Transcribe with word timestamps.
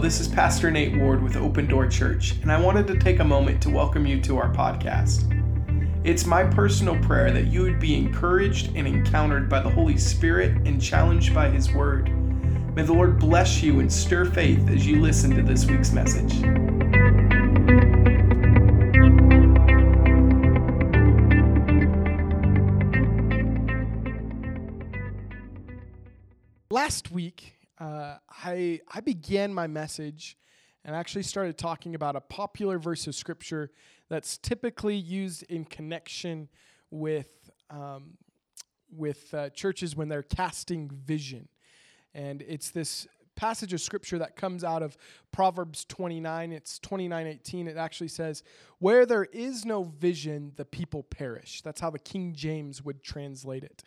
This 0.00 0.20
is 0.20 0.26
Pastor 0.26 0.70
Nate 0.70 0.96
Ward 0.96 1.22
with 1.22 1.36
Open 1.36 1.68
Door 1.68 1.88
Church, 1.88 2.32
and 2.42 2.50
I 2.50 2.58
wanted 2.58 2.86
to 2.88 2.98
take 2.98 3.20
a 3.20 3.24
moment 3.24 3.62
to 3.62 3.70
welcome 3.70 4.04
you 4.06 4.20
to 4.22 4.36
our 4.38 4.52
podcast. 4.52 5.28
It's 6.02 6.24
my 6.24 6.42
personal 6.44 6.98
prayer 7.00 7.30
that 7.30 7.46
you 7.46 7.62
would 7.62 7.78
be 7.78 7.96
encouraged 7.96 8.74
and 8.74 8.86
encountered 8.88 9.48
by 9.48 9.60
the 9.60 9.68
Holy 9.68 9.96
Spirit 9.96 10.66
and 10.66 10.82
challenged 10.82 11.34
by 11.34 11.50
His 11.50 11.72
Word. 11.72 12.08
May 12.74 12.82
the 12.82 12.92
Lord 12.92 13.18
bless 13.18 13.62
you 13.62 13.80
and 13.80 13.92
stir 13.92 14.24
faith 14.24 14.68
as 14.70 14.84
you 14.86 15.00
listen 15.00 15.30
to 15.36 15.42
this 15.42 15.66
week's 15.66 15.92
message. 15.92 16.40
Last 26.70 27.12
week, 27.12 27.54
uh, 27.82 28.18
I, 28.44 28.80
I 28.92 29.00
began 29.00 29.52
my 29.52 29.66
message 29.66 30.36
and 30.84 30.94
actually 30.94 31.24
started 31.24 31.58
talking 31.58 31.96
about 31.96 32.14
a 32.14 32.20
popular 32.20 32.78
verse 32.78 33.08
of 33.08 33.14
scripture 33.16 33.72
that's 34.08 34.38
typically 34.38 34.94
used 34.94 35.42
in 35.44 35.64
connection 35.64 36.48
with, 36.92 37.50
um, 37.70 38.18
with 38.96 39.34
uh, 39.34 39.50
churches 39.50 39.96
when 39.96 40.08
they're 40.08 40.22
casting 40.22 40.90
vision. 40.90 41.48
And 42.14 42.42
it's 42.42 42.70
this 42.70 43.08
passage 43.34 43.72
of 43.72 43.80
scripture 43.80 44.18
that 44.18 44.36
comes 44.36 44.62
out 44.62 44.84
of 44.84 44.96
Proverbs 45.32 45.84
29. 45.86 46.52
It's 46.52 46.78
29:18. 46.78 47.66
It 47.66 47.76
actually 47.76 48.08
says, 48.08 48.44
"Where 48.78 49.06
there 49.06 49.24
is 49.24 49.64
no 49.64 49.84
vision, 49.84 50.52
the 50.54 50.66
people 50.66 51.02
perish." 51.02 51.62
That's 51.62 51.80
how 51.80 51.90
the 51.90 51.98
King 51.98 52.34
James 52.34 52.84
would 52.84 53.02
translate 53.02 53.64
it. 53.64 53.82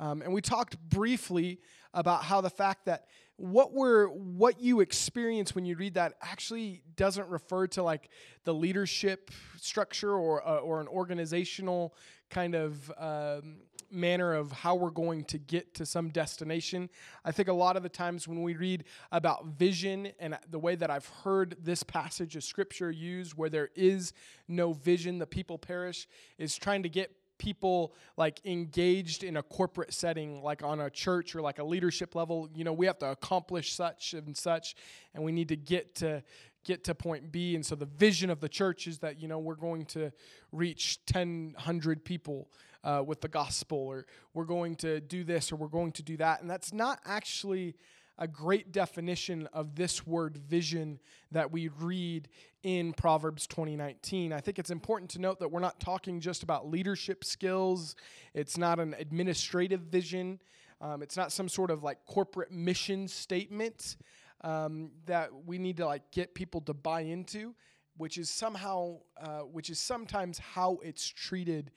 Um, 0.00 0.22
and 0.22 0.32
we 0.32 0.40
talked 0.40 0.80
briefly 0.88 1.60
about 1.94 2.24
how 2.24 2.40
the 2.40 2.50
fact 2.50 2.86
that 2.86 3.06
what 3.36 3.72
we're 3.72 4.06
what 4.08 4.60
you 4.60 4.80
experience 4.80 5.54
when 5.54 5.64
you 5.64 5.74
read 5.74 5.94
that 5.94 6.14
actually 6.20 6.82
doesn't 6.94 7.28
refer 7.28 7.66
to 7.66 7.82
like 7.82 8.10
the 8.44 8.52
leadership 8.52 9.30
structure 9.56 10.12
or 10.12 10.46
uh, 10.46 10.58
or 10.58 10.80
an 10.80 10.88
organizational 10.88 11.94
kind 12.28 12.54
of 12.54 12.92
um, 12.98 13.56
manner 13.90 14.34
of 14.34 14.52
how 14.52 14.74
we're 14.74 14.90
going 14.90 15.24
to 15.24 15.38
get 15.38 15.74
to 15.74 15.86
some 15.86 16.10
destination. 16.10 16.88
I 17.24 17.32
think 17.32 17.48
a 17.48 17.52
lot 17.52 17.76
of 17.76 17.82
the 17.82 17.88
times 17.88 18.28
when 18.28 18.42
we 18.42 18.54
read 18.54 18.84
about 19.10 19.46
vision 19.46 20.12
and 20.18 20.38
the 20.48 20.58
way 20.58 20.76
that 20.76 20.90
I've 20.90 21.08
heard 21.24 21.56
this 21.60 21.82
passage 21.82 22.36
of 22.36 22.44
scripture 22.44 22.90
used, 22.90 23.34
where 23.34 23.50
there 23.50 23.70
is 23.74 24.12
no 24.48 24.72
vision, 24.72 25.18
the 25.18 25.26
people 25.26 25.58
perish, 25.58 26.06
is 26.38 26.56
trying 26.56 26.82
to 26.82 26.88
get 26.88 27.10
people 27.40 27.92
like 28.16 28.40
engaged 28.44 29.24
in 29.24 29.38
a 29.38 29.42
corporate 29.42 29.92
setting 29.92 30.40
like 30.42 30.62
on 30.62 30.80
a 30.80 30.90
church 30.90 31.34
or 31.34 31.40
like 31.40 31.58
a 31.58 31.64
leadership 31.64 32.14
level 32.14 32.48
you 32.54 32.62
know 32.62 32.72
we 32.72 32.86
have 32.86 32.98
to 32.98 33.10
accomplish 33.10 33.72
such 33.72 34.14
and 34.14 34.36
such 34.36 34.76
and 35.14 35.24
we 35.24 35.32
need 35.32 35.48
to 35.48 35.56
get 35.56 35.96
to 35.96 36.22
get 36.64 36.84
to 36.84 36.94
point 36.94 37.32
b. 37.32 37.54
And 37.54 37.64
so 37.64 37.74
the 37.74 37.86
vision 37.86 38.30
of 38.30 38.40
the 38.40 38.48
church 38.48 38.86
is 38.86 38.98
that 38.98 39.20
you 39.20 39.28
know 39.28 39.38
we're 39.38 39.54
going 39.54 39.86
to 39.86 40.12
reach 40.52 41.04
10 41.06 41.52
100 41.54 42.04
people 42.04 42.48
uh, 42.84 43.02
with 43.06 43.20
the 43.20 43.28
gospel 43.28 43.78
or 43.78 44.06
we're 44.34 44.44
going 44.44 44.74
to 44.76 45.00
do 45.00 45.24
this 45.24 45.52
or 45.52 45.56
we're 45.56 45.68
going 45.68 45.92
to 45.92 46.02
do 46.02 46.16
that. 46.18 46.40
And 46.40 46.50
that's 46.50 46.72
not 46.72 47.00
actually 47.04 47.76
a 48.20 48.28
great 48.28 48.70
definition 48.70 49.48
of 49.54 49.74
this 49.74 50.06
word 50.06 50.36
vision 50.36 51.00
that 51.32 51.50
we 51.50 51.68
read 51.68 52.28
in 52.62 52.92
Proverbs 52.92 53.46
2019. 53.46 54.34
I 54.34 54.40
think 54.40 54.58
it's 54.58 54.70
important 54.70 55.10
to 55.12 55.18
note 55.18 55.40
that 55.40 55.50
we're 55.50 55.60
not 55.60 55.80
talking 55.80 56.20
just 56.20 56.42
about 56.42 56.68
leadership 56.68 57.24
skills. 57.24 57.96
It's 58.34 58.58
not 58.58 58.78
an 58.78 58.94
administrative 58.98 59.80
vision. 59.80 60.38
Um, 60.82 61.02
it's 61.02 61.16
not 61.16 61.32
some 61.32 61.48
sort 61.48 61.70
of 61.70 61.82
like 61.82 62.04
corporate 62.04 62.52
mission 62.52 63.08
statement 63.08 63.96
um, 64.42 64.90
that 65.06 65.30
we 65.46 65.56
need 65.56 65.78
to 65.78 65.86
like 65.86 66.10
get 66.10 66.34
people 66.34 66.60
to 66.62 66.74
buy 66.74 67.00
into, 67.00 67.54
which 67.96 68.18
is 68.18 68.28
somehow, 68.28 68.98
uh, 69.22 69.40
which 69.40 69.70
is 69.70 69.78
sometimes 69.78 70.38
how 70.38 70.78
it's 70.82 71.06
treated 71.06 71.70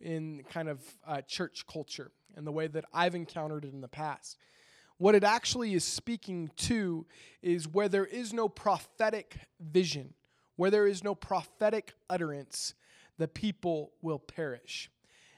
in 0.00 0.44
kind 0.48 0.68
of 0.68 0.80
uh, 1.04 1.22
church 1.22 1.64
culture 1.66 2.12
and 2.36 2.46
the 2.46 2.52
way 2.52 2.68
that 2.68 2.84
I've 2.92 3.16
encountered 3.16 3.64
it 3.64 3.72
in 3.72 3.80
the 3.80 3.88
past. 3.88 4.38
What 4.98 5.14
it 5.14 5.24
actually 5.24 5.74
is 5.74 5.84
speaking 5.84 6.50
to 6.56 7.06
is 7.40 7.68
where 7.68 7.88
there 7.88 8.04
is 8.04 8.32
no 8.32 8.48
prophetic 8.48 9.38
vision, 9.60 10.14
where 10.56 10.70
there 10.70 10.88
is 10.88 11.04
no 11.04 11.14
prophetic 11.14 11.94
utterance, 12.10 12.74
the 13.16 13.28
people 13.28 13.92
will 14.02 14.18
perish. 14.18 14.90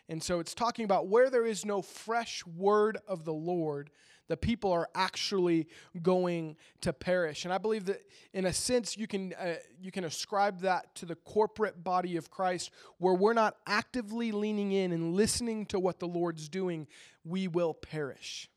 And 0.09 0.22
so 0.22 0.41
it's 0.41 0.54
talking 0.54 0.84
about 0.84 1.09
where 1.09 1.31
there 1.31 1.47
is 1.47 1.65
no 1.65 1.82
fresh 1.82 2.44
word 2.44 2.98
of 3.06 3.25
the 3.25 3.32
Lord, 3.32 3.91
the 4.28 4.37
people 4.37 4.72
are 4.72 4.88
actually 4.94 5.69
going 6.03 6.56
to 6.81 6.92
perish. 6.92 7.44
And 7.44 7.53
I 7.53 7.59
believe 7.59 7.84
that 7.87 8.00
in 8.32 8.47
a 8.47 8.53
sense 8.53 8.97
you 8.97 9.06
can 9.06 9.34
uh, 9.34 9.54
you 9.81 9.91
can 9.91 10.04
ascribe 10.04 10.60
that 10.60 10.94
to 10.97 11.06
the 11.06 11.16
corporate 11.16 11.84
body 11.84 12.16
of 12.16 12.31
Christ 12.31 12.71
where 12.98 13.15
we're 13.15 13.34
not 13.34 13.56
actively 13.66 14.32
leaning 14.32 14.72
in 14.72 14.92
and 14.92 15.15
listening 15.15 15.66
to 15.66 15.78
what 15.78 15.98
the 15.98 16.09
Lord's 16.09 16.48
doing, 16.48 16.87
we 17.25 17.47
will 17.47 17.75
perish. 17.75 18.48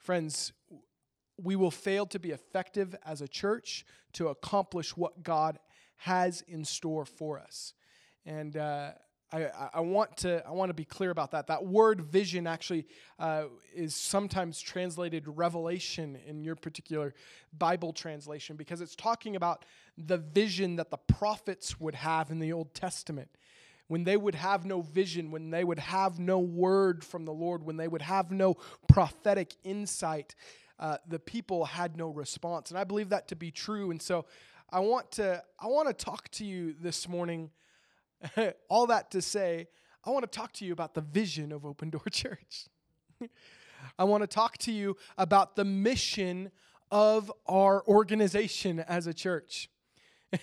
Friends, 0.00 0.52
we 1.42 1.56
will 1.56 1.70
fail 1.70 2.06
to 2.06 2.18
be 2.18 2.30
effective 2.30 2.96
as 3.04 3.20
a 3.20 3.28
church 3.28 3.84
to 4.14 4.28
accomplish 4.28 4.96
what 4.96 5.22
God 5.22 5.58
has 5.98 6.42
in 6.48 6.64
store 6.64 7.04
for 7.04 7.38
us. 7.38 7.74
And 8.24 8.56
uh, 8.56 8.92
I, 9.32 9.48
I, 9.74 9.80
want 9.80 10.16
to 10.18 10.44
I 10.46 10.50
want 10.52 10.70
to 10.70 10.74
be 10.74 10.84
clear 10.84 11.10
about 11.10 11.30
that. 11.32 11.46
That 11.46 11.64
word 11.64 12.00
vision 12.00 12.46
actually 12.46 12.86
uh, 13.18 13.44
is 13.74 13.94
sometimes 13.94 14.60
translated 14.60 15.24
revelation 15.28 16.18
in 16.26 16.42
your 16.42 16.56
particular 16.56 17.14
Bible 17.56 17.92
translation 17.92 18.56
because 18.56 18.80
it's 18.80 18.96
talking 18.96 19.36
about 19.36 19.64
the 19.96 20.18
vision 20.18 20.76
that 20.76 20.90
the 20.90 20.96
prophets 20.96 21.78
would 21.78 21.94
have 21.94 22.30
in 22.30 22.38
the 22.38 22.52
Old 22.52 22.74
Testament 22.74 23.30
when 23.90 24.04
they 24.04 24.16
would 24.16 24.36
have 24.36 24.64
no 24.64 24.82
vision, 24.82 25.32
when 25.32 25.50
they 25.50 25.64
would 25.64 25.80
have 25.80 26.20
no 26.20 26.38
word 26.38 27.02
from 27.04 27.24
the 27.24 27.32
Lord, 27.32 27.64
when 27.64 27.76
they 27.76 27.88
would 27.88 28.02
have 28.02 28.30
no 28.30 28.54
prophetic 28.86 29.56
insight, 29.64 30.36
uh, 30.78 30.98
the 31.08 31.18
people 31.18 31.64
had 31.64 31.96
no 31.96 32.08
response. 32.08 32.70
And 32.70 32.78
I 32.78 32.84
believe 32.84 33.08
that 33.08 33.26
to 33.28 33.34
be 33.34 33.50
true. 33.50 33.90
And 33.90 34.00
so 34.00 34.26
I 34.70 34.78
want 34.78 35.10
to 35.12 35.42
I 35.58 35.66
want 35.66 35.88
to 35.88 36.04
talk 36.04 36.28
to 36.28 36.44
you 36.44 36.76
this 36.80 37.08
morning. 37.08 37.50
all 38.68 38.86
that 38.86 39.10
to 39.10 39.20
say, 39.20 39.66
I 40.04 40.10
want 40.10 40.22
to 40.22 40.38
talk 40.38 40.52
to 40.52 40.64
you 40.64 40.72
about 40.72 40.94
the 40.94 41.00
vision 41.00 41.50
of 41.50 41.66
Open 41.66 41.90
Door 41.90 42.04
Church. 42.12 42.66
I 43.98 44.04
want 44.04 44.22
to 44.22 44.28
talk 44.28 44.56
to 44.58 44.72
you 44.72 44.96
about 45.18 45.56
the 45.56 45.64
mission 45.64 46.52
of 46.92 47.32
our 47.48 47.84
organization 47.88 48.78
as 48.78 49.08
a 49.08 49.14
church. 49.14 49.68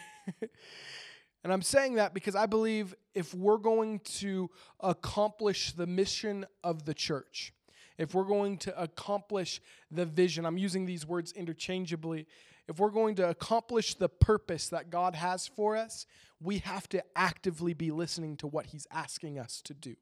And 1.47 1.53
I'm 1.53 1.61
saying 1.61 1.95
that 1.95 2.13
because 2.13 2.35
I 2.35 2.45
believe 2.45 2.93
if 3.15 3.33
we're 3.33 3.57
going 3.57 3.99
to 4.17 4.49
accomplish 4.81 5.71
the 5.71 5.87
mission 5.87 6.45
of 6.61 6.83
the 6.83 6.93
church, 6.93 7.53
if 7.97 8.13
we're 8.13 8.25
going 8.25 8.57
to 8.57 8.77
accomplish 8.77 9.61
the 9.89 10.05
vision, 10.05 10.45
I'm 10.45 10.57
using 10.57 10.85
these 10.85 11.07
words 11.07 11.31
interchangeably. 11.31 12.27
If 12.67 12.79
we're 12.79 12.89
going 12.89 13.15
to 13.15 13.29
accomplish 13.29 13.93
the 13.93 14.09
purpose 14.09 14.67
that 14.67 14.89
God 14.89 15.15
has 15.15 15.47
for 15.47 15.77
us, 15.77 16.05
we 16.41 16.57
have 16.57 16.89
to 16.89 17.01
actively 17.15 17.73
be 17.73 17.91
listening 17.91 18.35
to 18.35 18.47
what 18.47 18.65
He's 18.65 18.85
asking 18.91 19.39
us 19.39 19.61
to 19.61 19.73
do. 19.73 19.95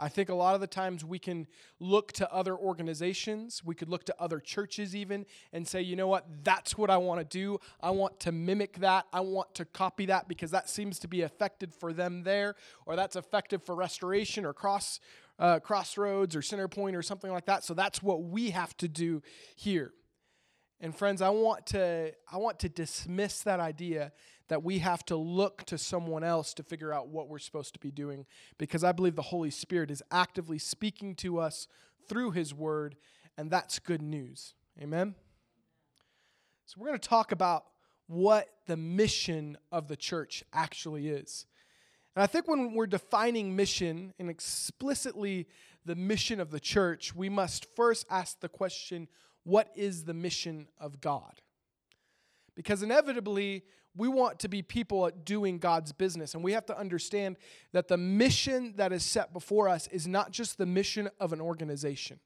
I 0.00 0.08
think 0.08 0.28
a 0.28 0.34
lot 0.34 0.54
of 0.54 0.60
the 0.60 0.66
times 0.66 1.04
we 1.04 1.18
can 1.18 1.46
look 1.80 2.12
to 2.12 2.32
other 2.32 2.56
organizations, 2.56 3.64
we 3.64 3.74
could 3.74 3.88
look 3.88 4.04
to 4.04 4.14
other 4.18 4.38
churches 4.38 4.94
even, 4.94 5.26
and 5.52 5.66
say, 5.66 5.82
you 5.82 5.96
know 5.96 6.06
what, 6.06 6.26
that's 6.44 6.78
what 6.78 6.88
I 6.88 6.96
want 6.98 7.20
to 7.20 7.24
do. 7.24 7.58
I 7.80 7.90
want 7.90 8.20
to 8.20 8.32
mimic 8.32 8.78
that. 8.78 9.06
I 9.12 9.20
want 9.20 9.54
to 9.56 9.64
copy 9.64 10.06
that 10.06 10.28
because 10.28 10.52
that 10.52 10.68
seems 10.68 10.98
to 11.00 11.08
be 11.08 11.22
effective 11.22 11.74
for 11.74 11.92
them 11.92 12.22
there, 12.22 12.54
or 12.86 12.94
that's 12.94 13.16
effective 13.16 13.62
for 13.62 13.74
restoration 13.74 14.44
or 14.44 14.52
cross. 14.52 15.00
Uh, 15.40 15.60
crossroads 15.60 16.34
or 16.34 16.42
center 16.42 16.66
point 16.66 16.96
or 16.96 17.00
something 17.00 17.30
like 17.30 17.46
that 17.46 17.62
so 17.62 17.72
that's 17.72 18.02
what 18.02 18.24
we 18.24 18.50
have 18.50 18.76
to 18.76 18.88
do 18.88 19.22
here 19.54 19.92
and 20.80 20.96
friends 20.96 21.22
i 21.22 21.28
want 21.28 21.64
to 21.64 22.12
i 22.32 22.36
want 22.36 22.58
to 22.58 22.68
dismiss 22.68 23.42
that 23.42 23.60
idea 23.60 24.10
that 24.48 24.62
we 24.62 24.78
have 24.78 25.04
to 25.06 25.16
look 25.16 25.64
to 25.64 25.78
someone 25.78 26.24
else 26.24 26.54
to 26.54 26.62
figure 26.62 26.92
out 26.92 27.08
what 27.08 27.28
we're 27.28 27.38
supposed 27.38 27.74
to 27.74 27.80
be 27.80 27.90
doing 27.90 28.26
because 28.56 28.82
I 28.82 28.92
believe 28.92 29.14
the 29.14 29.22
Holy 29.22 29.50
Spirit 29.50 29.90
is 29.90 30.02
actively 30.10 30.58
speaking 30.58 31.14
to 31.16 31.38
us 31.38 31.68
through 32.08 32.32
His 32.32 32.54
Word, 32.54 32.96
and 33.36 33.50
that's 33.50 33.78
good 33.78 34.02
news. 34.02 34.54
Amen? 34.80 35.14
So, 36.64 36.76
we're 36.78 36.88
going 36.88 36.98
to 36.98 37.08
talk 37.08 37.32
about 37.32 37.64
what 38.06 38.48
the 38.66 38.76
mission 38.76 39.56
of 39.70 39.88
the 39.88 39.96
church 39.96 40.42
actually 40.52 41.08
is. 41.08 41.46
And 42.16 42.22
I 42.22 42.26
think 42.26 42.48
when 42.48 42.74
we're 42.74 42.86
defining 42.86 43.54
mission 43.54 44.12
and 44.18 44.28
explicitly 44.28 45.46
the 45.84 45.94
mission 45.94 46.40
of 46.40 46.50
the 46.50 46.60
church, 46.60 47.14
we 47.14 47.28
must 47.28 47.66
first 47.76 48.06
ask 48.10 48.40
the 48.40 48.48
question 48.48 49.08
what 49.44 49.70
is 49.76 50.04
the 50.04 50.14
mission 50.14 50.68
of 50.78 51.00
God? 51.00 51.40
Because 52.54 52.82
inevitably, 52.82 53.62
we 53.96 54.08
want 54.08 54.38
to 54.40 54.48
be 54.48 54.62
people 54.62 55.06
at 55.06 55.24
doing 55.24 55.58
God's 55.58 55.92
business. 55.92 56.34
And 56.34 56.44
we 56.44 56.52
have 56.52 56.66
to 56.66 56.78
understand 56.78 57.36
that 57.72 57.88
the 57.88 57.96
mission 57.96 58.74
that 58.76 58.92
is 58.92 59.02
set 59.02 59.32
before 59.32 59.68
us 59.68 59.88
is 59.88 60.06
not 60.06 60.30
just 60.30 60.58
the 60.58 60.66
mission 60.66 61.10
of 61.18 61.32
an 61.32 61.40
organization. 61.40 62.20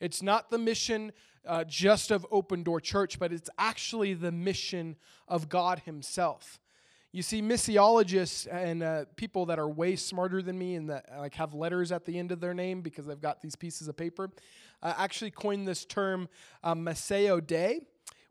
It's 0.00 0.22
not 0.22 0.50
the 0.50 0.58
mission 0.58 1.12
uh, 1.46 1.64
just 1.64 2.10
of 2.10 2.26
Open 2.30 2.62
Door 2.62 2.82
Church, 2.82 3.18
but 3.18 3.32
it's 3.32 3.50
actually 3.58 4.14
the 4.14 4.30
mission 4.30 4.96
of 5.26 5.48
God 5.48 5.80
Himself. 5.80 6.60
You 7.10 7.22
see, 7.22 7.40
missiologists 7.40 8.46
and 8.52 8.82
uh, 8.82 9.04
people 9.16 9.46
that 9.46 9.58
are 9.58 9.68
way 9.68 9.96
smarter 9.96 10.42
than 10.42 10.58
me 10.58 10.74
and 10.74 10.90
that 10.90 11.06
like 11.18 11.34
have 11.34 11.54
letters 11.54 11.90
at 11.90 12.04
the 12.04 12.18
end 12.18 12.32
of 12.32 12.40
their 12.40 12.52
name 12.52 12.82
because 12.82 13.06
they've 13.06 13.20
got 13.20 13.40
these 13.40 13.56
pieces 13.56 13.88
of 13.88 13.96
paper, 13.96 14.30
uh, 14.82 14.92
actually 14.98 15.30
coined 15.30 15.66
this 15.66 15.86
term 15.86 16.28
uh, 16.62 16.74
Dei, 16.74 17.80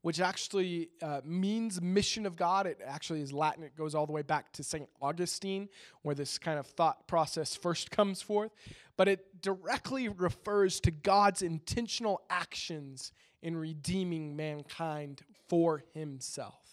which 0.08 0.22
actually 0.22 0.88
uh, 1.02 1.20
means 1.26 1.82
mission 1.82 2.26
of 2.26 2.38
God. 2.38 2.66
It 2.66 2.80
actually 2.82 3.20
is 3.20 3.34
Latin. 3.34 3.62
It 3.62 3.76
goes 3.76 3.94
all 3.94 4.06
the 4.06 4.14
way 4.14 4.22
back 4.22 4.54
to 4.54 4.64
St. 4.64 4.88
Augustine, 5.02 5.68
where 6.02 6.16
this 6.16 6.38
kind 6.38 6.58
of 6.58 6.66
thought 6.66 7.10
process 7.10 7.58
first 7.58 7.92
comes 7.92 8.22
forth. 8.22 8.54
But 8.96 9.10
it 9.10 9.42
directly 9.42 10.08
refers 10.08 10.80
to 10.80 10.92
God's 10.92 11.42
intentional 11.42 12.22
actions 12.30 13.12
in 13.42 13.58
redeeming 13.58 14.38
mankind 14.38 15.24
for 15.50 15.84
himself. 15.94 16.64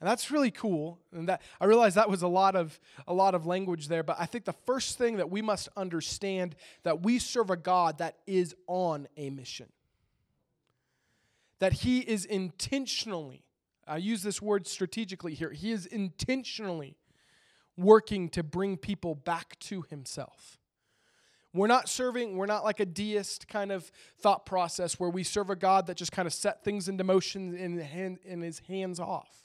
And 0.00 0.08
that's 0.08 0.30
really 0.30 0.50
cool. 0.50 1.00
And 1.12 1.28
that 1.28 1.42
I 1.60 1.66
realize 1.66 1.96
that 1.96 2.08
was 2.08 2.22
a 2.22 2.28
lot 2.28 2.56
of 2.56 2.80
a 3.06 3.12
lot 3.12 3.34
of 3.34 3.44
language 3.44 3.88
there, 3.88 4.02
but 4.02 4.16
I 4.18 4.24
think 4.24 4.46
the 4.46 4.54
first 4.54 4.96
thing 4.96 5.18
that 5.18 5.28
we 5.28 5.42
must 5.42 5.68
understand 5.76 6.56
that 6.82 7.02
we 7.02 7.18
serve 7.18 7.50
a 7.50 7.58
God 7.58 7.98
that 7.98 8.16
is 8.26 8.54
on 8.66 9.06
a 9.18 9.28
mission. 9.28 9.66
That 11.60 11.72
he 11.72 12.00
is 12.00 12.24
intentionally, 12.24 13.44
I 13.86 13.98
use 13.98 14.22
this 14.22 14.42
word 14.42 14.66
strategically 14.66 15.34
here, 15.34 15.50
he 15.50 15.72
is 15.72 15.86
intentionally 15.86 16.96
working 17.76 18.28
to 18.30 18.42
bring 18.42 18.76
people 18.76 19.14
back 19.14 19.58
to 19.60 19.82
himself. 19.82 20.58
We're 21.52 21.66
not 21.66 21.88
serving, 21.88 22.36
we're 22.36 22.46
not 22.46 22.62
like 22.62 22.78
a 22.78 22.86
deist 22.86 23.48
kind 23.48 23.72
of 23.72 23.90
thought 24.18 24.46
process 24.46 25.00
where 25.00 25.10
we 25.10 25.24
serve 25.24 25.50
a 25.50 25.56
God 25.56 25.86
that 25.86 25.96
just 25.96 26.12
kind 26.12 26.26
of 26.26 26.32
set 26.32 26.62
things 26.62 26.88
into 26.88 27.02
motion 27.02 27.56
and, 27.56 28.18
and 28.24 28.44
is 28.44 28.60
hands 28.68 29.00
off. 29.00 29.40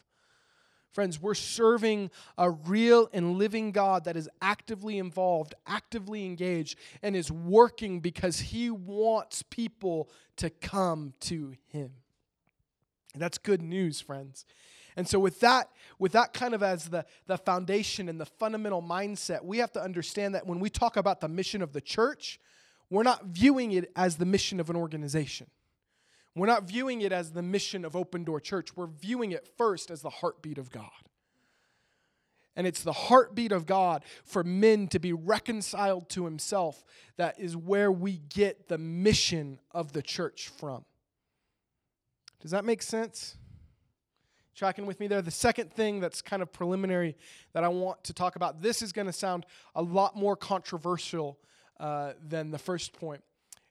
Friends, 0.91 1.19
we're 1.19 1.33
serving 1.33 2.09
a 2.37 2.49
real 2.49 3.09
and 3.11 3.37
living 3.37 3.73
God 3.73 4.05
that 4.05 4.15
is 4.15 4.29
actively 4.41 4.97
involved, 4.97 5.53
actively 5.67 6.25
engaged, 6.25 6.77
and 7.01 7.17
is 7.17 7.29
working 7.29 7.99
because 7.99 8.39
He 8.39 8.69
wants 8.69 9.43
people 9.43 10.09
to 10.37 10.49
come 10.49 11.13
to 11.21 11.53
Him. 11.67 11.91
And 13.15 13.21
that's 13.21 13.37
good 13.37 13.61
news, 13.61 14.01
friends. 14.01 14.45
And 14.97 15.07
so 15.07 15.19
with 15.19 15.39
that, 15.39 15.69
with 15.99 16.11
that 16.11 16.33
kind 16.33 16.53
of 16.53 16.61
as 16.61 16.89
the, 16.89 17.05
the 17.27 17.37
foundation 17.37 18.09
and 18.09 18.19
the 18.19 18.25
fundamental 18.25 18.81
mindset, 18.81 19.43
we 19.43 19.59
have 19.59 19.71
to 19.71 19.81
understand 19.81 20.35
that 20.35 20.45
when 20.45 20.59
we 20.59 20.69
talk 20.69 20.97
about 20.97 21.21
the 21.21 21.29
mission 21.29 21.61
of 21.61 21.71
the 21.71 21.79
church, 21.79 22.41
we're 22.89 23.03
not 23.03 23.25
viewing 23.27 23.71
it 23.71 23.89
as 23.95 24.17
the 24.17 24.25
mission 24.25 24.59
of 24.59 24.69
an 24.69 24.75
organization. 24.75 25.47
We're 26.35 26.47
not 26.47 26.67
viewing 26.67 27.01
it 27.01 27.13
as 27.13 27.31
the 27.31 27.41
mission 27.41 27.85
of 27.85 27.95
Open 27.95 28.25
Door 28.25 28.41
Church. 28.41 28.75
We're 28.75 28.87
viewing 28.87 29.31
it 29.31 29.49
first 29.57 29.89
as 29.89 30.01
the 30.01 30.09
heartbeat 30.09 30.57
of 30.57 30.69
God. 30.71 30.91
And 32.57 32.67
it's 32.67 32.83
the 32.83 32.91
heartbeat 32.91 33.53
of 33.53 33.65
God 33.65 34.03
for 34.25 34.43
men 34.43 34.87
to 34.89 34.99
be 34.99 35.13
reconciled 35.13 36.09
to 36.09 36.25
Himself 36.25 36.83
that 37.15 37.39
is 37.39 37.55
where 37.55 37.91
we 37.91 38.17
get 38.29 38.67
the 38.67 38.77
mission 38.77 39.59
of 39.71 39.93
the 39.93 40.01
church 40.01 40.49
from. 40.57 40.83
Does 42.45 42.51
that 42.51 42.63
make 42.63 42.83
sense? 42.83 43.37
Tracking 44.55 44.85
with 44.85 44.99
me 44.99 45.07
there. 45.07 45.23
The 45.23 45.31
second 45.31 45.73
thing 45.73 45.99
that's 45.99 46.21
kind 46.21 46.43
of 46.43 46.53
preliminary 46.53 47.17
that 47.53 47.63
I 47.63 47.69
want 47.69 48.03
to 48.03 48.13
talk 48.13 48.35
about, 48.35 48.61
this 48.61 48.83
is 48.83 48.91
going 48.91 49.07
to 49.07 49.13
sound 49.13 49.47
a 49.73 49.81
lot 49.81 50.15
more 50.15 50.35
controversial 50.35 51.39
uh, 51.79 52.13
than 52.23 52.51
the 52.51 52.59
first 52.59 52.93
point 52.93 53.23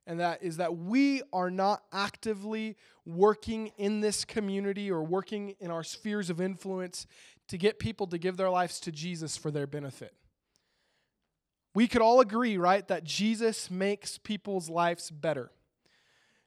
and 0.06 0.19
that 0.21 0.43
is 0.43 0.56
that 0.59 0.76
we 0.76 1.23
are 1.32 1.50
not 1.50 1.82
actively 1.93 2.76
working 3.06 3.69
in 3.79 4.00
this 4.00 4.25
community 4.25 4.91
or 4.91 5.03
working 5.03 5.55
in 5.61 5.71
our 5.71 5.85
spheres 5.85 6.31
of 6.31 6.41
influence 6.41 7.06
to 7.49 7.56
get 7.56 7.79
people 7.79 8.06
to 8.09 8.19
give 8.19 8.37
their 8.37 8.50
lives 8.50 8.81
to 8.81 8.93
Jesus 8.93 9.37
for 9.37 9.50
their 9.50 9.67
benefit. 9.67 10.15
We 11.75 11.88
could 11.88 12.03
all 12.03 12.21
agree, 12.21 12.56
right, 12.56 12.87
that 12.88 13.05
Jesus 13.05 13.71
makes 13.71 14.19
people's 14.19 14.69
lives 14.69 15.11
better. 15.11 15.50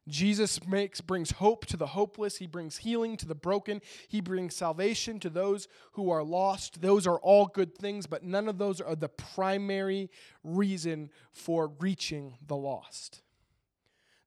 Jesus 0.08 0.66
makes 0.66 1.02
brings 1.02 1.32
hope 1.32 1.66
to 1.68 1.78
the 1.78 1.88
hopeless, 1.88 2.38
he 2.38 2.48
brings 2.48 2.78
healing 2.78 3.18
to 3.18 3.28
the 3.28 3.36
broken, 3.36 3.82
he 4.08 4.22
brings 4.22 4.56
salvation 4.56 5.20
to 5.20 5.30
those 5.30 5.68
who 5.94 6.10
are 6.10 6.24
lost. 6.24 6.82
Those 6.82 7.06
are 7.06 7.20
all 7.20 7.48
good 7.48 7.78
things, 7.78 8.08
but 8.08 8.24
none 8.24 8.48
of 8.48 8.58
those 8.58 8.80
are 8.80 8.96
the 8.96 9.10
primary 9.10 10.10
reason 10.44 11.10
for 11.32 11.72
reaching 11.80 12.38
the 12.46 12.56
lost. 12.56 13.22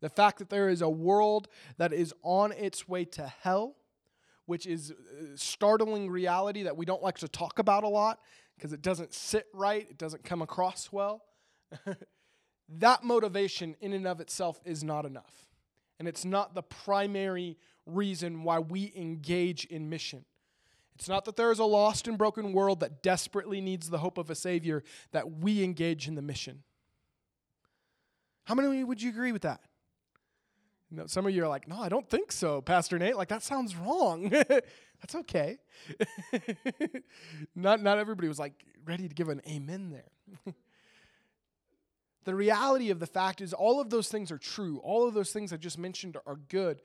The 0.00 0.11
fact 0.11 0.38
that 0.38 0.50
there 0.50 0.69
is 0.69 0.82
a 0.82 0.88
world 0.88 1.49
that 1.77 1.93
is 1.93 2.15
on 2.23 2.53
its 2.53 2.88
way 2.88 3.05
to 3.06 3.26
hell, 3.26 3.76
which 4.47 4.67
is 4.67 4.91
uh, 4.93 5.25
startling 5.35 6.11
reality 6.11 6.62
that 6.65 6.76
we 6.76 6.87
don't 6.87 7.03
like 7.03 7.19
to 7.19 7.29
talk 7.29 7.59
about 7.59 7.85
a 7.85 7.88
lot 7.88 8.19
because 8.56 8.73
it 8.73 8.83
doesn't 8.83 9.15
sit 9.15 9.47
right, 9.55 9.87
it 9.88 9.99
doesn't 9.99 10.25
come 10.25 10.43
across 10.43 10.91
well. 10.93 11.23
that 12.69 13.03
motivation 13.03 13.76
in 13.81 13.93
and 13.93 14.06
of 14.06 14.21
itself 14.21 14.61
is 14.65 14.85
not 14.85 15.06
enough. 15.06 15.50
And 16.00 16.08
it's 16.08 16.25
not 16.25 16.55
the 16.55 16.62
primary 16.62 17.58
reason 17.85 18.43
why 18.43 18.58
we 18.58 18.91
engage 18.97 19.67
in 19.67 19.91
mission. 19.91 20.25
It's 20.94 21.11
not 21.11 21.26
that 21.26 21.37
there 21.37 21.52
is 21.52 21.58
a 21.58 21.64
lost 21.64 22.08
and 22.08 22.17
broken 22.17 22.55
world 22.55 22.81
that 22.81 23.02
desperately 23.02 23.61
needs 23.61 23.91
the 23.91 23.99
hope 23.99 24.17
of 24.17 24.31
a 24.31 24.35
Savior 24.35 24.82
that 25.12 25.31
we 25.41 25.62
engage 25.62 26.08
in 26.08 26.14
the 26.14 26.23
mission. 26.23 26.62
How 28.44 28.55
many 28.55 28.82
would 28.82 29.02
you 29.02 29.11
agree 29.11 29.31
with 29.31 29.43
that? 29.43 29.61
Some 31.06 31.26
of 31.26 31.35
you 31.35 31.44
are 31.44 31.49
like, 31.49 31.69
no, 31.69 31.79
I 31.79 31.91
don't 31.91 32.08
think 32.08 32.32
so, 32.32 32.62
Pastor 32.62 32.99
Nate. 32.99 33.17
Like 33.17 33.29
that 33.29 33.43
sounds 33.43 33.76
wrong. 33.76 34.31
That's 34.31 35.14
okay. 35.14 35.58
not 37.55 37.82
not 37.82 37.99
everybody 37.99 38.26
was 38.26 38.38
like 38.38 38.55
ready 38.87 39.06
to 39.06 39.14
give 39.14 39.29
an 39.29 39.43
amen 39.47 39.91
there. 39.91 40.55
the 42.25 42.34
reality 42.34 42.90
of 42.90 43.00
the 43.00 43.06
fact 43.06 43.40
is 43.40 43.52
all 43.52 43.81
of 43.81 43.90
those 43.90 44.08
things 44.08 44.31
are 44.31 44.38
true. 44.38 44.81
All 44.82 45.06
of 45.06 45.14
those 45.14 45.32
things 45.32 45.52
I 45.52 45.56
just 45.56 45.78
mentioned 45.78 46.17
are 46.26 46.37
good, 46.49 46.82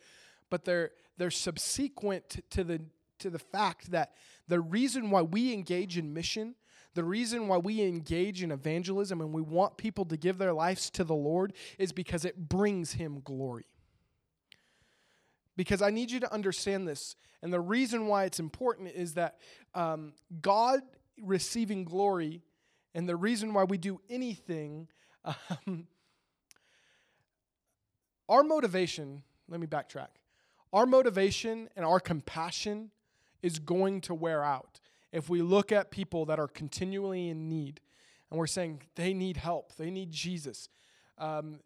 but 0.49 0.65
they're 0.65 0.91
they're 1.17 1.31
subsequent 1.31 2.41
to 2.51 2.63
the 2.63 2.81
to 3.19 3.29
the 3.29 3.39
fact 3.39 3.91
that 3.91 4.13
the 4.47 4.59
reason 4.59 5.09
why 5.09 5.21
we 5.21 5.53
engage 5.53 5.97
in 5.97 6.13
mission 6.13 6.55
the 6.93 7.03
reason 7.03 7.49
why 7.49 7.57
we 7.57 7.81
engage 7.81 8.41
in 8.41 8.51
evangelism 8.51 9.19
and 9.19 9.33
we 9.33 9.41
want 9.41 9.75
people 9.75 10.05
to 10.05 10.15
give 10.15 10.37
their 10.37 10.53
lives 10.53 10.89
to 10.91 11.03
the 11.03 11.13
Lord 11.13 11.51
is 11.77 11.91
because 11.91 12.23
it 12.23 12.47
brings 12.47 12.93
Him 12.93 13.19
glory 13.21 13.65
because 15.55 15.81
I 15.81 15.89
need 15.89 16.11
you 16.11 16.19
to 16.21 16.33
understand 16.33 16.87
this. 16.87 17.15
And 17.41 17.51
the 17.53 17.59
reason 17.59 18.07
why 18.07 18.25
it's 18.25 18.39
important 18.39 18.89
is 18.89 19.13
that 19.13 19.37
um, 19.73 20.13
God 20.41 20.81
receiving 21.21 21.85
glory, 21.85 22.41
and 22.93 23.07
the 23.07 23.15
reason 23.15 23.53
why 23.53 23.63
we 23.63 23.77
do 23.77 23.99
anything, 24.09 24.87
um, 25.25 25.87
our 28.29 28.43
motivation, 28.43 29.23
let 29.47 29.59
me 29.59 29.67
backtrack. 29.67 30.07
Our 30.73 30.85
motivation 30.85 31.69
and 31.75 31.85
our 31.85 31.99
compassion 31.99 32.91
is 33.41 33.59
going 33.59 34.01
to 34.01 34.13
wear 34.13 34.43
out 34.43 34.79
if 35.15 35.29
we 35.29 35.41
look 35.41 35.71
at 35.71 35.91
people 35.91 36.25
that 36.25 36.39
are 36.39 36.47
continually 36.47 37.29
in 37.29 37.47
need 37.47 37.79
and 38.29 38.37
we're 38.37 38.47
saying 38.47 38.81
they 38.95 39.13
need 39.13 39.37
help, 39.37 39.73
they 39.77 39.89
need 39.89 40.11
Jesus. 40.11 40.67
Um, 41.17 41.61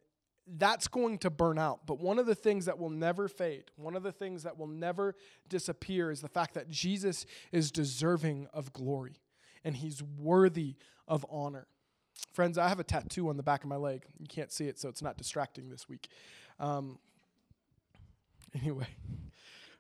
that's 0.46 0.88
going 0.88 1.18
to 1.20 1.32
burn 1.32 1.58
out. 1.58 1.88
But 1.88 2.00
one 2.00 2.20
of 2.20 2.28
the 2.28 2.36
things 2.36 2.66
that 2.66 2.78
will 2.78 2.92
never 2.92 3.28
fade, 3.28 3.66
one 3.76 3.96
of 3.96 4.04
the 4.04 4.12
things 4.12 4.44
that 4.44 4.58
will 4.58 4.68
never 4.68 5.16
disappear 5.48 6.12
is 6.12 6.22
the 6.22 6.28
fact 6.28 6.54
that 6.54 6.70
Jesus 6.70 7.26
is 7.52 7.72
deserving 7.72 8.48
of 8.54 8.72
glory 8.72 9.14
and 9.64 9.76
he's 9.76 10.04
worthy 10.04 10.76
of 11.08 11.26
honor. 11.30 11.68
Friends, 12.34 12.58
I 12.58 12.68
have 12.68 12.80
a 12.80 12.84
tattoo 12.84 13.30
on 13.30 13.38
the 13.38 13.44
back 13.44 13.64
of 13.64 13.70
my 13.70 13.76
leg. 13.76 14.06
You 14.20 14.28
can't 14.28 14.52
see 14.52 14.68
it, 14.68 14.80
so 14.80 14.90
it's 14.90 15.02
not 15.02 15.18
distracting 15.18 15.70
this 15.70 15.88
week. 15.88 16.10
Um, 16.60 17.00
anyway, 18.62 18.88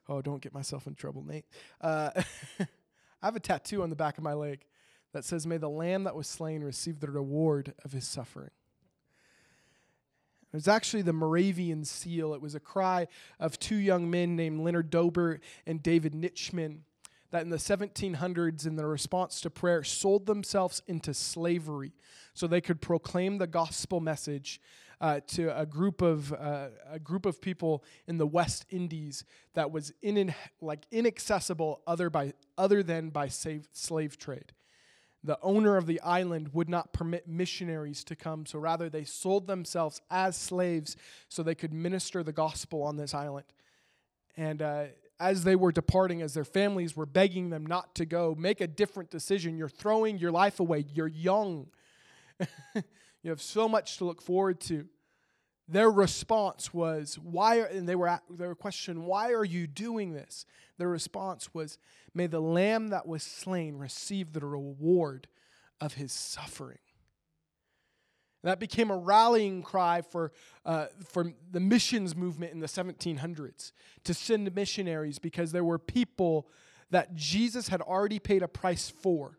oh, 0.08 0.22
don't 0.22 0.41
get 0.41 0.53
myself 0.53 0.88
in 0.88 0.96
trouble, 0.96 1.24
Nate. 1.24 1.46
Uh, 1.81 2.12
I 2.60 3.25
have 3.25 3.36
a 3.36 3.39
tattoo 3.39 3.84
on 3.84 3.89
the 3.89 3.96
back 3.96 4.17
of 4.17 4.24
my 4.24 4.34
leg 4.34 4.65
that 5.13 5.25
says, 5.25 5.46
May 5.46 5.58
the 5.58 5.69
lamb 5.69 6.03
that 6.03 6.15
was 6.15 6.27
slain 6.27 6.63
receive 6.63 7.00
the 7.00 7.12
reward 7.12 7.74
of 7.84 7.91
his 7.91 8.08
suffering. 8.08 8.51
It 10.51 10.55
was 10.55 10.67
actually 10.67 11.03
the 11.03 11.13
Moravian 11.13 11.86
seal. 11.86 12.34
It 12.34 12.41
was 12.41 12.55
a 12.55 12.60
cry 12.60 13.08
of 13.39 13.60
two 13.60 13.75
young 13.75 14.10
men 14.10 14.36
named 14.36 14.62
Leonard 14.62 14.89
Dober 14.89 15.39
and 15.67 15.84
David 15.84 16.13
Nitschmann 16.13 16.79
that 17.31 17.43
in 17.43 17.50
the 17.50 17.57
1700s, 17.57 18.65
in 18.65 18.75
their 18.75 18.88
response 18.88 19.41
to 19.41 19.50
prayer, 19.50 19.83
sold 19.83 20.25
themselves 20.25 20.81
into 20.88 21.13
slavery 21.13 21.93
so 22.33 22.48
they 22.48 22.62
could 22.62 22.81
proclaim 22.81 23.38
the 23.38 23.48
gospel 23.48 24.00
message 24.00 24.62
uh, 25.01 25.21
to 25.27 25.57
a 25.57 25.65
group 25.65 26.01
of 26.01 26.33
uh, 26.33 26.67
a 26.89 27.00
group 27.00 27.25
of 27.25 27.41
people 27.41 27.83
in 28.07 28.17
the 28.17 28.27
West 28.27 28.65
Indies 28.69 29.24
that 29.53 29.71
was 29.71 29.93
in, 30.01 30.33
like 30.62 30.86
inaccessible 30.91 31.81
other 31.88 32.09
by 32.09 32.33
other 32.57 32.83
than 32.83 33.09
by 33.09 33.27
slave, 33.27 33.67
slave 33.71 34.17
trade. 34.17 34.51
the 35.24 35.39
owner 35.41 35.77
of 35.77 35.86
the 35.86 36.01
island 36.01 36.50
would 36.53 36.69
not 36.69 36.91
permit 36.93 37.27
missionaries 37.27 38.03
to 38.05 38.15
come, 38.15 38.45
so 38.45 38.59
rather 38.59 38.89
they 38.89 39.03
sold 39.03 39.48
themselves 39.48 40.01
as 40.09 40.36
slaves 40.36 40.98
so 41.29 41.43
they 41.43 41.55
could 41.55 41.74
minister 41.74 42.24
the 42.24 42.33
gospel 42.33 42.83
on 42.83 42.98
this 42.98 43.13
island. 43.13 43.45
And 44.36 44.62
uh, 44.62 44.86
as 45.19 45.43
they 45.43 45.55
were 45.55 45.71
departing, 45.71 46.21
as 46.21 46.33
their 46.33 46.45
families 46.45 46.95
were 46.95 47.05
begging 47.05 47.49
them 47.49 47.65
not 47.65 47.93
to 47.95 48.05
go, 48.05 48.35
make 48.38 48.61
a 48.61 48.67
different 48.67 49.09
decision. 49.09 49.57
You're 49.57 49.67
throwing 49.67 50.17
your 50.17 50.31
life 50.31 50.59
away. 50.59 50.85
You're 50.93 51.07
young. 51.07 51.67
you 52.75 53.29
have 53.29 53.41
so 53.41 53.67
much 53.67 53.97
to 53.97 54.05
look 54.05 54.21
forward 54.21 54.61
to. 54.61 54.88
Their 55.67 55.91
response 55.91 56.73
was, 56.73 57.19
"Why?" 57.19 57.59
Are, 57.59 57.65
and 57.65 57.88
they 57.88 57.95
were 57.95 58.07
at, 58.07 58.23
they 58.29 58.47
were 58.47 58.55
questioned, 58.55 59.05
"Why 59.05 59.33
are 59.33 59.45
you 59.45 59.67
doing 59.67 60.13
this?" 60.13 60.45
Their 60.77 60.88
response 60.88 61.53
was, 61.53 61.77
"May 62.13 62.25
the 62.25 62.39
Lamb 62.39 62.88
that 62.88 63.07
was 63.07 63.21
slain 63.21 63.75
receive 63.75 64.33
the 64.33 64.45
reward 64.45 65.27
of 65.79 65.93
his 65.93 66.11
suffering." 66.11 66.79
And 68.41 68.50
that 68.50 68.60
became 68.60 68.89
a 68.89 68.98
rallying 68.98 69.62
cry 69.62 70.01
for, 70.01 70.31
uh, 70.65 70.88
for 71.05 71.34
the 71.51 71.60
missions 71.60 72.15
movement 72.15 72.53
in 72.53 72.60
the 72.60 72.67
1700s 72.67 73.72
to 74.05 74.13
send 74.13 74.53
missionaries 74.55 75.19
because 75.19 75.51
there 75.51 75.63
were 75.63 75.79
people 75.79 76.48
that 76.89 77.15
Jesus 77.15 77.67
had 77.67 77.81
already 77.81 78.19
paid 78.19 78.41
a 78.41 78.48
price 78.48 78.89
for 78.89 79.38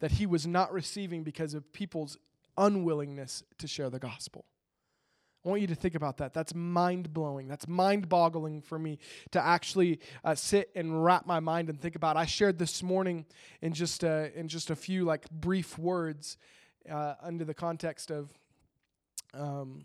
that 0.00 0.12
he 0.12 0.26
was 0.26 0.46
not 0.46 0.72
receiving 0.72 1.24
because 1.24 1.52
of 1.54 1.72
people's 1.72 2.16
unwillingness 2.56 3.42
to 3.58 3.66
share 3.66 3.90
the 3.90 3.98
gospel. 3.98 4.44
I 5.44 5.48
want 5.48 5.60
you 5.60 5.66
to 5.68 5.74
think 5.74 5.94
about 5.94 6.18
that. 6.18 6.34
That's 6.34 6.54
mind 6.54 7.12
blowing. 7.14 7.48
That's 7.48 7.66
mind 7.66 8.08
boggling 8.08 8.60
for 8.60 8.78
me 8.78 8.98
to 9.30 9.44
actually 9.44 10.00
uh, 10.24 10.34
sit 10.34 10.70
and 10.74 11.04
wrap 11.04 11.26
my 11.26 11.40
mind 11.40 11.70
and 11.70 11.80
think 11.80 11.96
about. 11.96 12.16
I 12.16 12.26
shared 12.26 12.58
this 12.58 12.82
morning 12.82 13.24
in 13.62 13.72
just 13.72 14.02
a, 14.02 14.36
in 14.38 14.48
just 14.48 14.70
a 14.70 14.76
few 14.76 15.04
like 15.04 15.30
brief 15.30 15.78
words 15.78 16.36
uh, 16.88 17.14
under 17.22 17.44
the 17.44 17.54
context 17.54 18.10
of 18.10 18.32
um, 19.34 19.84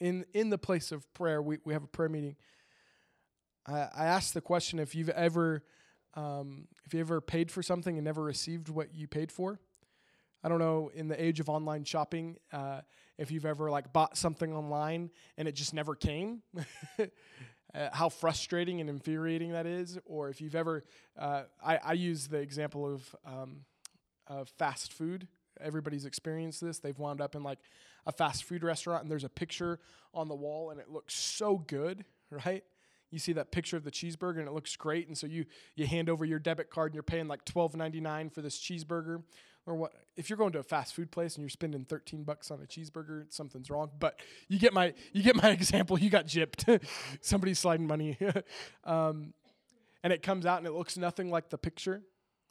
in 0.00 0.24
in 0.32 0.50
the 0.50 0.58
place 0.58 0.92
of 0.92 1.12
prayer. 1.14 1.40
We 1.42 1.58
we 1.64 1.72
have 1.72 1.84
a 1.84 1.88
prayer 1.88 2.08
meeting. 2.08 2.36
I, 3.66 3.88
I 3.94 4.04
asked 4.06 4.34
the 4.34 4.40
question 4.40 4.78
if 4.78 4.94
you've 4.94 5.10
ever 5.10 5.62
um, 6.14 6.68
if 6.84 6.94
you 6.94 7.00
ever 7.00 7.20
paid 7.20 7.50
for 7.50 7.62
something 7.62 7.96
and 7.96 8.04
never 8.04 8.22
received 8.22 8.68
what 8.68 8.94
you 8.94 9.06
paid 9.06 9.32
for. 9.32 9.58
I 10.42 10.48
don't 10.48 10.58
know 10.58 10.90
in 10.94 11.08
the 11.08 11.22
age 11.22 11.40
of 11.40 11.48
online 11.48 11.84
shopping 11.84 12.36
uh, 12.52 12.82
if 13.16 13.30
you've 13.30 13.46
ever 13.46 13.70
like 13.70 13.92
bought 13.92 14.18
something 14.18 14.52
online 14.52 15.10
and 15.38 15.48
it 15.48 15.52
just 15.52 15.72
never 15.72 15.94
came. 15.94 16.42
uh, 17.74 17.88
how 17.92 18.08
frustrating 18.08 18.80
and 18.80 18.88
infuriating 18.88 19.52
that 19.52 19.66
is, 19.66 19.98
or 20.04 20.28
if 20.28 20.40
you've 20.40 20.54
ever, 20.54 20.84
uh, 21.18 21.42
I, 21.64 21.78
I, 21.78 21.92
use 21.94 22.28
the 22.28 22.38
example 22.38 22.92
of, 22.92 23.16
um, 23.26 23.64
of 24.26 24.48
fast 24.48 24.92
food. 24.92 25.26
Everybody's 25.60 26.04
experienced 26.04 26.60
this. 26.60 26.78
They've 26.78 26.98
wound 26.98 27.20
up 27.20 27.34
in 27.34 27.42
like 27.42 27.58
a 28.06 28.12
fast 28.12 28.44
food 28.44 28.62
restaurant 28.62 29.02
and 29.02 29.10
there's 29.10 29.24
a 29.24 29.28
picture 29.28 29.80
on 30.12 30.28
the 30.28 30.34
wall 30.34 30.70
and 30.70 30.80
it 30.80 30.90
looks 30.90 31.14
so 31.14 31.58
good, 31.58 32.04
right? 32.30 32.64
You 33.10 33.20
see 33.20 33.32
that 33.34 33.52
picture 33.52 33.76
of 33.76 33.84
the 33.84 33.92
cheeseburger 33.92 34.38
and 34.40 34.48
it 34.48 34.52
looks 34.52 34.74
great, 34.74 35.06
and 35.06 35.16
so 35.16 35.28
you 35.28 35.44
you 35.76 35.86
hand 35.86 36.10
over 36.10 36.24
your 36.24 36.40
debit 36.40 36.68
card 36.68 36.90
and 36.90 36.94
you're 36.94 37.04
paying 37.04 37.28
like 37.28 37.44
twelve 37.44 37.76
ninety 37.76 38.00
nine 38.00 38.28
for 38.28 38.42
this 38.42 38.58
cheeseburger, 38.58 39.22
or 39.66 39.76
what? 39.76 39.92
If 40.16 40.28
you're 40.28 40.36
going 40.36 40.50
to 40.54 40.58
a 40.58 40.64
fast 40.64 40.96
food 40.96 41.12
place 41.12 41.36
and 41.36 41.42
you're 41.42 41.48
spending 41.50 41.84
thirteen 41.84 42.24
bucks 42.24 42.50
on 42.50 42.60
a 42.60 42.66
cheeseburger, 42.66 43.32
something's 43.32 43.70
wrong. 43.70 43.90
But 44.00 44.18
you 44.48 44.58
get 44.58 44.72
my 44.72 44.94
you 45.12 45.22
get 45.22 45.36
my 45.36 45.50
example. 45.50 45.96
You 45.96 46.10
got 46.10 46.26
gypped. 46.26 46.84
Somebody's 47.20 47.60
sliding 47.60 47.86
money, 47.86 48.18
um, 48.82 49.32
and 50.02 50.12
it 50.12 50.22
comes 50.22 50.44
out 50.44 50.58
and 50.58 50.66
it 50.66 50.72
looks 50.72 50.96
nothing 50.96 51.30
like 51.30 51.50
the 51.50 51.58
picture, 51.58 52.02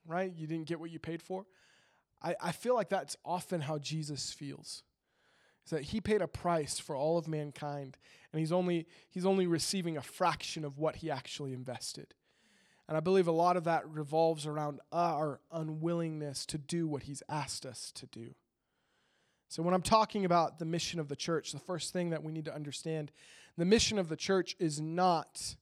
right? 0.07 0.31
You 0.33 0.48
didn't 0.48 0.67
get 0.67 0.79
what 0.79 0.91
you 0.91 1.00
paid 1.00 1.22
for. 1.22 1.45
I, 2.24 2.36
I 2.42 2.51
feel 2.51 2.75
like 2.75 2.89
that's 2.89 3.18
often 3.25 3.62
how 3.62 3.77
Jesus 3.77 4.32
feels 4.32 4.84
is 5.65 5.72
that 5.72 5.84
he 5.84 6.01
paid 6.01 6.22
a 6.22 6.27
price 6.27 6.80
for 6.80 6.96
all 6.96 7.18
of 7.18 7.27
mankind 7.27 7.98
and 8.32 8.39
he's 8.39 8.51
only 8.51 8.88
he's 9.10 9.25
only 9.25 9.48
receiving 9.48 9.98
a 9.98 10.01
fraction 10.01 10.65
of 10.65 10.77
what 10.77 10.98
he 10.98 11.12
actually 11.12 11.53
invested. 11.53 12.13
And 12.88 12.98
i 12.98 13.00
believe 13.00 13.27
a 13.27 13.32
lot 13.32 13.58
of 13.58 13.63
that 13.65 13.88
revolves 13.89 14.46
around 14.46 14.80
our 14.92 15.39
unwillingness 15.51 16.46
to 16.48 16.58
do 16.58 16.88
what 16.88 17.03
he's 17.03 17.24
asked 17.30 17.65
us 17.65 17.92
to 17.94 18.06
do. 18.08 18.36
So 19.48 19.63
when 19.63 19.74
i'm 19.74 19.82
talking 19.82 20.25
about 20.25 20.60
the 20.60 20.65
mission 20.65 21.00
of 21.00 21.10
the 21.10 21.15
church 21.15 21.51
the 21.51 21.60
first 21.60 21.94
thing 21.94 22.10
that 22.10 22.24
we 22.24 22.32
need 22.32 22.46
to 22.46 22.56
understand 22.56 23.12
the 23.58 23.65
mission 23.65 24.00
of 24.00 24.10
the 24.10 24.15
church 24.15 24.56
is 24.60 24.82
not 24.82 25.56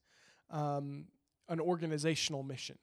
um, 0.50 1.06
an 1.50 1.60
organizational 1.60 2.44
mission 2.44 2.78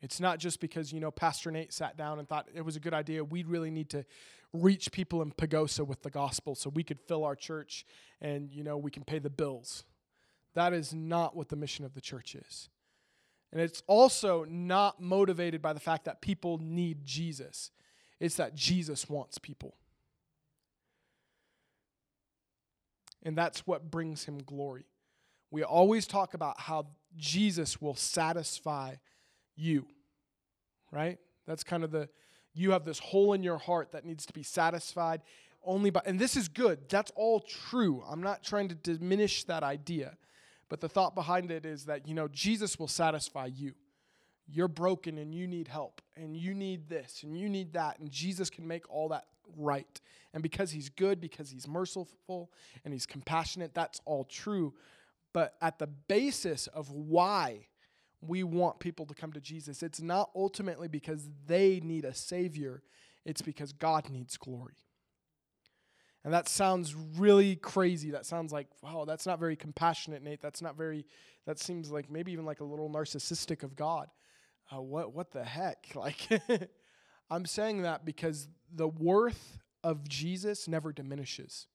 it's 0.00 0.20
not 0.20 0.38
just 0.38 0.60
because 0.60 0.92
you 0.92 1.00
know 1.00 1.10
pastor 1.10 1.50
nate 1.50 1.72
sat 1.72 1.96
down 1.96 2.18
and 2.18 2.28
thought 2.28 2.48
it 2.54 2.62
was 2.62 2.76
a 2.76 2.80
good 2.80 2.94
idea 2.94 3.22
we 3.22 3.42
really 3.42 3.70
need 3.70 3.90
to 3.90 4.04
reach 4.52 4.90
people 4.92 5.22
in 5.22 5.30
Pagosa 5.30 5.86
with 5.86 6.02
the 6.02 6.10
gospel 6.10 6.54
so 6.54 6.70
we 6.70 6.82
could 6.82 7.00
fill 7.00 7.24
our 7.24 7.36
church 7.36 7.84
and 8.20 8.52
you 8.52 8.64
know 8.64 8.76
we 8.76 8.90
can 8.90 9.04
pay 9.04 9.18
the 9.18 9.30
bills. 9.30 9.84
That 10.54 10.72
is 10.72 10.94
not 10.94 11.36
what 11.36 11.48
the 11.48 11.56
mission 11.56 11.84
of 11.84 11.94
the 11.94 12.00
church 12.00 12.34
is. 12.34 12.68
And 13.52 13.60
it's 13.60 13.82
also 13.86 14.44
not 14.48 15.00
motivated 15.00 15.62
by 15.62 15.72
the 15.72 15.80
fact 15.80 16.04
that 16.06 16.20
people 16.20 16.58
need 16.58 17.04
Jesus. 17.04 17.70
It's 18.20 18.36
that 18.36 18.54
Jesus 18.54 19.08
wants 19.08 19.38
people. 19.38 19.76
And 23.22 23.36
that's 23.36 23.66
what 23.66 23.90
brings 23.90 24.24
him 24.24 24.38
glory. 24.38 24.86
We 25.50 25.62
always 25.62 26.06
talk 26.06 26.34
about 26.34 26.60
how 26.60 26.88
Jesus 27.16 27.80
will 27.80 27.94
satisfy 27.94 28.96
you, 29.58 29.86
right? 30.90 31.18
That's 31.46 31.64
kind 31.64 31.84
of 31.84 31.90
the 31.90 32.08
you 32.54 32.72
have 32.72 32.84
this 32.84 32.98
hole 32.98 33.34
in 33.34 33.42
your 33.42 33.58
heart 33.58 33.92
that 33.92 34.04
needs 34.04 34.26
to 34.26 34.32
be 34.32 34.42
satisfied 34.42 35.22
only 35.62 35.90
by, 35.90 36.00
and 36.06 36.18
this 36.18 36.36
is 36.36 36.48
good. 36.48 36.88
That's 36.88 37.12
all 37.14 37.40
true. 37.40 38.02
I'm 38.08 38.22
not 38.22 38.42
trying 38.42 38.68
to 38.68 38.74
diminish 38.74 39.44
that 39.44 39.62
idea. 39.62 40.16
But 40.68 40.80
the 40.80 40.88
thought 40.88 41.14
behind 41.14 41.50
it 41.50 41.64
is 41.64 41.86
that, 41.86 42.06
you 42.06 42.14
know, 42.14 42.28
Jesus 42.28 42.78
will 42.78 42.88
satisfy 42.88 43.46
you. 43.46 43.74
You're 44.46 44.68
broken 44.68 45.18
and 45.18 45.34
you 45.34 45.46
need 45.46 45.68
help, 45.68 46.00
and 46.16 46.36
you 46.36 46.54
need 46.54 46.88
this 46.88 47.22
and 47.22 47.38
you 47.38 47.48
need 47.48 47.74
that, 47.74 47.98
and 47.98 48.10
Jesus 48.10 48.50
can 48.50 48.66
make 48.66 48.90
all 48.90 49.08
that 49.10 49.26
right. 49.56 50.00
And 50.34 50.42
because 50.42 50.70
he's 50.70 50.88
good, 50.88 51.20
because 51.20 51.50
he's 51.50 51.68
merciful 51.68 52.50
and 52.84 52.92
he's 52.92 53.06
compassionate, 53.06 53.74
that's 53.74 54.00
all 54.04 54.24
true. 54.24 54.74
But 55.32 55.54
at 55.60 55.78
the 55.78 55.86
basis 55.86 56.66
of 56.68 56.90
why 56.90 57.66
we 58.20 58.42
want 58.42 58.80
people 58.80 59.06
to 59.06 59.14
come 59.14 59.32
to 59.32 59.40
Jesus. 59.40 59.82
It's 59.82 60.00
not 60.00 60.30
ultimately 60.34 60.88
because 60.88 61.28
they 61.46 61.80
need 61.80 62.04
a 62.04 62.14
Savior, 62.14 62.82
it's 63.24 63.42
because 63.42 63.72
God 63.72 64.08
needs 64.10 64.36
glory. 64.36 64.74
And 66.24 66.34
that 66.34 66.48
sounds 66.48 66.94
really 66.94 67.56
crazy. 67.56 68.10
That 68.10 68.26
sounds 68.26 68.52
like, 68.52 68.66
wow, 68.82 69.04
that's 69.06 69.24
not 69.24 69.38
very 69.38 69.56
compassionate, 69.56 70.22
Nate. 70.22 70.42
That's 70.42 70.60
not 70.60 70.76
very, 70.76 71.06
that 71.46 71.58
seems 71.58 71.90
like 71.90 72.10
maybe 72.10 72.32
even 72.32 72.44
like 72.44 72.60
a 72.60 72.64
little 72.64 72.90
narcissistic 72.90 73.62
of 73.62 73.76
God. 73.76 74.08
Uh, 74.70 74.82
what, 74.82 75.14
what 75.14 75.30
the 75.30 75.44
heck? 75.44 75.86
Like, 75.94 76.28
I'm 77.30 77.46
saying 77.46 77.82
that 77.82 78.04
because 78.04 78.48
the 78.72 78.88
worth 78.88 79.58
of 79.84 80.08
Jesus 80.08 80.66
never 80.66 80.92
diminishes. 80.92 81.66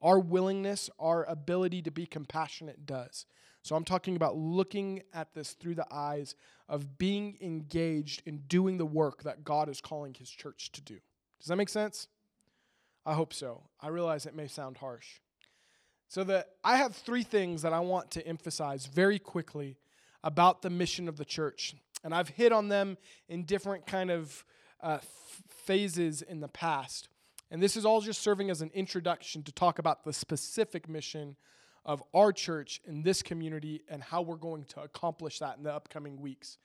Our 0.00 0.18
willingness, 0.18 0.88
our 0.98 1.24
ability 1.24 1.82
to 1.82 1.90
be 1.90 2.06
compassionate 2.06 2.86
does. 2.86 3.26
So 3.68 3.76
I'm 3.76 3.84
talking 3.84 4.16
about 4.16 4.34
looking 4.34 5.02
at 5.12 5.34
this 5.34 5.52
through 5.52 5.74
the 5.74 5.86
eyes 5.90 6.34
of 6.70 6.96
being 6.96 7.36
engaged 7.42 8.22
in 8.24 8.38
doing 8.48 8.78
the 8.78 8.86
work 8.86 9.24
that 9.24 9.44
God 9.44 9.68
is 9.68 9.82
calling 9.82 10.14
his 10.14 10.30
church 10.30 10.72
to 10.72 10.80
do. 10.80 10.96
Does 11.38 11.48
that 11.48 11.56
make 11.56 11.68
sense? 11.68 12.08
I 13.04 13.12
hope 13.12 13.34
so. 13.34 13.64
I 13.78 13.88
realize 13.88 14.24
it 14.24 14.34
may 14.34 14.46
sound 14.46 14.78
harsh. 14.78 15.20
So 16.08 16.24
that 16.24 16.52
I 16.64 16.78
have 16.78 16.96
three 16.96 17.22
things 17.22 17.60
that 17.60 17.74
I 17.74 17.80
want 17.80 18.10
to 18.12 18.26
emphasize 18.26 18.86
very 18.86 19.18
quickly 19.18 19.76
about 20.24 20.62
the 20.62 20.70
mission 20.70 21.06
of 21.06 21.18
the 21.18 21.26
church. 21.26 21.74
And 22.02 22.14
I've 22.14 22.30
hit 22.30 22.52
on 22.52 22.68
them 22.68 22.96
in 23.28 23.42
different 23.42 23.86
kind 23.86 24.10
of 24.10 24.46
uh, 24.82 25.00
phases 25.46 26.22
in 26.22 26.40
the 26.40 26.48
past. 26.48 27.10
And 27.50 27.62
this 27.62 27.76
is 27.76 27.84
all 27.84 28.00
just 28.00 28.22
serving 28.22 28.48
as 28.48 28.62
an 28.62 28.70
introduction 28.72 29.42
to 29.42 29.52
talk 29.52 29.78
about 29.78 30.04
the 30.04 30.14
specific 30.14 30.88
mission 30.88 31.36
of 31.88 32.02
our 32.12 32.32
church 32.32 32.82
in 32.86 33.02
this 33.02 33.22
community 33.22 33.82
and 33.88 34.02
how 34.02 34.20
we're 34.20 34.36
going 34.36 34.62
to 34.64 34.82
accomplish 34.82 35.38
that 35.38 35.56
in 35.56 35.64
the 35.64 35.72
upcoming 35.72 36.20
weeks. 36.20 36.58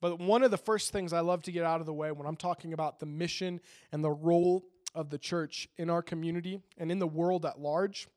But 0.00 0.18
one 0.18 0.42
of 0.42 0.50
the 0.50 0.56
first 0.56 0.90
things 0.92 1.12
I 1.12 1.20
love 1.20 1.42
to 1.42 1.52
get 1.52 1.62
out 1.62 1.80
of 1.80 1.86
the 1.86 1.92
way 1.92 2.10
when 2.10 2.26
I'm 2.26 2.36
talking 2.36 2.72
about 2.72 2.98
the 2.98 3.06
mission 3.06 3.60
and 3.92 4.02
the 4.02 4.10
role 4.10 4.64
of 4.94 5.10
the 5.10 5.18
church 5.18 5.68
in 5.76 5.90
our 5.90 6.00
community 6.00 6.58
and 6.78 6.90
in 6.90 6.98
the 6.98 7.06
world 7.06 7.44
at 7.44 7.60
large 7.60 8.08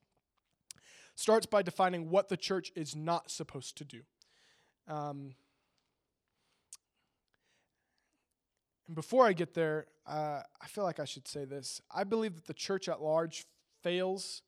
starts 1.14 1.46
by 1.46 1.62
defining 1.62 2.10
what 2.10 2.30
the 2.30 2.38
church 2.38 2.72
is 2.74 2.96
not 2.96 3.30
supposed 3.30 3.78
to 3.78 3.84
do. 3.84 4.02
Um, 4.88 5.36
and 8.88 8.96
before 8.96 9.28
I 9.28 9.34
get 9.34 9.54
there, 9.54 9.88
uh, 10.08 10.42
I 10.62 10.68
feel 10.68 10.86
like 10.86 11.02
I 11.02 11.06
should 11.06 11.28
say 11.28 11.44
this. 11.44 11.82
I 11.94 12.06
believe 12.06 12.36
that 12.36 12.46
the 12.46 12.54
church 12.54 12.88
at 12.88 13.02
large 13.02 13.46
fails 13.84 14.42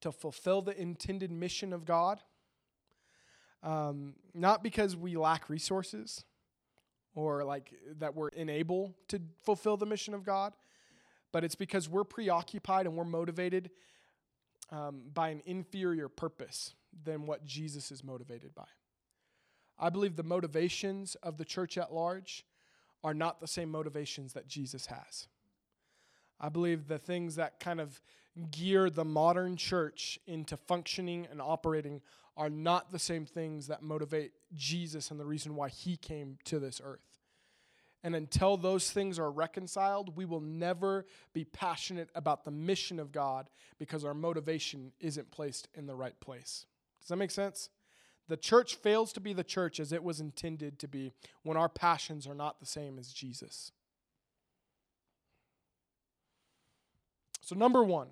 to 0.00 0.12
fulfill 0.12 0.62
the 0.62 0.80
intended 0.80 1.30
mission 1.30 1.72
of 1.72 1.84
God. 1.84 2.20
Um, 3.62 4.14
not 4.34 4.62
because 4.62 4.96
we 4.96 5.16
lack 5.16 5.50
resources 5.50 6.24
or 7.14 7.44
like 7.44 7.72
that 7.98 8.14
we're 8.14 8.28
unable 8.28 8.94
to 9.08 9.20
fulfill 9.44 9.76
the 9.76 9.86
mission 9.86 10.14
of 10.14 10.24
God, 10.24 10.52
but 11.32 11.42
it's 11.42 11.56
because 11.56 11.88
we're 11.88 12.04
preoccupied 12.04 12.86
and 12.86 12.96
we're 12.96 13.04
motivated 13.04 13.70
um, 14.70 15.02
by 15.12 15.30
an 15.30 15.42
inferior 15.44 16.08
purpose 16.08 16.74
than 17.04 17.26
what 17.26 17.44
Jesus 17.44 17.90
is 17.90 18.04
motivated 18.04 18.54
by. 18.54 18.66
I 19.78 19.90
believe 19.90 20.16
the 20.16 20.22
motivations 20.22 21.14
of 21.16 21.36
the 21.36 21.44
church 21.44 21.78
at 21.78 21.92
large 21.92 22.44
are 23.04 23.14
not 23.14 23.40
the 23.40 23.46
same 23.46 23.70
motivations 23.70 24.32
that 24.32 24.48
Jesus 24.48 24.86
has. 24.86 25.28
I 26.40 26.48
believe 26.48 26.88
the 26.88 26.98
things 26.98 27.36
that 27.36 27.60
kind 27.60 27.80
of 27.80 28.00
gear 28.50 28.90
the 28.90 29.04
modern 29.04 29.56
church 29.56 30.18
into 30.26 30.56
functioning 30.56 31.26
and 31.30 31.40
operating 31.40 32.00
are 32.36 32.50
not 32.50 32.92
the 32.92 32.98
same 32.98 33.26
things 33.26 33.66
that 33.66 33.82
motivate 33.82 34.32
Jesus 34.54 35.10
and 35.10 35.18
the 35.18 35.24
reason 35.24 35.56
why 35.56 35.68
he 35.68 35.96
came 35.96 36.38
to 36.44 36.58
this 36.58 36.80
earth. 36.82 37.18
And 38.04 38.14
until 38.14 38.56
those 38.56 38.92
things 38.92 39.18
are 39.18 39.30
reconciled, 39.30 40.16
we 40.16 40.24
will 40.24 40.40
never 40.40 41.04
be 41.32 41.44
passionate 41.44 42.10
about 42.14 42.44
the 42.44 42.52
mission 42.52 43.00
of 43.00 43.10
God 43.10 43.50
because 43.78 44.04
our 44.04 44.14
motivation 44.14 44.92
isn't 45.00 45.32
placed 45.32 45.66
in 45.74 45.86
the 45.86 45.96
right 45.96 46.18
place. 46.20 46.64
Does 47.00 47.08
that 47.08 47.16
make 47.16 47.32
sense? 47.32 47.70
The 48.28 48.36
church 48.36 48.76
fails 48.76 49.12
to 49.14 49.20
be 49.20 49.32
the 49.32 49.42
church 49.42 49.80
as 49.80 49.92
it 49.92 50.04
was 50.04 50.20
intended 50.20 50.78
to 50.78 50.86
be 50.86 51.12
when 51.42 51.56
our 51.56 51.68
passions 51.68 52.26
are 52.26 52.34
not 52.34 52.60
the 52.60 52.66
same 52.66 52.98
as 52.98 53.12
Jesus. 53.12 53.72
So, 57.40 57.56
number 57.56 57.82
one, 57.82 58.08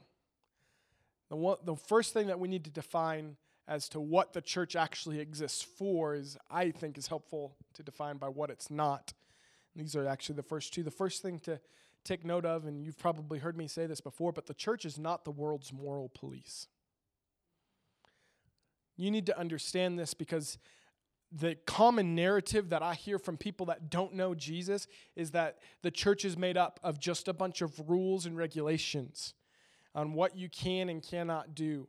the, 1.29 1.37
one, 1.37 1.57
the 1.65 1.77
first 1.77 2.13
thing 2.13 2.29
that 2.29 2.39
we 2.39 2.49
need 2.49 2.65
to 2.65 2.71
define 2.71 3.37
as 3.69 3.89
to 3.91 4.01
what 4.01 4.33
the 4.33 4.41
church 4.41 4.77
actually 4.77 5.19
exists 5.19 5.63
for 5.63 6.15
is, 6.15 6.37
I 6.51 6.71
think, 6.71 6.97
is 6.99 7.09
helpful 7.09 7.57
to 7.75 7.83
define 7.83 8.17
by 8.17 8.29
what 8.29 8.51
it's 8.51 8.71
not. 8.71 9.13
And 9.75 9.85
these 9.85 9.97
are 9.97 10.07
actually 10.07 10.37
the 10.37 10.43
first 10.43 10.73
two. 10.73 10.83
The 10.83 10.91
first 10.91 11.23
thing 11.23 11.41
to 11.41 11.61
take 12.05 12.25
note 12.25 12.45
of, 12.45 12.67
and 12.67 12.85
you've 12.85 12.99
probably 12.99 13.41
heard 13.41 13.57
me 13.57 13.67
say 13.67 13.87
this 13.87 14.01
before, 14.01 14.33
but 14.33 14.47
the 14.47 14.55
church 14.55 14.85
is 14.85 14.99
not 14.99 15.25
the 15.25 15.33
world's 15.33 15.73
moral 15.73 16.09
police. 16.09 16.69
You 18.97 19.11
need 19.11 19.27
to 19.27 19.39
understand 19.39 19.99
this 19.99 20.15
because 20.15 20.59
the 21.33 21.57
common 21.67 22.15
narrative 22.15 22.71
that 22.71 22.83
I 22.83 22.95
hear 22.95 23.19
from 23.19 23.37
people 23.37 23.67
that 23.67 23.91
don't 23.91 24.15
know 24.15 24.35
Jesus 24.35 24.87
is 25.17 25.33
that 25.33 25.59
the 25.83 25.91
church 25.91 26.25
is 26.25 26.39
made 26.39 26.57
up 26.57 26.79
of 26.85 27.01
just 27.01 27.27
a 27.27 27.33
bunch 27.33 27.61
of 27.61 27.91
rules 27.91 28.27
and 28.27 28.37
regulations 28.37 29.35
on 29.97 30.13
what 30.13 30.37
you 30.37 30.49
can 30.49 30.91
and 30.91 31.03
cannot 31.03 31.55
do. 31.55 31.89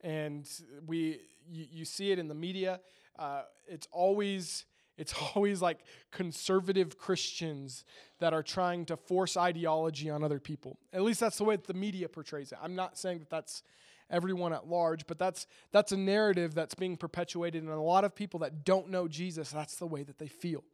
And 0.00 0.48
we, 0.86 1.20
you, 1.50 1.66
you 1.70 1.84
see 1.84 2.12
it 2.12 2.18
in 2.18 2.28
the 2.28 2.34
media. 2.34 2.80
Uh, 3.18 3.42
it's 3.66 3.88
always, 3.90 4.64
it's 4.96 5.12
always 5.34 5.60
like 5.60 5.80
conservative 6.12 6.96
Christians 6.96 7.84
that 8.20 8.32
are 8.32 8.44
trying 8.44 8.86
to 8.86 8.96
force 8.96 9.36
ideology 9.36 10.08
on 10.08 10.22
other 10.22 10.38
people. 10.38 10.78
At 10.92 11.02
least 11.02 11.18
that's 11.20 11.36
the 11.36 11.44
way 11.44 11.56
that 11.56 11.66
the 11.66 11.74
media 11.74 12.08
portrays 12.08 12.52
it. 12.52 12.58
I'm 12.62 12.76
not 12.76 12.96
saying 12.96 13.18
that 13.18 13.28
that's 13.28 13.64
everyone 14.08 14.52
at 14.52 14.68
large, 14.68 15.06
but 15.06 15.18
that's 15.18 15.46
that's 15.72 15.92
a 15.92 15.96
narrative 15.96 16.54
that's 16.54 16.74
being 16.74 16.96
perpetuated 16.96 17.62
and 17.62 17.72
a 17.72 17.80
lot 17.80 18.04
of 18.04 18.14
people 18.14 18.40
that 18.40 18.64
don't 18.64 18.88
know 18.88 19.06
Jesus, 19.08 19.50
that's 19.50 19.76
the 19.76 19.86
way 19.86 20.02
that 20.04 20.18
they 20.18 20.28
feel. 20.28 20.64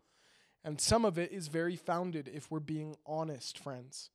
And 0.62 0.80
some 0.80 1.04
of 1.04 1.18
it 1.18 1.32
is 1.32 1.48
very 1.48 1.76
founded 1.76 2.30
if 2.32 2.50
we're 2.50 2.60
being 2.60 2.96
honest, 3.06 3.58
friends. 3.58 4.10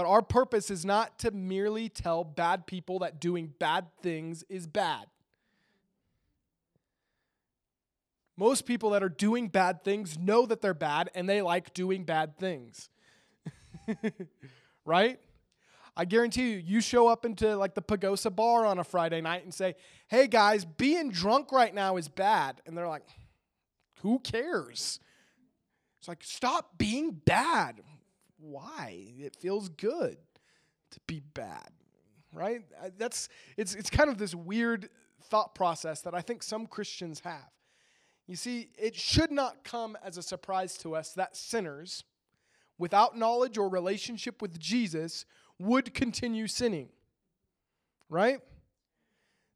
But 0.00 0.06
our 0.06 0.22
purpose 0.22 0.70
is 0.70 0.86
not 0.86 1.18
to 1.18 1.30
merely 1.30 1.90
tell 1.90 2.24
bad 2.24 2.66
people 2.66 3.00
that 3.00 3.20
doing 3.20 3.52
bad 3.58 3.84
things 4.00 4.42
is 4.48 4.66
bad. 4.66 5.04
Most 8.34 8.64
people 8.64 8.88
that 8.92 9.02
are 9.02 9.10
doing 9.10 9.48
bad 9.48 9.84
things 9.84 10.18
know 10.18 10.46
that 10.46 10.62
they're 10.62 10.72
bad 10.72 11.10
and 11.14 11.28
they 11.28 11.42
like 11.42 11.74
doing 11.74 12.04
bad 12.04 12.38
things. 12.38 12.88
right? 14.86 15.20
I 15.94 16.06
guarantee 16.06 16.52
you, 16.52 16.62
you 16.64 16.80
show 16.80 17.06
up 17.06 17.26
into 17.26 17.54
like 17.54 17.74
the 17.74 17.82
Pagosa 17.82 18.34
bar 18.34 18.64
on 18.64 18.78
a 18.78 18.84
Friday 18.84 19.20
night 19.20 19.44
and 19.44 19.52
say, 19.52 19.74
hey 20.08 20.28
guys, 20.28 20.64
being 20.64 21.10
drunk 21.10 21.52
right 21.52 21.74
now 21.74 21.98
is 21.98 22.08
bad. 22.08 22.62
And 22.64 22.74
they're 22.74 22.88
like, 22.88 23.06
who 24.00 24.18
cares? 24.18 24.98
It's 25.98 26.08
like, 26.08 26.24
stop 26.24 26.78
being 26.78 27.10
bad. 27.10 27.82
Why? 28.40 29.12
It 29.18 29.36
feels 29.36 29.68
good 29.68 30.16
to 30.90 31.00
be 31.06 31.20
bad, 31.34 31.70
right? 32.32 32.62
That's 32.98 33.28
it's 33.56 33.74
it's 33.74 33.90
kind 33.90 34.10
of 34.10 34.18
this 34.18 34.34
weird 34.34 34.88
thought 35.24 35.54
process 35.54 36.00
that 36.02 36.14
I 36.14 36.20
think 36.20 36.42
some 36.42 36.66
Christians 36.66 37.20
have. 37.20 37.50
You 38.26 38.36
see, 38.36 38.70
it 38.78 38.94
should 38.96 39.30
not 39.30 39.64
come 39.64 39.96
as 40.04 40.16
a 40.16 40.22
surprise 40.22 40.76
to 40.78 40.94
us 40.94 41.12
that 41.14 41.36
sinners 41.36 42.04
without 42.78 43.16
knowledge 43.16 43.58
or 43.58 43.68
relationship 43.68 44.40
with 44.40 44.58
Jesus 44.58 45.26
would 45.58 45.92
continue 45.92 46.46
sinning. 46.46 46.88
Right? 48.08 48.40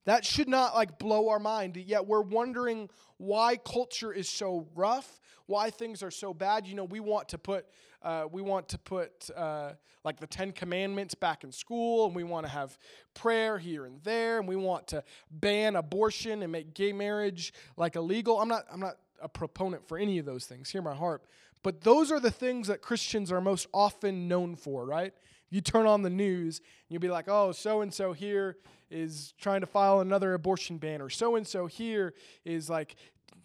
That 0.04 0.24
should 0.24 0.48
not 0.48 0.74
like 0.74 0.98
blow 0.98 1.28
our 1.30 1.38
mind. 1.38 1.76
Yet 1.76 2.06
we're 2.06 2.20
wondering 2.20 2.90
why 3.16 3.56
culture 3.56 4.12
is 4.12 4.28
so 4.28 4.66
rough, 4.74 5.20
why 5.46 5.70
things 5.70 6.02
are 6.02 6.10
so 6.10 6.34
bad. 6.34 6.66
You 6.66 6.74
know, 6.74 6.84
we 6.84 7.00
want 7.00 7.28
to 7.30 7.38
put 7.38 7.66
uh, 8.02 8.26
we 8.30 8.42
want 8.42 8.68
to 8.68 8.78
put 8.78 9.30
uh, 9.34 9.72
like 10.04 10.20
the 10.20 10.26
Ten 10.26 10.52
Commandments 10.52 11.14
back 11.14 11.42
in 11.42 11.50
school, 11.50 12.06
and 12.06 12.14
we 12.14 12.22
want 12.22 12.44
to 12.44 12.52
have 12.52 12.78
prayer 13.14 13.56
here 13.56 13.86
and 13.86 14.02
there, 14.04 14.38
and 14.38 14.46
we 14.46 14.56
want 14.56 14.86
to 14.88 15.02
ban 15.30 15.76
abortion 15.76 16.42
and 16.42 16.52
make 16.52 16.74
gay 16.74 16.92
marriage 16.92 17.54
like 17.78 17.96
illegal. 17.96 18.40
I'm 18.40 18.48
not 18.48 18.64
I'm 18.70 18.80
not 18.80 18.96
a 19.22 19.28
proponent 19.28 19.88
for 19.88 19.96
any 19.96 20.18
of 20.18 20.26
those 20.26 20.44
things. 20.44 20.68
Hear 20.68 20.82
my 20.82 20.94
heart. 20.94 21.22
But 21.62 21.80
those 21.80 22.12
are 22.12 22.20
the 22.20 22.30
things 22.30 22.68
that 22.68 22.82
Christians 22.82 23.32
are 23.32 23.40
most 23.40 23.68
often 23.72 24.28
known 24.28 24.54
for, 24.54 24.84
right? 24.84 25.14
You 25.48 25.62
turn 25.62 25.86
on 25.86 26.02
the 26.02 26.10
news, 26.10 26.58
and 26.58 26.66
you'll 26.90 27.00
be 27.00 27.08
like, 27.08 27.26
oh, 27.26 27.52
so 27.52 27.80
and 27.80 27.92
so 27.92 28.12
here 28.12 28.58
is 28.94 29.34
trying 29.40 29.60
to 29.60 29.66
file 29.66 30.00
another 30.00 30.34
abortion 30.34 30.78
ban, 30.78 31.00
or 31.00 31.10
so 31.10 31.36
and 31.36 31.46
so 31.46 31.66
here 31.66 32.14
is 32.44 32.70
like 32.70 32.96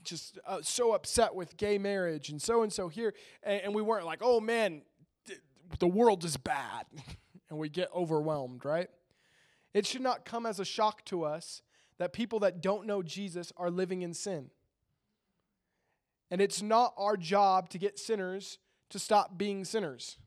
just 0.04 0.40
uh, 0.46 0.60
so 0.62 0.94
upset 0.94 1.36
with 1.36 1.58
gay 1.58 1.78
marriage, 1.78 2.30
and 2.30 2.42
so 2.42 2.64
and 2.64 2.72
so 2.72 2.88
here. 2.88 3.14
And, 3.44 3.62
and 3.62 3.76
we 3.76 3.82
weren't 3.82 4.06
like, 4.06 4.20
oh 4.22 4.40
man, 4.40 4.84
th- 5.26 5.40
the 5.80 5.88
world 5.88 6.24
is 6.24 6.38
bad. 6.38 6.86
and 7.50 7.58
we 7.58 7.70
get 7.70 7.90
overwhelmed, 7.94 8.64
right? 8.64 8.90
It 9.74 9.86
should 9.86 10.02
not 10.02 10.26
come 10.26 10.46
as 10.46 10.60
a 10.60 10.66
shock 10.66 11.04
to 11.06 11.24
us 11.24 11.62
that 11.98 12.14
people 12.14 12.40
that 12.40 12.62
don't 12.62 12.86
know 12.86 13.04
Jesus 13.04 13.52
are 13.58 13.70
living 13.70 14.02
in 14.02 14.14
sin. 14.14 14.50
And 16.32 16.42
it's 16.42 16.62
not 16.62 16.94
our 16.98 17.18
job 17.18 17.70
to 17.70 17.78
get 17.78 17.98
sinners 17.98 18.60
to 18.90 19.00
stop 19.00 19.38
being 19.38 19.66
sinners. 19.66 20.18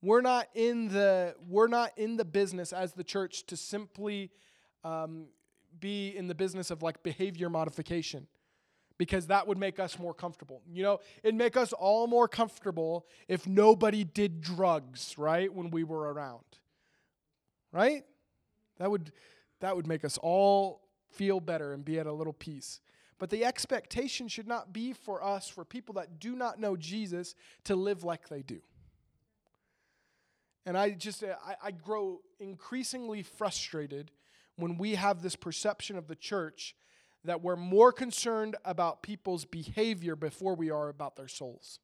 We're 0.00 0.20
not 0.20 0.48
in 0.54 0.88
the 0.88 1.34
we're 1.48 1.66
not 1.66 1.96
in 1.96 2.16
the 2.16 2.24
business 2.24 2.72
as 2.72 2.92
the 2.92 3.04
church 3.04 3.44
to 3.46 3.56
simply 3.56 4.30
um, 4.84 5.26
be 5.80 6.16
in 6.16 6.28
the 6.28 6.34
business 6.34 6.70
of 6.70 6.82
like 6.82 7.02
behavior 7.02 7.50
modification 7.50 8.28
because 8.96 9.28
that 9.28 9.46
would 9.46 9.58
make 9.58 9.78
us 9.78 9.98
more 9.98 10.14
comfortable. 10.14 10.62
You 10.70 10.82
know, 10.82 11.00
it'd 11.22 11.34
make 11.34 11.56
us 11.56 11.72
all 11.72 12.06
more 12.06 12.28
comfortable 12.28 13.06
if 13.28 13.46
nobody 13.46 14.04
did 14.04 14.40
drugs, 14.40 15.16
right, 15.16 15.52
when 15.52 15.70
we 15.70 15.84
were 15.84 16.12
around. 16.12 16.44
Right? 17.72 18.04
That 18.78 18.90
would 18.90 19.12
that 19.60 19.74
would 19.74 19.86
make 19.86 20.04
us 20.04 20.18
all 20.18 20.82
feel 21.10 21.40
better 21.40 21.72
and 21.72 21.84
be 21.84 21.98
at 21.98 22.06
a 22.06 22.12
little 22.12 22.32
peace. 22.32 22.80
But 23.18 23.30
the 23.30 23.44
expectation 23.44 24.28
should 24.28 24.46
not 24.46 24.72
be 24.72 24.92
for 24.92 25.24
us, 25.24 25.48
for 25.48 25.64
people 25.64 25.94
that 25.94 26.20
do 26.20 26.36
not 26.36 26.60
know 26.60 26.76
Jesus, 26.76 27.34
to 27.64 27.74
live 27.74 28.04
like 28.04 28.28
they 28.28 28.42
do. 28.42 28.60
And 30.68 30.76
I 30.76 30.90
just, 30.90 31.24
uh, 31.24 31.28
I, 31.42 31.68
I 31.68 31.70
grow 31.70 32.20
increasingly 32.38 33.22
frustrated 33.22 34.10
when 34.56 34.76
we 34.76 34.96
have 34.96 35.22
this 35.22 35.34
perception 35.34 35.96
of 35.96 36.08
the 36.08 36.14
church 36.14 36.76
that 37.24 37.42
we're 37.42 37.56
more 37.56 37.90
concerned 37.90 38.54
about 38.66 39.02
people's 39.02 39.46
behavior 39.46 40.14
before 40.14 40.54
we 40.54 40.70
are 40.70 40.90
about 40.90 41.16
their 41.16 41.26
souls. 41.26 41.78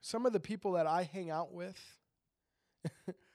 Some 0.00 0.24
of 0.24 0.32
the 0.32 0.40
people 0.40 0.72
that 0.72 0.86
I 0.86 1.02
hang 1.02 1.28
out 1.28 1.52
with 1.52 1.78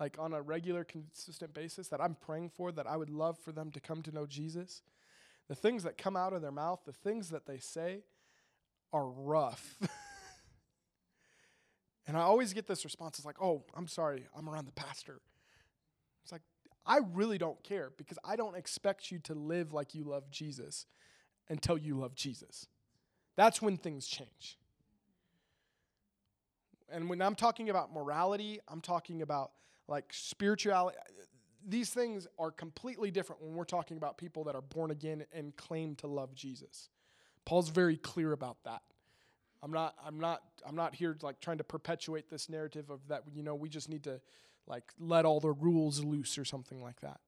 like 0.00 0.16
on 0.18 0.32
a 0.32 0.40
regular, 0.40 0.82
consistent 0.82 1.52
basis 1.52 1.88
that 1.88 2.00
I'm 2.00 2.14
praying 2.14 2.50
for, 2.50 2.72
that 2.72 2.86
I 2.86 2.96
would 2.96 3.10
love 3.10 3.38
for 3.38 3.52
them 3.52 3.70
to 3.72 3.80
come 3.80 4.02
to 4.02 4.12
know 4.12 4.26
Jesus, 4.26 4.82
the 5.48 5.54
things 5.54 5.82
that 5.82 5.98
come 5.98 6.16
out 6.16 6.32
of 6.32 6.40
their 6.40 6.50
mouth, 6.50 6.80
the 6.86 6.92
things 6.92 7.28
that 7.30 7.46
they 7.46 7.58
say 7.58 8.00
are 8.92 9.06
rough. 9.06 9.76
and 12.06 12.16
I 12.16 12.22
always 12.22 12.54
get 12.54 12.66
this 12.66 12.84
response 12.84 13.18
it's 13.18 13.26
like, 13.26 13.42
oh, 13.42 13.64
I'm 13.76 13.86
sorry, 13.86 14.26
I'm 14.36 14.48
around 14.48 14.66
the 14.66 14.72
pastor. 14.72 15.20
It's 16.24 16.32
like, 16.32 16.42
I 16.86 17.00
really 17.12 17.36
don't 17.36 17.62
care 17.62 17.92
because 17.96 18.18
I 18.24 18.36
don't 18.36 18.56
expect 18.56 19.10
you 19.10 19.18
to 19.20 19.34
live 19.34 19.72
like 19.72 19.94
you 19.94 20.04
love 20.04 20.30
Jesus 20.30 20.86
until 21.48 21.76
you 21.76 21.98
love 21.98 22.14
Jesus. 22.14 22.66
That's 23.36 23.60
when 23.60 23.76
things 23.76 24.06
change. 24.06 24.56
And 26.92 27.08
when 27.08 27.22
I'm 27.22 27.34
talking 27.34 27.70
about 27.70 27.92
morality, 27.92 28.60
I'm 28.66 28.80
talking 28.80 29.22
about 29.22 29.52
like 29.90 30.06
spirituality. 30.12 30.96
These 31.68 31.90
things 31.90 32.26
are 32.38 32.50
completely 32.50 33.10
different 33.10 33.42
when 33.42 33.54
we're 33.54 33.64
talking 33.64 33.98
about 33.98 34.16
people 34.16 34.44
that 34.44 34.54
are 34.54 34.62
born 34.62 34.90
again 34.90 35.26
and 35.32 35.54
claim 35.56 35.94
to 35.96 36.06
love 36.06 36.34
Jesus. 36.34 36.88
Paul's 37.44 37.68
very 37.68 37.96
clear 37.96 38.32
about 38.32 38.56
that. 38.64 38.80
I'm 39.62 39.72
not 39.72 39.94
I'm 40.02 40.18
not 40.18 40.40
I'm 40.66 40.76
not 40.76 40.94
here 40.94 41.16
like 41.20 41.40
trying 41.40 41.58
to 41.58 41.64
perpetuate 41.64 42.30
this 42.30 42.48
narrative 42.48 42.88
of 42.88 43.00
that 43.08 43.24
you 43.34 43.42
know 43.42 43.54
we 43.54 43.68
just 43.68 43.90
need 43.90 44.04
to 44.04 44.22
like 44.66 44.84
let 44.98 45.26
all 45.26 45.40
the 45.40 45.52
rules 45.52 46.02
loose 46.02 46.38
or 46.38 46.46
something 46.46 46.80
like 46.80 47.00
that. 47.00 47.20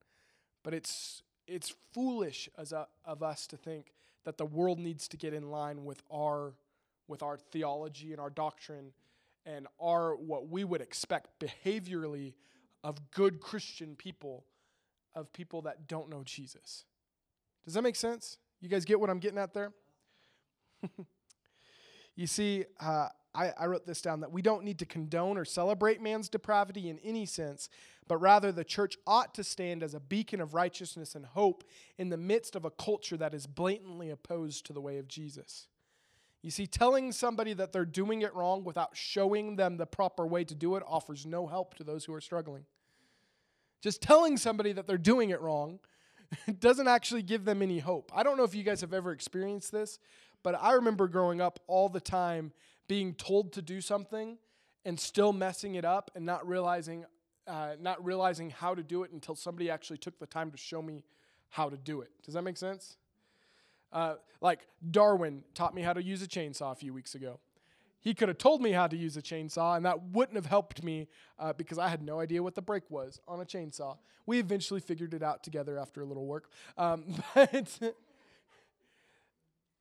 But 0.62 0.72
it's 0.72 1.22
it's 1.46 1.74
foolish 1.92 2.48
as 2.56 2.72
a, 2.72 2.86
of 3.04 3.22
us 3.22 3.46
to 3.48 3.56
think 3.56 3.92
that 4.24 4.38
the 4.38 4.46
world 4.46 4.78
needs 4.78 5.08
to 5.08 5.16
get 5.16 5.34
in 5.34 5.50
line 5.50 5.84
with 5.84 6.02
our 6.10 6.54
with 7.08 7.22
our 7.22 7.36
theology 7.36 8.12
and 8.12 8.20
our 8.20 8.30
doctrine 8.30 8.92
and 9.46 9.66
are 9.80 10.14
what 10.14 10.48
we 10.48 10.64
would 10.64 10.80
expect 10.80 11.28
behaviorally 11.40 12.34
of 12.84 13.10
good 13.10 13.40
Christian 13.40 13.96
people, 13.96 14.44
of 15.14 15.32
people 15.32 15.62
that 15.62 15.86
don't 15.88 16.08
know 16.08 16.22
Jesus. 16.24 16.84
Does 17.64 17.74
that 17.74 17.82
make 17.82 17.96
sense? 17.96 18.38
You 18.60 18.68
guys 18.68 18.84
get 18.84 19.00
what 19.00 19.10
I'm 19.10 19.18
getting 19.18 19.38
at 19.38 19.54
there? 19.54 19.72
you 22.16 22.26
see, 22.26 22.64
uh, 22.80 23.08
I, 23.34 23.52
I 23.58 23.66
wrote 23.66 23.86
this 23.86 24.02
down 24.02 24.20
that 24.20 24.32
we 24.32 24.42
don't 24.42 24.64
need 24.64 24.78
to 24.80 24.86
condone 24.86 25.38
or 25.38 25.44
celebrate 25.44 26.00
man's 26.00 26.28
depravity 26.28 26.88
in 26.88 26.98
any 27.00 27.24
sense, 27.24 27.68
but 28.06 28.18
rather 28.18 28.52
the 28.52 28.64
church 28.64 28.96
ought 29.06 29.34
to 29.34 29.44
stand 29.44 29.82
as 29.82 29.94
a 29.94 30.00
beacon 30.00 30.40
of 30.40 30.54
righteousness 30.54 31.14
and 31.14 31.24
hope 31.24 31.64
in 31.98 32.10
the 32.10 32.16
midst 32.16 32.56
of 32.56 32.64
a 32.64 32.70
culture 32.70 33.16
that 33.16 33.34
is 33.34 33.46
blatantly 33.46 34.10
opposed 34.10 34.66
to 34.66 34.72
the 34.72 34.80
way 34.80 34.98
of 34.98 35.08
Jesus. 35.08 35.68
You 36.42 36.50
see, 36.50 36.66
telling 36.66 37.12
somebody 37.12 37.54
that 37.54 37.72
they're 37.72 37.84
doing 37.84 38.22
it 38.22 38.34
wrong 38.34 38.64
without 38.64 38.96
showing 38.96 39.56
them 39.56 39.76
the 39.76 39.86
proper 39.86 40.26
way 40.26 40.42
to 40.44 40.54
do 40.54 40.74
it 40.74 40.82
offers 40.86 41.24
no 41.24 41.46
help 41.46 41.74
to 41.74 41.84
those 41.84 42.04
who 42.04 42.12
are 42.14 42.20
struggling. 42.20 42.64
Just 43.80 44.02
telling 44.02 44.36
somebody 44.36 44.72
that 44.72 44.86
they're 44.86 44.98
doing 44.98 45.30
it 45.30 45.40
wrong 45.40 45.78
doesn't 46.58 46.88
actually 46.88 47.22
give 47.22 47.44
them 47.44 47.62
any 47.62 47.78
hope. 47.78 48.10
I 48.14 48.22
don't 48.22 48.36
know 48.36 48.44
if 48.44 48.54
you 48.54 48.64
guys 48.64 48.80
have 48.80 48.92
ever 48.92 49.12
experienced 49.12 49.70
this, 49.70 50.00
but 50.42 50.56
I 50.60 50.72
remember 50.72 51.06
growing 51.06 51.40
up 51.40 51.60
all 51.68 51.88
the 51.88 52.00
time 52.00 52.52
being 52.88 53.14
told 53.14 53.52
to 53.52 53.62
do 53.62 53.80
something 53.80 54.36
and 54.84 54.98
still 54.98 55.32
messing 55.32 55.76
it 55.76 55.84
up 55.84 56.10
and 56.16 56.26
not 56.26 56.46
realizing 56.46 57.04
uh, 57.46 57.74
not 57.80 58.04
realizing 58.04 58.50
how 58.50 58.72
to 58.72 58.84
do 58.84 59.02
it 59.02 59.10
until 59.10 59.34
somebody 59.34 59.68
actually 59.68 59.98
took 59.98 60.16
the 60.20 60.26
time 60.26 60.52
to 60.52 60.56
show 60.56 60.80
me 60.80 61.02
how 61.48 61.68
to 61.68 61.76
do 61.76 62.00
it. 62.00 62.10
Does 62.24 62.34
that 62.34 62.42
make 62.42 62.56
sense? 62.56 62.96
Uh, 63.92 64.14
like 64.40 64.66
Darwin 64.90 65.44
taught 65.54 65.74
me 65.74 65.82
how 65.82 65.92
to 65.92 66.02
use 66.02 66.22
a 66.22 66.26
chainsaw 66.26 66.72
a 66.72 66.74
few 66.74 66.92
weeks 66.92 67.14
ago. 67.14 67.38
He 68.00 68.14
could 68.14 68.28
have 68.28 68.38
told 68.38 68.60
me 68.60 68.72
how 68.72 68.88
to 68.88 68.96
use 68.96 69.16
a 69.16 69.22
chainsaw, 69.22 69.76
and 69.76 69.86
that 69.86 70.02
wouldn't 70.08 70.34
have 70.34 70.46
helped 70.46 70.82
me 70.82 71.08
uh, 71.38 71.52
because 71.52 71.78
I 71.78 71.88
had 71.88 72.02
no 72.02 72.18
idea 72.18 72.42
what 72.42 72.56
the 72.56 72.62
brake 72.62 72.90
was 72.90 73.20
on 73.28 73.40
a 73.40 73.44
chainsaw. 73.44 73.96
We 74.26 74.40
eventually 74.40 74.80
figured 74.80 75.14
it 75.14 75.22
out 75.22 75.44
together 75.44 75.78
after 75.78 76.00
a 76.00 76.04
little 76.04 76.26
work. 76.26 76.50
Um, 76.76 77.04
but 77.34 77.80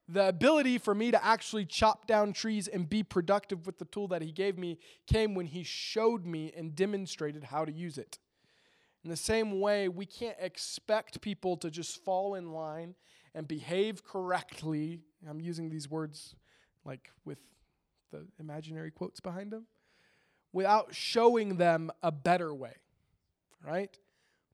the 0.08 0.28
ability 0.28 0.78
for 0.78 0.94
me 0.94 1.10
to 1.10 1.26
actually 1.26 1.66
chop 1.66 2.06
down 2.06 2.34
trees 2.34 2.68
and 2.68 2.88
be 2.88 3.02
productive 3.02 3.66
with 3.66 3.80
the 3.80 3.86
tool 3.86 4.08
that 4.10 4.22
he 4.22 4.32
gave 4.32 4.58
me 4.58 4.78
came 5.08 5.34
when 5.34 5.48
he 5.48 5.64
showed 5.64 6.26
me 6.26 6.52
and 6.56 6.76
demonstrated 6.76 7.46
how 7.46 7.66
to 7.66 7.72
use 7.72 7.98
it. 7.98 8.20
In 9.04 9.10
the 9.10 9.18
same 9.18 9.60
way, 9.60 9.90
we 9.90 10.06
can't 10.06 10.38
expect 10.40 11.22
people 11.22 11.58
to 11.58 11.72
just 11.72 12.04
fall 12.04 12.36
in 12.36 12.52
line 12.52 12.94
and 13.34 13.48
behave 13.48 14.04
correctly. 14.04 15.02
I'm 15.28 15.40
using 15.40 15.70
these 15.70 15.90
words 15.90 16.36
like 16.86 17.12
with 17.26 17.40
the 18.12 18.26
imaginary 18.40 18.92
quotes 18.92 19.20
behind 19.20 19.52
them 19.52 19.68
without 20.54 20.94
showing 20.94 21.58
them 21.58 21.92
a 22.04 22.12
better 22.12 22.54
way, 22.54 22.76
right? 23.66 23.98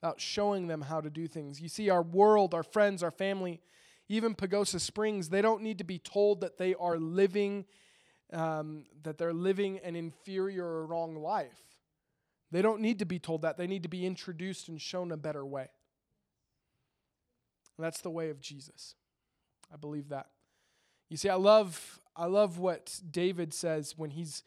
Without 0.01 0.21
showing 0.21 0.67
them 0.67 0.81
how 0.81 1.01
to 1.01 1.09
do 1.09 1.27
things. 1.27 1.59
You 1.61 1.69
see, 1.69 1.89
our 1.89 2.03
world, 2.03 2.53
our 2.53 2.63
friends, 2.63 3.01
our 3.01 3.11
family, 3.11 3.61
even 4.09 4.35
Pagosa 4.35 4.79
Springs, 4.79 5.29
they 5.29 5.41
don't 5.41 5.61
need 5.61 5.79
to 5.79 5.83
be 5.83 5.99
told 5.99 6.41
that 6.41 6.57
they 6.57 6.75
are 6.75 6.97
living, 6.97 7.65
um, 8.31 8.85
that 9.03 9.17
they're 9.17 9.33
living 9.33 9.79
an 9.79 9.95
inferior 9.95 10.65
or 10.65 10.85
wrong 10.85 11.15
life. 11.15 11.59
They 12.51 12.61
don't 12.61 12.79
need 12.79 12.99
to 12.99 13.05
be 13.05 13.19
told 13.19 13.41
that. 13.41 13.57
They 13.57 13.67
need 13.67 13.83
to 13.83 13.89
be 13.89 14.05
introduced 14.05 14.69
and 14.69 14.79
shown 14.79 15.11
a 15.11 15.17
better 15.17 15.45
way. 15.45 15.69
And 17.77 17.85
that's 17.85 18.01
the 18.01 18.09
way 18.09 18.29
of 18.29 18.39
Jesus. 18.39 18.95
I 19.73 19.77
believe 19.77 20.09
that. 20.09 20.27
You 21.09 21.17
see, 21.17 21.29
I 21.29 21.35
love 21.35 21.99
I 22.15 22.25
love 22.25 22.57
what 22.57 22.99
David 23.09 23.53
says 23.53 23.93
when 23.97 24.09
he's 24.11 24.43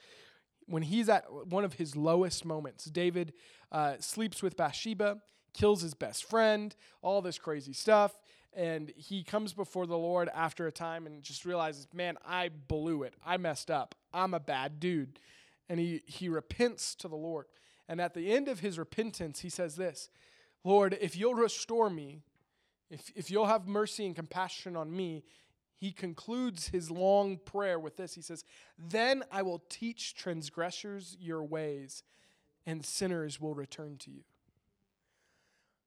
when 0.67 0.83
he's 0.83 1.09
at 1.09 1.25
one 1.47 1.65
of 1.65 1.75
his 1.75 1.97
lowest 1.97 2.45
moments. 2.45 2.85
David 2.85 3.33
uh, 3.73 3.95
sleeps 4.01 4.43
with 4.43 4.57
Bathsheba, 4.57 5.21
kills 5.55 5.83
his 5.83 5.95
best 5.95 6.25
friend, 6.25 6.75
all 7.03 7.23
this 7.23 7.39
crazy 7.39 7.73
stuff 7.73 8.13
and 8.53 8.93
he 8.97 9.23
comes 9.23 9.53
before 9.53 9.87
the 9.87 9.99
Lord 9.99 10.29
after 10.35 10.67
a 10.67 10.73
time 10.73 11.07
and 11.07 11.23
just 11.23 11.45
realizes, 11.45 11.87
man, 11.95 12.17
I 12.27 12.49
blew 12.49 13.05
it. 13.05 13.15
I 13.25 13.37
messed 13.37 13.71
up. 13.71 13.95
I'm 14.13 14.35
a 14.35 14.41
bad 14.41 14.81
dude. 14.81 15.21
And 15.69 15.79
he, 15.79 16.03
he 16.07 16.29
repents 16.29 16.95
to 16.97 17.09
the 17.09 17.17
Lord. 17.17 17.47
And 17.89 18.01
at 18.01 18.15
the 18.15 18.33
end 18.33 18.49
of 18.49 18.61
his 18.61 18.79
repentance, 18.79 19.41
he 19.41 19.49
says 19.49 19.77
this 19.77 20.11
Lord, 20.65 20.99
if 21.01 21.17
you'll 21.17 21.35
restore 21.35 21.89
me, 21.89 22.23
if, 22.91 23.11
if 23.15 23.31
you'll 23.31 23.47
have 23.47 23.69
mercy 23.69 24.05
and 24.05 24.15
compassion 24.15 24.77
on 24.77 24.95
me, 24.95 25.23
he 25.77 25.93
concludes 25.93 26.69
his 26.69 26.91
long 26.91 27.39
prayer 27.39 27.79
with 27.79 27.97
this. 27.97 28.15
He 28.15 28.21
says, 28.21 28.45
Then 28.79 29.23
I 29.33 29.43
will 29.43 29.63
teach 29.69 30.15
transgressors 30.15 31.17
your 31.19 31.43
ways, 31.43 32.03
and 32.67 32.85
sinners 32.85 33.41
will 33.41 33.55
return 33.55 33.97
to 33.99 34.11
you. 34.11 34.25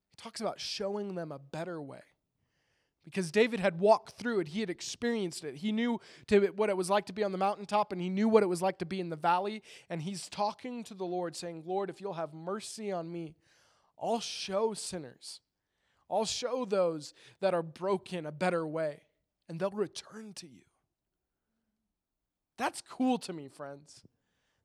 He 0.10 0.16
talks 0.18 0.42
about 0.42 0.60
showing 0.60 1.16
them 1.16 1.32
a 1.32 1.40
better 1.40 1.80
way 1.80 2.02
because 3.04 3.32
David 3.32 3.60
had 3.60 3.80
walked 3.80 4.18
through 4.18 4.40
it. 4.40 4.48
He 4.50 4.62
had 4.62 4.70
experienced 4.70 5.44
it. 5.44 5.56
He 5.56 5.72
knew 5.72 6.00
to, 6.28 6.48
what 6.48 6.70
it 6.70 6.78
was 6.78 6.90
like 6.90 7.06
to 7.08 7.14
be 7.14 7.24
on 7.24 7.32
the 7.32 7.38
mountaintop, 7.38 7.92
and 7.92 8.02
he 8.02 8.10
knew 8.10 8.28
what 8.28 8.44
it 8.44 8.48
was 8.48 8.62
like 8.62 8.80
to 8.80 8.86
be 8.86 9.00
in 9.00 9.10
the 9.10 9.16
valley. 9.16 9.62
And 9.90 10.02
he's 10.02 10.30
talking 10.30 10.84
to 10.86 10.94
the 10.94 11.06
Lord, 11.06 11.36
saying, 11.36 11.64
Lord, 11.66 11.90
if 11.90 12.00
you'll 12.00 12.14
have 12.14 12.34
mercy 12.34 12.92
on 12.92 13.12
me, 13.12 13.36
I'll 14.02 14.22
show 14.22 14.74
sinners. 14.74 15.42
I'll 16.10 16.26
show 16.26 16.66
those 16.66 17.14
that 17.40 17.54
are 17.54 17.64
broken 17.64 18.26
a 18.26 18.32
better 18.32 18.66
way, 18.66 19.02
and 19.48 19.60
they'll 19.60 19.72
return 19.72 20.34
to 20.36 20.48
you. 20.48 20.62
That's 22.58 22.82
cool 22.82 23.18
to 23.20 23.34
me, 23.34 23.48
friends. 23.48 24.04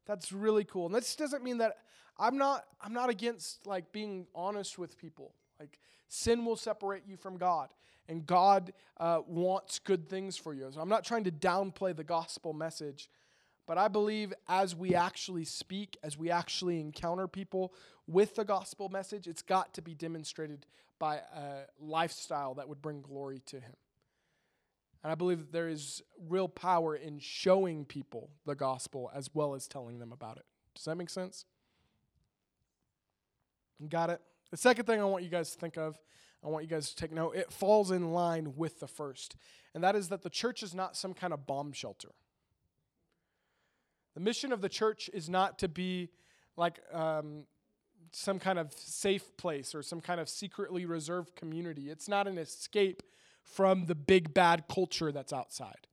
That's 0.06 0.32
really 0.32 0.64
cool. 0.64 0.86
And 0.86 0.94
this 0.94 1.16
doesn't 1.16 1.42
mean 1.42 1.58
that 1.58 1.78
I'm 2.18 2.36
not 2.36 2.64
I'm 2.80 2.92
not 2.92 3.10
against 3.10 3.66
like 3.66 3.92
being 3.92 4.26
honest 4.34 4.78
with 4.78 4.98
people. 4.98 5.34
Like 5.60 5.78
sin 6.08 6.44
will 6.44 6.56
separate 6.56 7.02
you 7.06 7.16
from 7.16 7.36
God 7.36 7.68
and 8.08 8.26
God 8.26 8.72
uh, 8.98 9.20
wants 9.26 9.78
good 9.78 10.08
things 10.08 10.36
for 10.36 10.54
you. 10.54 10.68
So 10.72 10.80
I'm 10.80 10.88
not 10.88 11.04
trying 11.04 11.24
to 11.24 11.30
downplay 11.30 11.94
the 11.94 12.04
gospel 12.04 12.52
message, 12.52 13.10
but 13.66 13.76
I 13.76 13.88
believe 13.88 14.32
as 14.48 14.74
we 14.74 14.94
actually 14.94 15.44
speak, 15.44 15.98
as 16.02 16.16
we 16.16 16.30
actually 16.30 16.80
encounter 16.80 17.28
people 17.28 17.74
with 18.06 18.34
the 18.34 18.44
gospel 18.44 18.88
message, 18.88 19.26
it's 19.26 19.42
got 19.42 19.74
to 19.74 19.82
be 19.82 19.94
demonstrated 19.94 20.64
by 20.98 21.16
a 21.16 21.66
lifestyle 21.80 22.54
that 22.54 22.68
would 22.68 22.82
bring 22.82 23.02
glory 23.02 23.40
to 23.46 23.56
Him. 23.56 23.74
And 25.02 25.12
I 25.12 25.14
believe 25.14 25.38
that 25.38 25.52
there 25.52 25.68
is 25.68 26.02
real 26.28 26.48
power 26.48 26.96
in 26.96 27.18
showing 27.18 27.84
people 27.84 28.30
the 28.44 28.54
gospel 28.54 29.10
as 29.14 29.30
well 29.32 29.54
as 29.54 29.68
telling 29.68 29.98
them 29.98 30.12
about 30.12 30.38
it. 30.38 30.44
Does 30.74 30.84
that 30.84 30.96
make 30.96 31.10
sense? 31.10 31.44
Got 33.88 34.10
it? 34.10 34.20
The 34.50 34.56
second 34.56 34.86
thing 34.86 35.00
I 35.00 35.04
want 35.04 35.22
you 35.22 35.30
guys 35.30 35.50
to 35.52 35.58
think 35.58 35.76
of 35.76 35.98
I 36.44 36.48
want 36.48 36.64
you 36.64 36.70
guys 36.70 36.90
to 36.90 36.96
take 36.96 37.12
note. 37.12 37.34
It 37.34 37.52
falls 37.52 37.90
in 37.90 38.12
line 38.12 38.54
with 38.56 38.80
the 38.80 38.86
first, 38.86 39.36
and 39.74 39.82
that 39.82 39.96
is 39.96 40.08
that 40.08 40.22
the 40.22 40.30
church 40.30 40.62
is 40.62 40.74
not 40.74 40.96
some 40.96 41.14
kind 41.14 41.32
of 41.32 41.46
bomb 41.46 41.72
shelter. 41.72 42.10
The 44.14 44.20
mission 44.20 44.52
of 44.52 44.60
the 44.60 44.68
church 44.68 45.10
is 45.12 45.28
not 45.28 45.58
to 45.60 45.68
be 45.68 46.10
like 46.56 46.80
um, 46.92 47.44
some 48.12 48.38
kind 48.38 48.58
of 48.58 48.72
safe 48.72 49.36
place 49.36 49.74
or 49.74 49.82
some 49.82 50.00
kind 50.00 50.20
of 50.20 50.28
secretly 50.28 50.86
reserved 50.86 51.36
community. 51.36 51.90
It's 51.90 52.08
not 52.08 52.26
an 52.26 52.38
escape 52.38 53.02
from 53.42 53.86
the 53.86 53.94
big 53.94 54.34
bad 54.34 54.64
culture 54.68 55.12
that's 55.12 55.32
outside. 55.32 55.86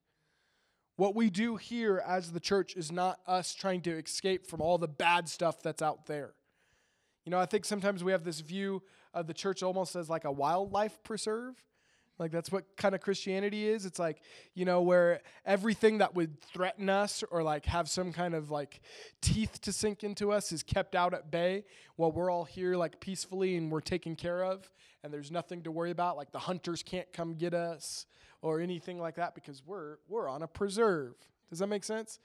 What 0.98 1.16
we 1.16 1.30
do 1.30 1.58
here 1.58 2.02
as 2.06 2.32
the 2.32 2.40
church 2.40 2.76
is 2.76 2.92
not 2.92 3.20
us 3.28 3.54
trying 3.54 3.82
to 3.82 3.92
escape 3.92 4.48
from 4.48 4.62
all 4.62 4.78
the 4.78 4.88
bad 4.88 5.28
stuff 5.28 5.62
that's 5.62 5.82
out 5.82 6.06
there. 6.06 6.34
You 7.26 7.32
know, 7.32 7.40
I 7.40 7.46
think 7.46 7.66
sometimes 7.66 8.04
we 8.04 8.12
have 8.12 8.24
this 8.24 8.40
view 8.40 8.84
of 9.14 9.28
the 9.28 9.34
church 9.34 9.64
almost 9.64 9.96
as 9.96 10.10
like 10.10 10.26
a 10.26 10.32
wildlife 10.32 11.04
preserve. 11.04 11.56
Like 12.18 12.32
that's 12.32 12.52
what 12.52 12.64
kind 12.78 12.96
of 12.96 13.02
Christianity 13.02 13.68
is. 13.68 13.86
It's 13.86 14.00
like, 14.00 14.22
you 14.54 14.64
know, 14.64 14.82
where 14.82 15.22
everything 15.46 15.98
that 15.98 16.16
would 16.16 16.40
threaten 16.42 16.90
us 16.90 17.24
or 17.30 17.44
like 17.44 17.66
have 17.66 17.90
some 17.90 18.14
kind 18.14 18.34
of 18.34 18.52
like 18.52 18.82
teeth 19.22 19.60
to 19.62 19.74
sink 19.74 20.04
into 20.04 20.32
us 20.32 20.52
is 20.52 20.64
kept 20.64 20.96
out 20.96 21.14
at 21.14 21.30
bay 21.30 21.66
while 21.98 22.12
we're 22.12 22.32
all 22.32 22.46
here 22.46 22.76
like 22.76 23.00
peacefully 23.02 23.58
and 23.58 23.70
we're 23.70 23.82
taken 23.82 24.16
care 24.16 24.44
of 24.44 24.72
and 25.04 25.14
there's 25.14 25.30
nothing 25.30 25.62
to 25.64 25.72
worry 25.72 25.92
about. 25.92 26.16
Like 26.16 26.32
the 26.32 26.40
hunters 26.40 26.84
can't 26.84 27.12
come 27.12 27.36
get 27.36 27.54
us 27.54 28.06
or 28.42 28.62
anything 28.62 29.00
like 29.00 29.16
that 29.16 29.36
because 29.36 29.62
we're 29.66 29.98
we're 30.08 30.30
on 30.30 30.42
a 30.42 30.48
preserve. 30.48 31.16
Does 31.50 31.60
that 31.60 31.68
make 31.68 31.84
sense? 31.84 32.20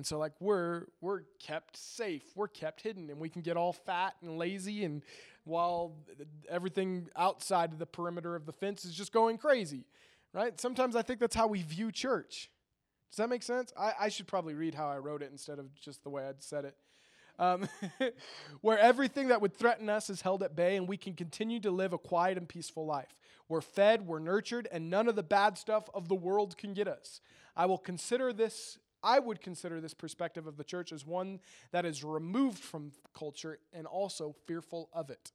And 0.00 0.06
so 0.06 0.16
like 0.16 0.32
we're 0.40 0.86
we're 1.02 1.24
kept 1.38 1.76
safe, 1.76 2.22
we're 2.34 2.48
kept 2.48 2.80
hidden, 2.80 3.10
and 3.10 3.20
we 3.20 3.28
can 3.28 3.42
get 3.42 3.58
all 3.58 3.74
fat 3.74 4.14
and 4.22 4.38
lazy, 4.38 4.82
and 4.82 5.02
while 5.44 5.92
everything 6.48 7.08
outside 7.16 7.70
of 7.70 7.78
the 7.78 7.84
perimeter 7.84 8.34
of 8.34 8.46
the 8.46 8.52
fence 8.54 8.86
is 8.86 8.94
just 8.94 9.12
going 9.12 9.36
crazy, 9.36 9.84
right? 10.32 10.58
Sometimes 10.58 10.96
I 10.96 11.02
think 11.02 11.20
that's 11.20 11.36
how 11.36 11.48
we 11.48 11.60
view 11.60 11.92
church. 11.92 12.50
Does 13.10 13.18
that 13.18 13.28
make 13.28 13.42
sense? 13.42 13.74
I, 13.78 13.92
I 14.00 14.08
should 14.08 14.26
probably 14.26 14.54
read 14.54 14.74
how 14.74 14.88
I 14.88 14.96
wrote 14.96 15.20
it 15.20 15.28
instead 15.30 15.58
of 15.58 15.74
just 15.74 16.02
the 16.02 16.08
way 16.08 16.26
I'd 16.26 16.42
said 16.42 16.64
it. 16.64 16.76
Um, 17.38 17.68
where 18.62 18.78
everything 18.78 19.28
that 19.28 19.42
would 19.42 19.54
threaten 19.54 19.90
us 19.90 20.08
is 20.08 20.22
held 20.22 20.42
at 20.42 20.56
bay 20.56 20.76
and 20.76 20.88
we 20.88 20.96
can 20.96 21.12
continue 21.12 21.60
to 21.60 21.70
live 21.70 21.92
a 21.92 21.98
quiet 21.98 22.38
and 22.38 22.48
peaceful 22.48 22.86
life. 22.86 23.18
We're 23.50 23.60
fed, 23.60 24.06
we're 24.06 24.18
nurtured, 24.18 24.66
and 24.72 24.88
none 24.88 25.08
of 25.08 25.14
the 25.14 25.22
bad 25.22 25.58
stuff 25.58 25.90
of 25.92 26.08
the 26.08 26.14
world 26.14 26.56
can 26.56 26.72
get 26.72 26.88
us. 26.88 27.20
I 27.54 27.66
will 27.66 27.76
consider 27.76 28.32
this, 28.32 28.78
I 29.02 29.18
would 29.18 29.40
consider 29.40 29.80
this 29.80 29.94
perspective 29.94 30.46
of 30.46 30.56
the 30.56 30.64
church 30.64 30.92
as 30.92 31.06
one 31.06 31.40
that 31.72 31.84
is 31.84 32.04
removed 32.04 32.58
from 32.58 32.92
culture 33.14 33.58
and 33.72 33.86
also 33.86 34.34
fearful 34.46 34.88
of 34.92 35.10
it. 35.10 35.32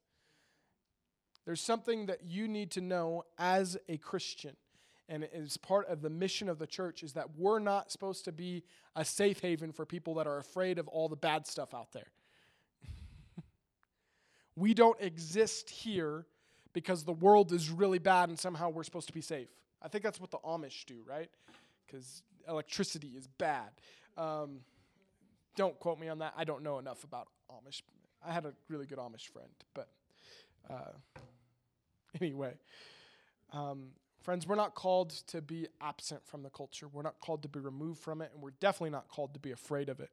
There's 1.46 1.62
something 1.62 2.08
that 2.08 2.24
you 2.24 2.48
need 2.48 2.72
to 2.72 2.82
know 2.82 3.24
as 3.38 3.78
a 3.88 3.98
Christian 3.98 4.56
and 5.08 5.24
it 5.24 5.32
is 5.34 5.58
part 5.58 5.88
of 5.88 6.02
the 6.02 6.10
mission 6.10 6.50
of 6.50 6.58
the 6.58 6.68
church 6.68 7.04
is 7.04 7.14
that 7.14 7.38
we're 7.38 7.60
not 7.60 7.92
supposed 7.92 8.26
to 8.26 8.32
be 8.32 8.64
a 8.96 9.06
safe 9.06 9.40
haven 9.40 9.72
for 9.72 9.86
people 9.86 10.16
that 10.16 10.28
are 10.28 10.38
afraid 10.38 10.80
of 10.80 10.88
all 10.88 11.08
the 11.08 11.16
bad 11.16 11.46
stuff 11.46 11.74
out 11.74 11.92
there. 11.92 12.08
we 14.56 14.74
don't 14.74 15.00
exist 15.00 15.70
here 15.70 16.26
because 16.74 17.04
the 17.04 17.14
world 17.14 17.52
is 17.52 17.70
really 17.70 18.00
bad 18.00 18.30
and 18.30 18.40
somehow 18.40 18.70
we're 18.70 18.84
supposed 18.84 19.08
to 19.08 19.14
be 19.14 19.22
safe. 19.22 19.50
I 19.82 19.88
think 19.88 20.04
that's 20.04 20.20
what 20.20 20.32
the 20.32 20.40
Amish 20.40 20.86
do, 20.86 21.04
right? 21.08 21.30
Because 21.86 22.24
electricity 22.48 23.10
is 23.10 23.28
bad. 23.28 23.70
Um, 24.18 24.60
don't 25.56 25.80
quote 25.80 26.00
me 26.00 26.10
on 26.10 26.20
that. 26.20 26.34
I 26.38 26.44
don't 26.44 26.64
know 26.64 26.80
enough 26.80 27.04
about 27.04 27.28
Amish. 27.50 27.82
I 28.26 28.34
had 28.34 28.46
a 28.46 28.54
really 28.70 28.86
good 28.86 28.98
Amish 28.98 29.28
friend, 29.28 29.50
but 29.74 29.88
uh, 30.70 31.20
anyway. 32.22 32.54
Um, 33.54 33.92
Friends, 34.26 34.48
we're 34.48 34.56
not 34.56 34.74
called 34.74 35.12
to 35.28 35.40
be 35.40 35.68
absent 35.80 36.26
from 36.26 36.42
the 36.42 36.50
culture. 36.50 36.88
We're 36.88 37.04
not 37.04 37.20
called 37.20 37.44
to 37.44 37.48
be 37.48 37.60
removed 37.60 38.00
from 38.00 38.24
it, 38.24 38.32
and 38.34 38.42
we're 38.42 38.56
definitely 38.60 38.90
not 38.90 39.08
called 39.08 39.36
to 39.36 39.40
be 39.40 39.52
afraid 39.52 39.88
of 39.88 40.00
it. 40.00 40.10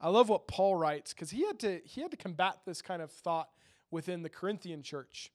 I 0.00 0.08
love 0.08 0.28
what 0.28 0.48
Paul 0.48 0.74
writes 0.74 1.14
because 1.14 1.30
he 1.30 1.46
had 1.46 1.60
to 1.60 1.80
he 1.84 2.00
had 2.00 2.10
to 2.10 2.16
combat 2.16 2.56
this 2.66 2.82
kind 2.82 3.00
of 3.00 3.12
thought 3.12 3.50
within 3.92 4.22
the 4.22 4.28
Corinthian 4.28 4.82
church. 4.82 5.30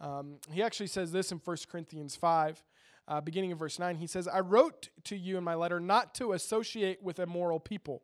Um, 0.00 0.38
he 0.50 0.64
actually 0.64 0.88
says 0.88 1.12
this 1.12 1.30
in 1.30 1.38
1 1.38 1.56
Corinthians 1.70 2.16
5, 2.16 2.60
uh, 3.08 3.20
beginning 3.20 3.50
of 3.50 3.58
verse 3.58 3.78
9. 3.78 3.96
He 3.96 4.06
says, 4.06 4.28
I 4.28 4.40
wrote 4.40 4.90
to 5.04 5.16
you 5.16 5.36
in 5.36 5.44
my 5.44 5.54
letter 5.54 5.80
not 5.80 6.14
to 6.16 6.32
associate 6.32 7.02
with 7.02 7.18
immoral 7.18 7.58
people 7.58 8.02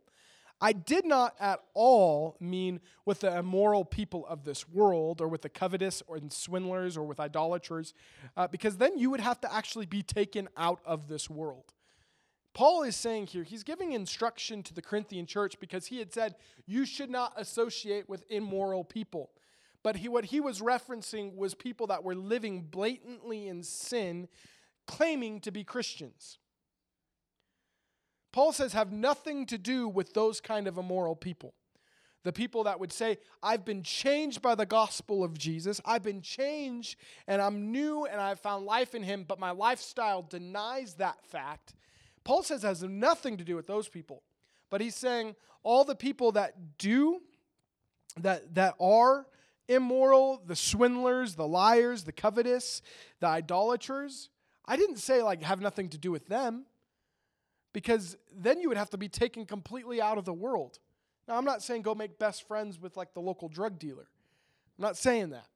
I 0.60 0.72
did 0.72 1.04
not 1.04 1.34
at 1.40 1.60
all 1.74 2.36
mean 2.40 2.80
with 3.04 3.20
the 3.20 3.36
immoral 3.36 3.84
people 3.84 4.26
of 4.26 4.44
this 4.44 4.68
world, 4.68 5.20
or 5.20 5.28
with 5.28 5.42
the 5.42 5.48
covetous, 5.48 6.02
or 6.06 6.18
swindlers, 6.30 6.96
or 6.96 7.04
with 7.04 7.20
idolaters, 7.20 7.92
uh, 8.36 8.48
because 8.48 8.78
then 8.78 8.98
you 8.98 9.10
would 9.10 9.20
have 9.20 9.40
to 9.42 9.52
actually 9.52 9.86
be 9.86 10.02
taken 10.02 10.48
out 10.56 10.80
of 10.86 11.08
this 11.08 11.28
world. 11.28 11.74
Paul 12.54 12.84
is 12.84 12.94
saying 12.94 13.26
here, 13.26 13.42
he's 13.42 13.64
giving 13.64 13.92
instruction 13.92 14.62
to 14.62 14.72
the 14.72 14.80
Corinthian 14.80 15.26
church 15.26 15.58
because 15.58 15.86
he 15.86 15.98
had 15.98 16.12
said, 16.12 16.36
You 16.66 16.86
should 16.86 17.10
not 17.10 17.34
associate 17.36 18.08
with 18.08 18.24
immoral 18.30 18.84
people. 18.84 19.30
But 19.82 19.96
he, 19.96 20.08
what 20.08 20.24
he 20.24 20.40
was 20.40 20.60
referencing 20.60 21.36
was 21.36 21.54
people 21.54 21.88
that 21.88 22.04
were 22.04 22.14
living 22.14 22.62
blatantly 22.62 23.48
in 23.48 23.62
sin, 23.62 24.28
claiming 24.86 25.40
to 25.40 25.50
be 25.50 25.64
Christians. 25.64 26.38
Paul 28.32 28.52
says 28.52 28.72
have 28.72 28.92
nothing 28.92 29.46
to 29.46 29.58
do 29.58 29.88
with 29.88 30.12
those 30.12 30.40
kind 30.40 30.66
of 30.66 30.76
immoral 30.76 31.14
people. 31.14 31.54
The 32.24 32.32
people 32.32 32.64
that 32.64 32.80
would 32.80 32.92
say, 32.92 33.18
I've 33.42 33.64
been 33.64 33.82
changed 33.82 34.40
by 34.40 34.54
the 34.54 34.66
gospel 34.66 35.22
of 35.22 35.38
Jesus. 35.38 35.80
I've 35.84 36.02
been 36.02 36.22
changed 36.22 36.98
and 37.28 37.40
I'm 37.40 37.70
new 37.70 38.06
and 38.06 38.20
I've 38.20 38.40
found 38.40 38.64
life 38.64 38.94
in 38.94 39.02
him, 39.02 39.24
but 39.28 39.38
my 39.38 39.50
lifestyle 39.50 40.22
denies 40.22 40.94
that 40.94 41.24
fact. 41.26 41.74
Paul 42.24 42.42
says 42.42 42.62
has 42.62 42.82
nothing 42.82 43.36
to 43.36 43.44
do 43.44 43.54
with 43.54 43.66
those 43.66 43.88
people. 43.88 44.22
But 44.70 44.80
he's 44.80 44.96
saying 44.96 45.36
all 45.62 45.84
the 45.84 45.94
people 45.94 46.32
that 46.32 46.78
do, 46.78 47.20
that, 48.18 48.54
that 48.54 48.74
are 48.80 49.26
immoral, 49.68 50.42
the 50.44 50.56
swindlers, 50.56 51.36
the 51.36 51.46
liars, 51.46 52.04
the 52.04 52.12
covetous, 52.12 52.82
the 53.20 53.26
idolaters, 53.26 54.30
I 54.66 54.76
didn't 54.76 54.96
say 54.96 55.22
like 55.22 55.42
have 55.42 55.60
nothing 55.60 55.88
to 55.90 55.98
do 55.98 56.10
with 56.10 56.26
them 56.26 56.64
because 57.72 58.16
then 58.34 58.60
you 58.60 58.68
would 58.68 58.78
have 58.78 58.90
to 58.90 58.98
be 58.98 59.08
taken 59.08 59.44
completely 59.44 60.00
out 60.00 60.16
of 60.16 60.24
the 60.24 60.32
world. 60.32 60.78
Now, 61.28 61.36
I'm 61.36 61.44
not 61.44 61.62
saying 61.62 61.82
go 61.82 61.94
make 61.94 62.18
best 62.18 62.46
friends 62.46 62.80
with 62.80 62.96
like 62.96 63.14
the 63.14 63.20
local 63.20 63.48
drug 63.48 63.78
dealer. 63.78 64.08
I'm 64.78 64.82
not 64.82 64.96
saying 64.96 65.30
that. 65.30 65.46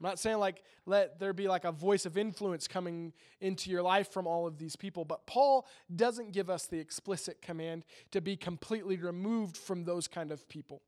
I'm 0.00 0.08
not 0.08 0.18
saying 0.18 0.38
like 0.38 0.62
let 0.84 1.20
there 1.20 1.32
be 1.32 1.46
like 1.46 1.64
a 1.64 1.70
voice 1.70 2.06
of 2.06 2.18
influence 2.18 2.66
coming 2.66 3.12
into 3.40 3.70
your 3.70 3.82
life 3.82 4.12
from 4.12 4.26
all 4.26 4.46
of 4.46 4.58
these 4.58 4.74
people, 4.74 5.04
but 5.04 5.26
Paul 5.26 5.66
doesn't 5.94 6.32
give 6.32 6.50
us 6.50 6.66
the 6.66 6.78
explicit 6.78 7.40
command 7.40 7.84
to 8.10 8.20
be 8.20 8.36
completely 8.36 8.96
removed 8.96 9.56
from 9.56 9.84
those 9.84 10.08
kind 10.08 10.32
of 10.32 10.48
people. 10.48 10.82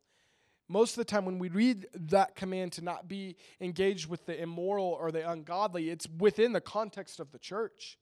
Most 0.69 0.93
of 0.93 0.97
the 0.97 1.05
time, 1.05 1.27
when 1.27 1.39
we 1.39 1.49
read 1.51 1.87
that 1.95 2.37
command 2.37 2.73
to 2.73 2.83
not 2.83 3.07
be 3.07 3.37
engaged 3.61 4.09
with 4.09 4.25
the 4.25 4.41
immoral 4.41 4.97
or 4.99 5.13
the 5.13 5.29
ungodly, 5.29 5.91
it's 5.91 6.09
within 6.19 6.53
the 6.53 6.61
context 6.61 7.21
of 7.21 7.33
the 7.33 7.39
church. 7.39 7.99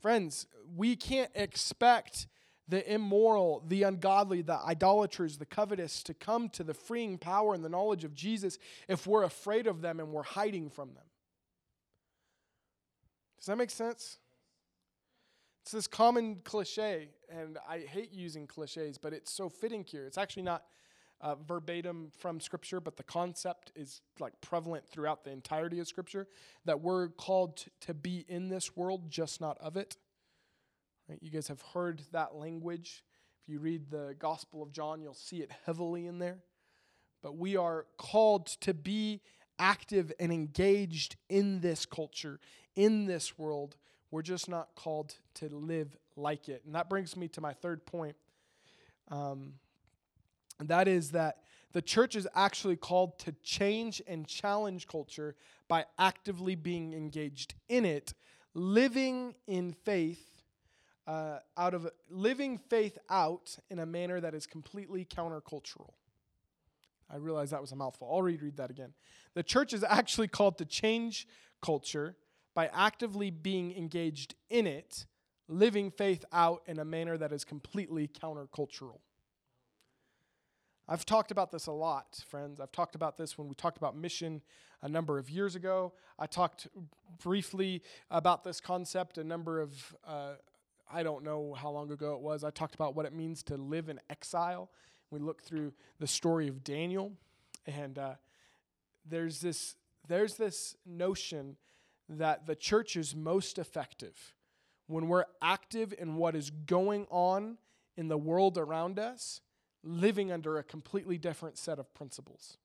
Friends, 0.00 0.46
we 0.74 0.96
can't 0.96 1.30
expect 1.34 2.26
the 2.68 2.92
immoral, 2.92 3.62
the 3.68 3.84
ungodly, 3.84 4.42
the 4.42 4.58
idolaters, 4.58 5.38
the 5.38 5.46
covetous 5.46 6.02
to 6.02 6.14
come 6.14 6.48
to 6.48 6.64
the 6.64 6.74
freeing 6.74 7.18
power 7.18 7.54
and 7.54 7.64
the 7.64 7.68
knowledge 7.68 8.02
of 8.02 8.14
Jesus 8.14 8.58
if 8.88 9.06
we're 9.06 9.22
afraid 9.22 9.66
of 9.66 9.80
them 9.80 10.00
and 10.00 10.12
we're 10.12 10.22
hiding 10.22 10.70
from 10.70 10.94
them. 10.94 11.04
Does 13.38 13.46
that 13.46 13.56
make 13.56 13.70
sense? 13.70 14.18
It's 15.62 15.72
this 15.72 15.86
common 15.86 16.40
cliche, 16.42 17.10
and 17.28 17.58
I 17.68 17.80
hate 17.80 18.12
using 18.12 18.48
cliches, 18.48 18.98
but 18.98 19.12
it's 19.12 19.32
so 19.32 19.48
fitting 19.48 19.84
here. 19.84 20.06
It's 20.06 20.18
actually 20.18 20.42
not 20.42 20.64
uh, 21.22 21.36
verbatim 21.36 22.10
from 22.18 22.40
Scripture, 22.40 22.80
but 22.80 22.96
the 22.96 23.02
concept 23.02 23.70
is 23.76 24.00
like 24.18 24.32
prevalent 24.40 24.88
throughout 24.88 25.24
the 25.24 25.30
entirety 25.30 25.78
of 25.78 25.86
Scripture 25.86 26.26
that 26.64 26.80
we're 26.80 27.08
called 27.08 27.64
to 27.80 27.94
be 27.94 28.24
in 28.28 28.48
this 28.48 28.76
world, 28.76 29.10
just 29.10 29.40
not 29.40 29.56
of 29.58 29.76
it. 29.76 29.96
Right? 31.08 31.18
You 31.22 31.30
guys 31.30 31.48
have 31.48 31.62
heard 31.74 32.02
that 32.12 32.34
language. 32.34 33.04
If 33.42 33.48
you 33.48 33.60
read 33.60 33.90
the 33.90 34.14
Gospel 34.18 34.62
of 34.62 34.72
John, 34.72 35.00
you'll 35.00 35.14
see 35.14 35.38
it 35.38 35.50
heavily 35.64 36.06
in 36.06 36.18
there. 36.18 36.38
But 37.22 37.36
we 37.36 37.56
are 37.56 37.86
called 37.98 38.46
to 38.46 38.74
be 38.74 39.20
active 39.58 40.12
and 40.18 40.32
engaged 40.32 41.16
in 41.28 41.60
this 41.60 41.86
culture, 41.86 42.40
in 42.74 43.06
this 43.06 43.38
world. 43.38 43.76
We're 44.10 44.22
just 44.22 44.48
not 44.48 44.74
called 44.74 45.14
to 45.34 45.48
live 45.48 45.96
like 46.16 46.48
it. 46.48 46.62
And 46.66 46.74
that 46.74 46.88
brings 46.88 47.16
me 47.16 47.28
to 47.28 47.40
my 47.40 47.52
third 47.52 47.86
point. 47.86 48.16
Um, 49.08 49.54
and 50.62 50.68
that 50.68 50.86
is 50.86 51.10
that 51.10 51.38
the 51.72 51.82
church 51.82 52.14
is 52.14 52.28
actually 52.36 52.76
called 52.76 53.18
to 53.18 53.32
change 53.42 54.00
and 54.06 54.28
challenge 54.28 54.86
culture 54.86 55.34
by 55.66 55.86
actively 55.98 56.54
being 56.54 56.92
engaged 56.92 57.54
in 57.68 57.84
it, 57.84 58.14
living 58.54 59.34
in 59.48 59.72
faith, 59.72 60.24
uh, 61.08 61.40
out 61.56 61.74
of 61.74 61.88
living 62.08 62.58
faith 62.58 62.96
out 63.10 63.56
in 63.70 63.80
a 63.80 63.86
manner 63.86 64.20
that 64.20 64.34
is 64.34 64.46
completely 64.46 65.04
countercultural. 65.04 65.90
I 67.10 67.16
realize 67.16 67.50
that 67.50 67.60
was 67.60 67.72
a 67.72 67.76
mouthful. 67.76 68.08
I'll 68.08 68.22
read, 68.22 68.40
read 68.40 68.58
that 68.58 68.70
again. 68.70 68.94
The 69.34 69.42
church 69.42 69.72
is 69.72 69.82
actually 69.88 70.28
called 70.28 70.58
to 70.58 70.64
change 70.64 71.26
culture 71.60 72.14
by 72.54 72.70
actively 72.72 73.32
being 73.32 73.76
engaged 73.76 74.36
in 74.48 74.68
it, 74.68 75.06
living 75.48 75.90
faith 75.90 76.24
out 76.32 76.62
in 76.68 76.78
a 76.78 76.84
manner 76.84 77.18
that 77.18 77.32
is 77.32 77.44
completely 77.44 78.06
countercultural. 78.06 79.00
I've 80.88 81.06
talked 81.06 81.30
about 81.30 81.52
this 81.52 81.66
a 81.68 81.72
lot, 81.72 82.22
friends. 82.28 82.60
I've 82.60 82.72
talked 82.72 82.94
about 82.94 83.16
this 83.16 83.38
when 83.38 83.48
we 83.48 83.54
talked 83.54 83.76
about 83.76 83.96
mission 83.96 84.42
a 84.82 84.88
number 84.88 85.18
of 85.18 85.30
years 85.30 85.54
ago. 85.54 85.92
I 86.18 86.26
talked 86.26 86.66
briefly 87.22 87.82
about 88.10 88.42
this 88.42 88.60
concept 88.60 89.16
a 89.16 89.24
number 89.24 89.60
of, 89.60 89.96
uh, 90.04 90.32
I 90.92 91.04
don't 91.04 91.22
know 91.22 91.54
how 91.54 91.70
long 91.70 91.92
ago 91.92 92.14
it 92.14 92.20
was. 92.20 92.42
I 92.42 92.50
talked 92.50 92.74
about 92.74 92.96
what 92.96 93.06
it 93.06 93.12
means 93.12 93.44
to 93.44 93.56
live 93.56 93.88
in 93.88 94.00
exile. 94.10 94.70
We 95.10 95.20
look 95.20 95.42
through 95.42 95.72
the 96.00 96.06
story 96.08 96.48
of 96.48 96.64
Daniel, 96.64 97.12
and 97.66 97.98
uh, 97.98 98.14
there's 99.08 99.40
this 99.40 99.76
there's 100.08 100.34
this 100.34 100.76
notion 100.84 101.56
that 102.08 102.46
the 102.46 102.56
church 102.56 102.96
is 102.96 103.14
most 103.14 103.56
effective 103.56 104.34
when 104.88 105.06
we're 105.06 105.26
active 105.40 105.94
in 105.96 106.16
what 106.16 106.34
is 106.34 106.50
going 106.50 107.06
on 107.08 107.58
in 107.96 108.08
the 108.08 108.18
world 108.18 108.58
around 108.58 108.98
us 108.98 109.40
living 109.82 110.30
under 110.30 110.58
a 110.58 110.62
completely 110.62 111.18
different 111.18 111.58
set 111.58 111.78
of 111.78 111.92
principles. 111.94 112.58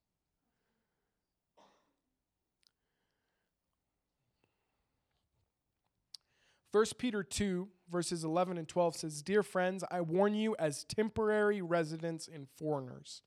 First 6.71 6.97
Peter 6.97 7.23
2, 7.23 7.69
verses 7.89 8.23
11 8.23 8.57
and 8.57 8.67
12 8.67 8.97
says, 8.97 9.21
Dear 9.21 9.41
friends, 9.41 9.83
I 9.89 10.01
warn 10.01 10.35
you 10.35 10.55
as 10.59 10.83
temporary 10.83 11.61
residents 11.61 12.27
and 12.31 12.47
foreigners 12.57 13.21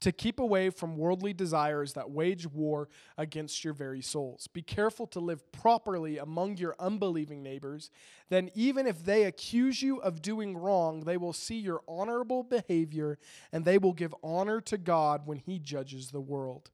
to 0.00 0.12
keep 0.12 0.40
away 0.40 0.70
from 0.70 0.96
worldly 0.96 1.32
desires 1.32 1.92
that 1.92 2.10
wage 2.10 2.46
war 2.46 2.88
against 3.18 3.64
your 3.64 3.74
very 3.74 4.00
souls. 4.00 4.46
Be 4.46 4.62
careful 4.62 5.06
to 5.08 5.20
live 5.20 5.52
properly 5.52 6.16
among 6.16 6.56
your 6.56 6.74
unbelieving 6.78 7.42
neighbors. 7.42 7.90
Then, 8.30 8.50
even 8.54 8.86
if 8.86 9.04
they 9.04 9.24
accuse 9.24 9.82
you 9.82 9.98
of 9.98 10.22
doing 10.22 10.56
wrong, 10.56 11.00
they 11.00 11.16
will 11.16 11.34
see 11.34 11.58
your 11.58 11.82
honorable 11.86 12.42
behavior 12.42 13.18
and 13.52 13.64
they 13.64 13.78
will 13.78 13.92
give 13.92 14.14
honor 14.22 14.60
to 14.62 14.78
God 14.78 15.26
when 15.26 15.38
He 15.38 15.58
judges 15.58 16.10
the 16.10 16.20
world. 16.20 16.70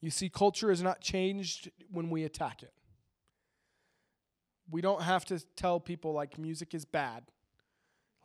You 0.00 0.10
see, 0.10 0.28
culture 0.28 0.70
is 0.70 0.82
not 0.82 1.00
changed 1.00 1.70
when 1.90 2.10
we 2.10 2.22
attack 2.22 2.62
it. 2.62 2.72
We 4.70 4.80
don't 4.80 5.02
have 5.02 5.24
to 5.26 5.40
tell 5.56 5.80
people 5.80 6.12
like 6.12 6.38
music 6.38 6.74
is 6.74 6.84
bad 6.84 7.24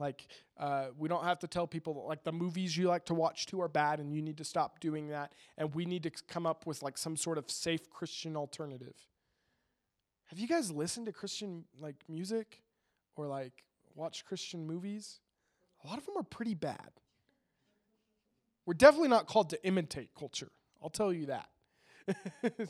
like, 0.01 0.27
uh, 0.59 0.87
we 0.97 1.07
don't 1.07 1.23
have 1.23 1.39
to 1.39 1.47
tell 1.47 1.65
people 1.65 2.03
like 2.07 2.23
the 2.23 2.31
movies 2.33 2.75
you 2.75 2.87
like 2.87 3.05
to 3.05 3.13
watch 3.13 3.45
too 3.45 3.61
are 3.61 3.69
bad 3.69 3.99
and 3.99 4.13
you 4.13 4.21
need 4.21 4.37
to 4.37 4.43
stop 4.43 4.81
doing 4.81 5.07
that. 5.07 5.31
And 5.57 5.73
we 5.73 5.85
need 5.85 6.03
to 6.03 6.11
come 6.27 6.45
up 6.45 6.65
with 6.65 6.83
like 6.83 6.97
some 6.97 7.15
sort 7.15 7.37
of 7.37 7.49
safe 7.49 7.89
Christian 7.89 8.35
alternative. 8.35 8.95
Have 10.25 10.39
you 10.39 10.47
guys 10.47 10.71
listened 10.71 11.05
to 11.05 11.13
Christian 11.13 11.65
like 11.79 11.95
music 12.09 12.63
or 13.15 13.27
like 13.27 13.63
watch 13.95 14.25
Christian 14.25 14.67
movies? 14.67 15.19
A 15.83 15.87
lot 15.87 15.97
of 15.97 16.05
them 16.05 16.17
are 16.17 16.23
pretty 16.23 16.53
bad. 16.53 16.91
We're 18.65 18.73
definitely 18.73 19.09
not 19.09 19.27
called 19.27 19.49
to 19.51 19.65
imitate 19.65 20.09
culture. 20.17 20.51
I'll 20.81 20.89
tell 20.89 21.13
you 21.13 21.27
that. 21.27 21.49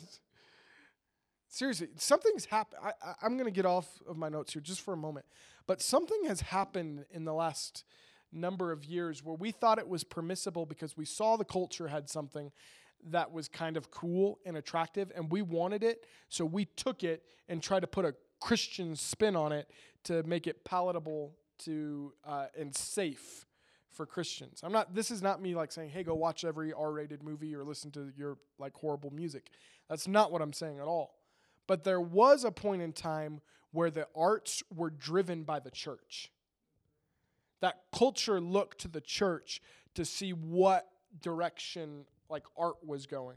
Seriously, 1.52 1.88
something's 1.96 2.46
happened. 2.46 2.80
I, 2.82 3.26
am 3.26 3.34
going 3.36 3.44
to 3.44 3.50
get 3.50 3.66
off 3.66 3.86
of 4.08 4.16
my 4.16 4.30
notes 4.30 4.54
here 4.54 4.62
just 4.62 4.80
for 4.80 4.94
a 4.94 4.96
moment. 4.96 5.26
But 5.66 5.82
something 5.82 6.24
has 6.26 6.40
happened 6.40 7.04
in 7.10 7.26
the 7.26 7.34
last 7.34 7.84
number 8.32 8.72
of 8.72 8.86
years 8.86 9.22
where 9.22 9.36
we 9.36 9.50
thought 9.50 9.78
it 9.78 9.86
was 9.86 10.02
permissible 10.02 10.64
because 10.64 10.96
we 10.96 11.04
saw 11.04 11.36
the 11.36 11.44
culture 11.44 11.88
had 11.88 12.08
something 12.08 12.52
that 13.10 13.30
was 13.30 13.48
kind 13.48 13.76
of 13.76 13.90
cool 13.90 14.38
and 14.46 14.56
attractive 14.56 15.12
and 15.14 15.30
we 15.30 15.42
wanted 15.42 15.82
it. 15.82 16.06
So 16.30 16.46
we 16.46 16.64
took 16.64 17.04
it 17.04 17.22
and 17.50 17.62
tried 17.62 17.80
to 17.80 17.86
put 17.86 18.06
a 18.06 18.14
Christian 18.40 18.96
spin 18.96 19.36
on 19.36 19.52
it 19.52 19.68
to 20.04 20.22
make 20.22 20.46
it 20.46 20.64
palatable 20.64 21.34
to 21.64 22.14
uh, 22.26 22.46
and 22.58 22.74
safe 22.74 23.44
for 23.90 24.06
Christians. 24.06 24.62
I'm 24.64 24.72
not 24.72 24.94
this 24.94 25.10
is 25.10 25.20
not 25.20 25.42
me 25.42 25.54
like 25.54 25.70
saying, 25.70 25.90
"Hey, 25.90 26.02
go 26.02 26.14
watch 26.14 26.44
every 26.44 26.72
R-rated 26.72 27.22
movie 27.22 27.54
or 27.54 27.62
listen 27.62 27.90
to 27.90 28.10
your 28.16 28.38
like 28.58 28.72
horrible 28.74 29.10
music." 29.10 29.50
That's 29.90 30.08
not 30.08 30.32
what 30.32 30.40
I'm 30.40 30.54
saying 30.54 30.78
at 30.78 30.86
all. 30.86 31.21
But 31.66 31.84
there 31.84 32.00
was 32.00 32.44
a 32.44 32.50
point 32.50 32.82
in 32.82 32.92
time 32.92 33.40
where 33.72 33.90
the 33.90 34.06
arts 34.14 34.62
were 34.74 34.90
driven 34.90 35.44
by 35.44 35.60
the 35.60 35.70
church. 35.70 36.30
That 37.60 37.80
culture 37.96 38.40
looked 38.40 38.78
to 38.80 38.88
the 38.88 39.00
church 39.00 39.62
to 39.94 40.04
see 40.04 40.32
what 40.32 40.88
direction 41.20 42.04
like 42.28 42.44
art 42.56 42.76
was 42.84 43.06
going. 43.06 43.36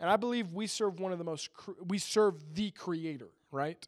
And 0.00 0.10
I 0.10 0.16
believe 0.16 0.52
we 0.52 0.66
serve 0.66 0.98
one 0.98 1.12
of 1.12 1.18
the 1.18 1.24
most 1.24 1.52
cre- 1.52 1.72
we 1.86 1.98
serve 1.98 2.54
the 2.54 2.70
creator, 2.72 3.28
right? 3.50 3.86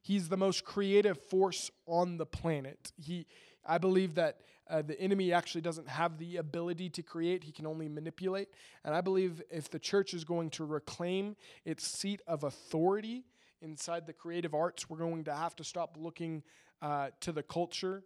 He's 0.00 0.28
the 0.28 0.36
most 0.36 0.64
creative 0.64 1.20
force 1.28 1.70
on 1.86 2.16
the 2.16 2.26
planet. 2.26 2.92
He 2.96 3.26
I 3.64 3.78
believe 3.78 4.14
that 4.14 4.40
uh, 4.72 4.80
the 4.80 4.98
enemy 4.98 5.32
actually 5.34 5.60
doesn't 5.60 5.86
have 5.86 6.16
the 6.16 6.38
ability 6.38 6.88
to 6.88 7.02
create, 7.02 7.44
he 7.44 7.52
can 7.52 7.66
only 7.66 7.88
manipulate. 7.88 8.48
And 8.84 8.94
I 8.94 9.02
believe 9.02 9.42
if 9.50 9.70
the 9.70 9.78
church 9.78 10.14
is 10.14 10.24
going 10.24 10.48
to 10.50 10.64
reclaim 10.64 11.36
its 11.66 11.86
seat 11.86 12.22
of 12.26 12.42
authority 12.42 13.24
inside 13.60 14.06
the 14.06 14.14
creative 14.14 14.54
arts, 14.54 14.88
we're 14.88 14.96
going 14.96 15.24
to 15.24 15.34
have 15.34 15.54
to 15.56 15.64
stop 15.64 15.96
looking 15.98 16.42
uh, 16.80 17.10
to 17.20 17.32
the 17.32 17.42
culture 17.42 18.02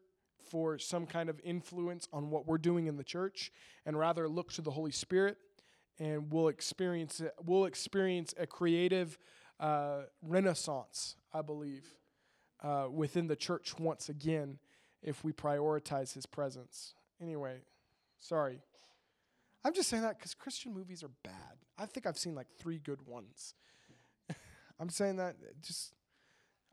for 0.50 0.76
some 0.76 1.06
kind 1.06 1.28
of 1.28 1.40
influence 1.44 2.08
on 2.12 2.30
what 2.30 2.46
we're 2.46 2.58
doing 2.58 2.88
in 2.88 2.96
the 2.96 3.04
church 3.04 3.52
and 3.84 3.96
rather 3.96 4.28
look 4.28 4.52
to 4.52 4.62
the 4.62 4.70
Holy 4.72 4.92
Spirit 4.92 5.38
and 5.98 6.30
we'll 6.32 6.48
experience 6.48 7.22
we'll 7.44 7.64
experience 7.64 8.34
a 8.38 8.46
creative 8.46 9.18
uh, 9.60 10.02
renaissance, 10.20 11.16
I 11.32 11.42
believe, 11.42 11.86
uh, 12.62 12.88
within 12.90 13.28
the 13.28 13.36
church 13.36 13.78
once 13.78 14.08
again 14.08 14.58
if 15.02 15.24
we 15.24 15.32
prioritize 15.32 16.14
his 16.14 16.26
presence. 16.26 16.94
Anyway, 17.20 17.58
sorry. 18.18 18.60
I'm 19.64 19.72
just 19.72 19.88
saying 19.88 20.02
that 20.02 20.18
because 20.18 20.34
Christian 20.34 20.72
movies 20.72 21.02
are 21.02 21.10
bad. 21.22 21.58
I 21.78 21.86
think 21.86 22.06
I've 22.06 22.18
seen 22.18 22.34
like 22.34 22.48
three 22.58 22.78
good 22.78 23.06
ones. 23.06 23.54
I'm 24.80 24.88
saying 24.88 25.16
that 25.16 25.36
uh, 25.42 25.52
just, 25.60 25.92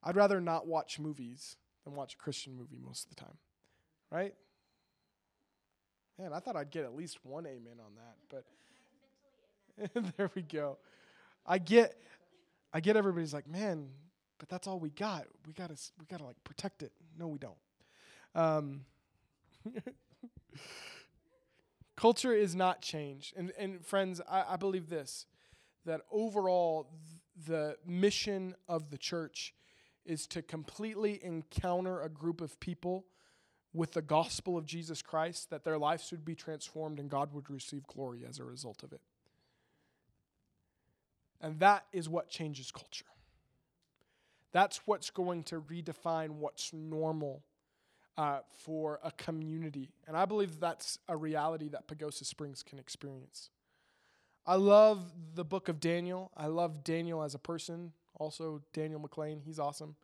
I'd 0.03 0.15
rather 0.15 0.39
not 0.39 0.67
watch 0.67 0.99
movies 0.99 1.57
than 1.83 1.95
watch 1.95 2.13
a 2.13 2.17
Christian 2.17 2.55
movie 2.55 2.79
most 2.83 3.05
of 3.05 3.15
the 3.15 3.15
time. 3.15 3.37
Right? 4.11 4.33
Man, 6.19 6.33
I 6.33 6.39
thought 6.39 6.55
I'd 6.55 6.69
get 6.69 6.83
at 6.83 6.95
least 6.95 7.17
one 7.23 7.47
amen 7.47 7.79
on 7.83 7.95
that, 7.95 8.43
but 9.95 10.13
there 10.17 10.29
we 10.35 10.43
go. 10.43 10.77
I 11.45 11.57
get 11.57 11.97
I 12.73 12.79
get 12.79 12.95
everybody's 12.95 13.33
like, 13.33 13.47
"Man, 13.47 13.89
but 14.37 14.49
that's 14.49 14.67
all 14.67 14.79
we 14.79 14.89
got. 14.89 15.25
We 15.45 15.53
got 15.53 15.69
to 15.69 15.81
we 15.99 16.05
got 16.05 16.19
to 16.19 16.25
like 16.25 16.43
protect 16.43 16.83
it." 16.83 16.91
No, 17.17 17.27
we 17.27 17.39
don't. 17.39 17.57
Um, 18.35 18.81
culture 21.95 22.33
is 22.33 22.55
not 22.55 22.81
changed. 22.81 23.33
And, 23.37 23.51
and 23.57 23.85
friends, 23.85 24.21
I, 24.29 24.45
I 24.49 24.55
believe 24.57 24.89
this 24.89 25.25
that 25.85 26.01
overall, 26.11 26.87
th- 27.45 27.47
the 27.47 27.75
mission 27.85 28.55
of 28.69 28.89
the 28.89 28.97
church 28.97 29.53
is 30.05 30.27
to 30.27 30.41
completely 30.41 31.19
encounter 31.23 32.01
a 32.01 32.09
group 32.09 32.41
of 32.41 32.59
people 32.59 33.05
with 33.73 33.91
the 33.93 34.01
gospel 34.01 34.57
of 34.57 34.65
Jesus 34.65 35.01
Christ, 35.01 35.49
that 35.49 35.63
their 35.63 35.77
lives 35.77 36.11
would 36.11 36.23
be 36.23 36.35
transformed 36.35 36.99
and 36.99 37.09
God 37.09 37.33
would 37.33 37.49
receive 37.49 37.87
glory 37.87 38.23
as 38.27 38.39
a 38.39 38.43
result 38.43 38.83
of 38.83 38.93
it. 38.93 39.01
And 41.41 41.59
that 41.59 41.85
is 41.91 42.07
what 42.07 42.29
changes 42.29 42.71
culture. 42.71 43.05
That's 44.51 44.81
what's 44.85 45.09
going 45.09 45.43
to 45.45 45.59
redefine 45.59 46.29
what's 46.31 46.71
normal 46.71 47.43
uh, 48.17 48.39
for 48.65 48.99
a 49.03 49.11
community. 49.11 49.91
And 50.07 50.15
I 50.15 50.25
believe 50.25 50.59
that's 50.59 50.99
a 51.07 51.17
reality 51.17 51.69
that 51.69 51.87
Pagosa 51.87 52.25
Springs 52.25 52.63
can 52.63 52.79
experience. 52.79 53.49
I 54.45 54.55
love 54.55 55.11
the 55.35 55.45
book 55.45 55.69
of 55.69 55.79
Daniel. 55.79 56.31
I 56.35 56.47
love 56.47 56.83
Daniel 56.83 57.23
as 57.23 57.33
a 57.33 57.39
person. 57.39 57.93
Also, 58.15 58.61
Daniel 58.73 58.99
McLean, 58.99 59.39
he's 59.39 59.57
awesome. 59.57 59.95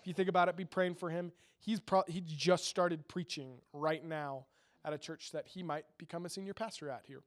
If 0.00 0.06
you 0.06 0.14
think 0.14 0.28
about 0.28 0.48
it, 0.48 0.56
be 0.56 0.64
praying 0.64 0.94
for 0.94 1.10
him. 1.10 1.32
He's 1.58 1.80
pro- 1.80 2.04
he 2.06 2.22
just 2.24 2.66
started 2.66 3.08
preaching 3.08 3.58
right 3.72 4.04
now 4.04 4.46
at 4.84 4.92
a 4.92 4.98
church 4.98 5.32
that 5.32 5.48
he 5.48 5.62
might 5.62 5.84
become 5.98 6.24
a 6.24 6.28
senior 6.28 6.54
pastor 6.54 6.88
at 6.88 7.02
here. 7.04 7.22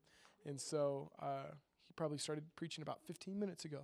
And 0.45 0.59
so 0.59 1.11
uh, 1.21 1.51
he 1.85 1.93
probably 1.95 2.17
started 2.17 2.45
preaching 2.55 2.81
about 2.81 3.03
15 3.05 3.37
minutes 3.37 3.65
ago. 3.65 3.81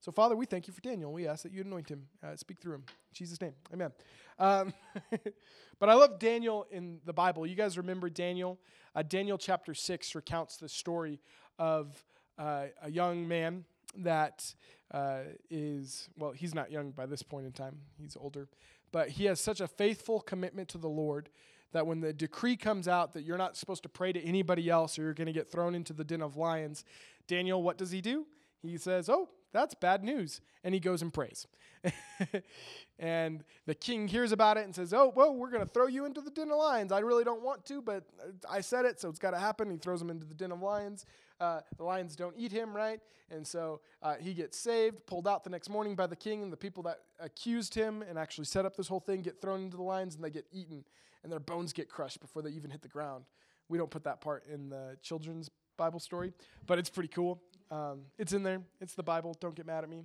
So, 0.00 0.12
Father, 0.12 0.36
we 0.36 0.46
thank 0.46 0.68
you 0.68 0.72
for 0.72 0.80
Daniel. 0.80 1.12
We 1.12 1.26
ask 1.26 1.42
that 1.42 1.52
you 1.52 1.62
anoint 1.62 1.90
him, 1.90 2.06
uh, 2.22 2.36
speak 2.36 2.60
through 2.60 2.74
him. 2.74 2.84
In 2.88 3.14
Jesus' 3.14 3.40
name, 3.40 3.54
amen. 3.72 3.90
Um, 4.38 4.72
but 5.80 5.88
I 5.88 5.94
love 5.94 6.20
Daniel 6.20 6.66
in 6.70 7.00
the 7.04 7.12
Bible. 7.12 7.46
You 7.46 7.56
guys 7.56 7.76
remember 7.76 8.08
Daniel? 8.08 8.58
Uh, 8.94 9.02
Daniel 9.02 9.36
chapter 9.36 9.74
6 9.74 10.14
recounts 10.14 10.56
the 10.56 10.68
story 10.68 11.20
of 11.58 12.04
uh, 12.38 12.66
a 12.82 12.90
young 12.90 13.26
man 13.26 13.64
that 13.96 14.54
uh, 14.92 15.20
is, 15.50 16.08
well, 16.16 16.30
he's 16.30 16.54
not 16.54 16.70
young 16.70 16.92
by 16.92 17.06
this 17.06 17.22
point 17.22 17.46
in 17.46 17.52
time, 17.52 17.78
he's 18.00 18.16
older, 18.18 18.48
but 18.92 19.08
he 19.08 19.24
has 19.24 19.40
such 19.40 19.60
a 19.60 19.66
faithful 19.66 20.20
commitment 20.20 20.68
to 20.68 20.78
the 20.78 20.88
Lord 20.88 21.28
that 21.72 21.86
when 21.86 22.00
the 22.00 22.12
decree 22.12 22.56
comes 22.56 22.88
out 22.88 23.12
that 23.12 23.22
you're 23.22 23.36
not 23.36 23.56
supposed 23.56 23.82
to 23.82 23.88
pray 23.88 24.12
to 24.12 24.22
anybody 24.22 24.70
else 24.70 24.98
or 24.98 25.02
you're 25.02 25.14
going 25.14 25.26
to 25.26 25.32
get 25.32 25.50
thrown 25.50 25.74
into 25.74 25.92
the 25.92 26.04
den 26.04 26.22
of 26.22 26.36
lions, 26.36 26.84
Daniel, 27.26 27.62
what 27.62 27.76
does 27.76 27.90
he 27.90 28.00
do? 28.00 28.26
He 28.62 28.76
says, 28.76 29.08
Oh, 29.08 29.28
that's 29.52 29.74
bad 29.74 30.04
news. 30.04 30.40
And 30.64 30.74
he 30.74 30.80
goes 30.80 31.02
and 31.02 31.12
prays. 31.12 31.46
and 32.98 33.44
the 33.66 33.74
king 33.74 34.08
hears 34.08 34.32
about 34.32 34.56
it 34.56 34.64
and 34.64 34.74
says, 34.74 34.92
Oh, 34.92 35.12
well, 35.14 35.34
we're 35.34 35.50
going 35.50 35.64
to 35.64 35.72
throw 35.72 35.86
you 35.86 36.04
into 36.04 36.20
the 36.20 36.30
den 36.30 36.50
of 36.50 36.58
lions. 36.58 36.92
I 36.92 37.00
really 37.00 37.24
don't 37.24 37.42
want 37.42 37.64
to, 37.66 37.80
but 37.80 38.04
I 38.48 38.60
said 38.60 38.84
it, 38.84 39.00
so 39.00 39.08
it's 39.08 39.18
got 39.18 39.30
to 39.30 39.38
happen. 39.38 39.70
He 39.70 39.78
throws 39.78 40.02
him 40.02 40.10
into 40.10 40.26
the 40.26 40.34
den 40.34 40.52
of 40.52 40.60
lions. 40.60 41.06
Uh, 41.40 41.60
the 41.76 41.84
lions 41.84 42.16
don't 42.16 42.34
eat 42.36 42.50
him, 42.50 42.74
right? 42.74 43.00
And 43.30 43.46
so 43.46 43.80
uh, 44.02 44.16
he 44.20 44.34
gets 44.34 44.58
saved, 44.58 45.06
pulled 45.06 45.28
out 45.28 45.44
the 45.44 45.50
next 45.50 45.68
morning 45.68 45.94
by 45.94 46.06
the 46.06 46.16
king, 46.16 46.42
and 46.42 46.52
the 46.52 46.56
people 46.56 46.82
that 46.84 47.00
accused 47.20 47.74
him 47.74 48.02
and 48.02 48.18
actually 48.18 48.46
set 48.46 48.64
up 48.64 48.76
this 48.76 48.88
whole 48.88 49.00
thing 49.00 49.22
get 49.22 49.40
thrown 49.40 49.64
into 49.64 49.76
the 49.76 49.82
lions 49.82 50.16
and 50.16 50.24
they 50.24 50.30
get 50.30 50.46
eaten, 50.52 50.84
and 51.22 51.30
their 51.30 51.40
bones 51.40 51.72
get 51.72 51.88
crushed 51.88 52.20
before 52.20 52.42
they 52.42 52.50
even 52.50 52.70
hit 52.70 52.82
the 52.82 52.88
ground. 52.88 53.24
We 53.68 53.78
don't 53.78 53.90
put 53.90 54.04
that 54.04 54.20
part 54.20 54.44
in 54.52 54.70
the 54.70 54.96
children's 55.02 55.50
Bible 55.76 56.00
story, 56.00 56.32
but 56.66 56.78
it's 56.78 56.90
pretty 56.90 57.08
cool. 57.08 57.40
Um, 57.70 58.00
it's 58.18 58.32
in 58.32 58.42
there. 58.42 58.60
It's 58.80 58.94
the 58.94 59.02
Bible. 59.02 59.36
Don't 59.40 59.54
get 59.54 59.66
mad 59.66 59.84
at 59.84 59.90
me. 59.90 60.04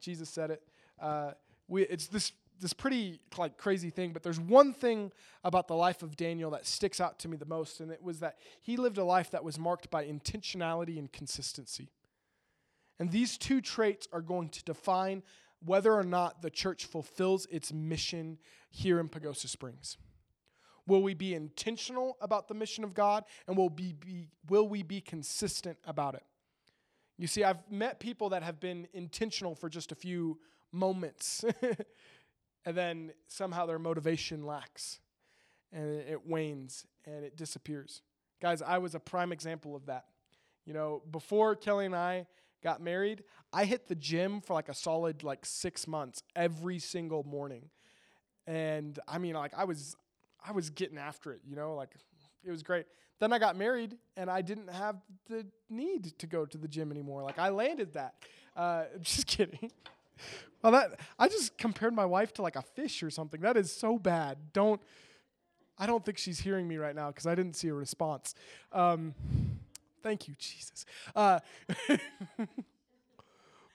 Jesus 0.00 0.28
said 0.28 0.50
it. 0.50 0.62
Uh, 1.00 1.32
we, 1.68 1.82
it's 1.82 2.08
this 2.08 2.32
this 2.60 2.72
pretty 2.72 3.20
like 3.36 3.58
crazy 3.58 3.90
thing, 3.90 4.12
but 4.12 4.22
there's 4.22 4.38
one 4.38 4.72
thing 4.72 5.10
about 5.42 5.66
the 5.66 5.74
life 5.74 6.02
of 6.02 6.16
Daniel 6.16 6.50
that 6.52 6.66
sticks 6.66 7.00
out 7.00 7.18
to 7.20 7.28
me 7.28 7.36
the 7.36 7.44
most, 7.44 7.80
and 7.80 7.90
it 7.90 8.02
was 8.02 8.20
that 8.20 8.38
he 8.62 8.76
lived 8.76 8.98
a 8.98 9.04
life 9.04 9.30
that 9.32 9.42
was 9.42 9.58
marked 9.58 9.90
by 9.90 10.04
intentionality 10.04 10.98
and 10.98 11.12
consistency. 11.12 11.90
And 12.98 13.10
these 13.10 13.36
two 13.36 13.60
traits 13.60 14.06
are 14.12 14.20
going 14.20 14.50
to 14.50 14.62
define 14.64 15.22
whether 15.64 15.92
or 15.92 16.04
not 16.04 16.42
the 16.42 16.50
church 16.50 16.84
fulfills 16.86 17.46
its 17.46 17.72
mission 17.72 18.38
here 18.70 19.00
in 19.00 19.08
Pagosa 19.08 19.48
Springs. 19.48 19.96
Will 20.86 21.02
we 21.02 21.14
be 21.14 21.34
intentional 21.34 22.16
about 22.20 22.46
the 22.46 22.54
mission 22.54 22.84
of 22.84 22.94
God 22.94 23.24
and 23.48 23.56
will, 23.56 23.70
be, 23.70 23.94
be, 23.94 24.28
will 24.48 24.68
we 24.68 24.82
be 24.82 25.00
consistent 25.00 25.78
about 25.86 26.14
it? 26.14 26.22
You 27.16 27.26
see, 27.26 27.44
I've 27.44 27.70
met 27.70 28.00
people 28.00 28.30
that 28.30 28.42
have 28.42 28.58
been 28.58 28.88
intentional 28.92 29.54
for 29.54 29.68
just 29.68 29.92
a 29.92 29.94
few 29.94 30.38
moments, 30.72 31.44
and 32.64 32.76
then 32.76 33.12
somehow 33.28 33.66
their 33.66 33.78
motivation 33.78 34.44
lacks 34.44 35.00
and 35.72 36.00
it 36.00 36.26
wanes 36.26 36.86
and 37.04 37.24
it 37.24 37.36
disappears. 37.36 38.02
Guys, 38.40 38.62
I 38.62 38.78
was 38.78 38.94
a 38.94 39.00
prime 39.00 39.32
example 39.32 39.76
of 39.76 39.86
that. 39.86 40.06
You 40.64 40.72
know, 40.72 41.02
before 41.10 41.56
Kelly 41.56 41.86
and 41.86 41.94
I 41.94 42.26
got 42.62 42.80
married, 42.80 43.24
I 43.52 43.64
hit 43.64 43.88
the 43.88 43.94
gym 43.94 44.40
for 44.40 44.54
like 44.54 44.68
a 44.68 44.74
solid 44.74 45.22
like 45.22 45.44
6 45.44 45.86
months 45.86 46.22
every 46.34 46.78
single 46.78 47.22
morning. 47.24 47.70
And 48.46 48.98
I 49.06 49.18
mean 49.18 49.34
like 49.34 49.52
I 49.56 49.64
was 49.64 49.96
I 50.46 50.52
was 50.52 50.70
getting 50.70 50.98
after 50.98 51.32
it, 51.32 51.40
you 51.46 51.56
know, 51.56 51.74
like 51.74 51.94
it 52.44 52.50
was 52.50 52.62
great. 52.62 52.86
Then 53.20 53.32
I 53.32 53.38
got 53.38 53.56
married 53.56 53.96
and 54.16 54.30
I 54.30 54.42
didn't 54.42 54.68
have 54.68 54.96
the 55.28 55.46
need 55.70 56.18
to 56.18 56.26
go 56.26 56.44
to 56.44 56.58
the 56.58 56.68
gym 56.68 56.90
anymore. 56.90 57.22
Like 57.22 57.38
I 57.38 57.48
landed 57.48 57.94
that. 57.94 58.14
Uh, 58.56 58.84
just 59.00 59.26
kidding. 59.26 59.70
well, 60.62 60.72
that 60.72 61.00
I 61.18 61.28
just 61.28 61.56
compared 61.56 61.94
my 61.94 62.04
wife 62.04 62.32
to 62.34 62.42
like 62.42 62.56
a 62.56 62.62
fish 62.62 63.02
or 63.02 63.10
something. 63.10 63.40
That 63.40 63.56
is 63.56 63.72
so 63.72 63.98
bad. 63.98 64.38
Don't. 64.52 64.80
I 65.76 65.86
don't 65.86 66.04
think 66.04 66.18
she's 66.18 66.38
hearing 66.38 66.68
me 66.68 66.76
right 66.76 66.94
now 66.94 67.08
because 67.08 67.26
I 67.26 67.34
didn't 67.34 67.56
see 67.56 67.66
a 67.66 67.74
response. 67.74 68.36
Um, 68.70 69.12
thank 70.04 70.28
you, 70.28 70.34
Jesus. 70.38 70.86
Uh, 71.16 71.40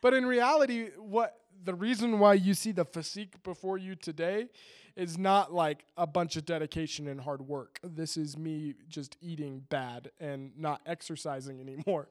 but 0.01 0.13
in 0.13 0.25
reality, 0.25 0.91
what 0.97 1.35
the 1.65 1.73
reason 1.73 2.19
why 2.19 2.35
you 2.35 2.53
see 2.53 2.71
the 2.71 2.85
physique 2.85 3.43
before 3.43 3.77
you 3.77 3.95
today 3.95 4.47
is 4.95 5.17
not 5.17 5.53
like 5.53 5.85
a 5.97 6.07
bunch 6.07 6.35
of 6.35 6.45
dedication 6.45 7.07
and 7.07 7.21
hard 7.21 7.41
work. 7.41 7.79
This 7.83 8.17
is 8.17 8.37
me 8.37 8.75
just 8.87 9.17
eating 9.21 9.65
bad 9.69 10.11
and 10.19 10.51
not 10.57 10.81
exercising 10.85 11.59
anymore. 11.59 12.09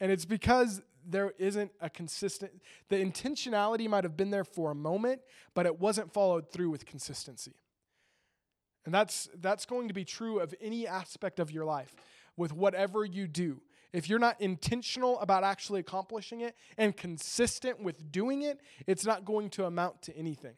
And 0.00 0.12
it's 0.12 0.24
because 0.24 0.80
there 1.06 1.32
isn't 1.38 1.72
a 1.80 1.90
consistent, 1.90 2.52
the 2.88 2.96
intentionality 2.96 3.88
might 3.88 4.04
have 4.04 4.16
been 4.16 4.30
there 4.30 4.44
for 4.44 4.70
a 4.70 4.74
moment, 4.74 5.22
but 5.54 5.66
it 5.66 5.80
wasn't 5.80 6.12
followed 6.12 6.50
through 6.50 6.70
with 6.70 6.86
consistency. 6.86 7.54
And 8.84 8.94
that's, 8.94 9.28
that's 9.40 9.64
going 9.66 9.88
to 9.88 9.94
be 9.94 10.04
true 10.04 10.38
of 10.40 10.54
any 10.60 10.86
aspect 10.86 11.40
of 11.40 11.50
your 11.50 11.64
life 11.64 11.94
with 12.36 12.52
whatever 12.52 13.04
you 13.04 13.26
do. 13.26 13.60
If 13.92 14.08
you're 14.08 14.18
not 14.18 14.40
intentional 14.40 15.18
about 15.20 15.44
actually 15.44 15.80
accomplishing 15.80 16.42
it 16.42 16.54
and 16.76 16.96
consistent 16.96 17.82
with 17.82 18.12
doing 18.12 18.42
it, 18.42 18.60
it's 18.86 19.04
not 19.04 19.24
going 19.24 19.50
to 19.50 19.64
amount 19.64 20.02
to 20.02 20.16
anything. 20.16 20.54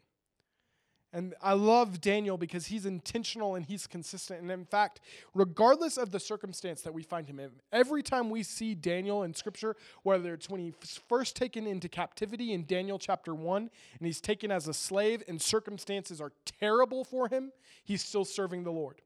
And 1.13 1.35
I 1.43 1.55
love 1.55 2.01
Daniel 2.01 2.37
because 2.37 2.67
he's 2.67 2.87
intentional 2.87 3.57
and 3.57 3.65
he's 3.65 3.89
consistent. 3.89 4.43
And 4.43 4.51
in 4.51 4.65
fact, 4.65 5.01
regardless 5.35 5.97
of 5.97 6.13
the 6.13 6.21
circumstance 6.21 6.83
that 6.83 6.95
we 6.95 7.03
find 7.03 7.27
him 7.27 7.41
in, 7.41 7.51
every 7.73 8.03
time 8.03 8.31
we 8.31 8.45
see 8.45 8.77
Daniel 8.77 9.25
in 9.25 9.35
scripture, 9.35 9.75
whether 10.05 10.33
it's 10.33 10.49
when 10.49 10.61
he's 10.61 11.01
first 11.09 11.35
taken 11.35 11.67
into 11.67 11.89
captivity 11.89 12.53
in 12.53 12.65
Daniel 12.65 12.97
chapter 12.97 13.35
1 13.35 13.63
and 13.63 14.07
he's 14.07 14.21
taken 14.21 14.53
as 14.53 14.69
a 14.69 14.75
slave 14.75 15.25
and 15.27 15.43
circumstances 15.43 16.21
are 16.21 16.33
terrible 16.61 17.03
for 17.03 17.29
him, 17.29 17.51
he's 17.83 18.05
still 18.05 18.25
serving 18.25 18.63
the 18.63 18.73
Lord. 18.73 19.03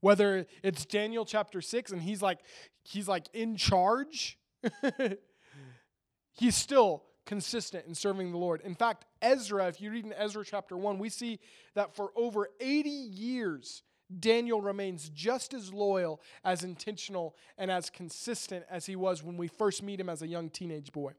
Whether 0.00 0.46
it's 0.62 0.86
Daniel 0.86 1.26
chapter 1.26 1.60
6 1.60 1.92
and 1.92 2.00
he's 2.00 2.22
like 2.22 2.38
he's 2.84 3.08
like 3.08 3.26
in 3.34 3.56
charge, 3.56 4.38
he's 6.32 6.56
still 6.56 7.02
consistent 7.28 7.86
in 7.86 7.94
serving 7.94 8.32
the 8.32 8.38
Lord. 8.38 8.62
In 8.62 8.74
fact, 8.74 9.04
Ezra, 9.20 9.68
if 9.68 9.82
you 9.82 9.90
read 9.90 10.06
in 10.06 10.14
Ezra 10.14 10.42
chapter 10.46 10.78
1, 10.78 10.98
we 10.98 11.10
see 11.10 11.40
that 11.74 11.94
for 11.94 12.10
over 12.16 12.48
80 12.58 12.88
years, 12.88 13.82
Daniel 14.18 14.62
remains 14.62 15.10
just 15.10 15.52
as 15.52 15.70
loyal, 15.70 16.22
as 16.42 16.64
intentional, 16.64 17.36
and 17.58 17.70
as 17.70 17.90
consistent 17.90 18.64
as 18.70 18.86
he 18.86 18.96
was 18.96 19.22
when 19.22 19.36
we 19.36 19.46
first 19.46 19.82
meet 19.82 20.00
him 20.00 20.08
as 20.08 20.22
a 20.22 20.26
young 20.26 20.48
teenage 20.48 20.90
boy. 20.90 21.12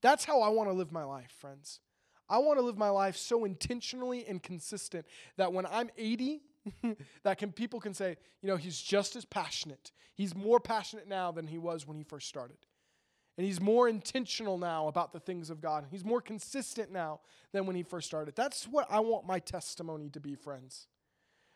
That's 0.00 0.24
how 0.24 0.40
I 0.40 0.48
want 0.48 0.70
to 0.70 0.74
live 0.74 0.90
my 0.90 1.04
life, 1.04 1.32
friends. 1.38 1.80
I 2.26 2.38
want 2.38 2.58
to 2.58 2.64
live 2.64 2.78
my 2.78 2.88
life 2.88 3.18
so 3.18 3.44
intentionally 3.44 4.24
and 4.26 4.42
consistent 4.42 5.04
that 5.36 5.52
when 5.52 5.66
I'm 5.66 5.90
80, 5.98 6.40
that 7.24 7.36
can 7.36 7.52
people 7.52 7.78
can 7.78 7.92
say, 7.92 8.16
you 8.40 8.48
know, 8.48 8.56
he's 8.56 8.80
just 8.80 9.16
as 9.16 9.26
passionate. 9.26 9.92
He's 10.14 10.34
more 10.34 10.60
passionate 10.60 11.06
now 11.06 11.30
than 11.30 11.46
he 11.46 11.58
was 11.58 11.86
when 11.86 11.98
he 11.98 12.04
first 12.04 12.26
started. 12.26 12.56
And 13.38 13.46
he's 13.46 13.60
more 13.60 13.88
intentional 13.88 14.58
now 14.58 14.88
about 14.88 15.12
the 15.12 15.20
things 15.20 15.48
of 15.48 15.60
God. 15.60 15.86
He's 15.92 16.04
more 16.04 16.20
consistent 16.20 16.90
now 16.90 17.20
than 17.52 17.66
when 17.66 17.76
he 17.76 17.84
first 17.84 18.08
started. 18.08 18.34
That's 18.34 18.64
what 18.66 18.88
I 18.90 18.98
want 18.98 19.28
my 19.28 19.38
testimony 19.38 20.10
to 20.10 20.20
be, 20.20 20.34
friends. 20.34 20.88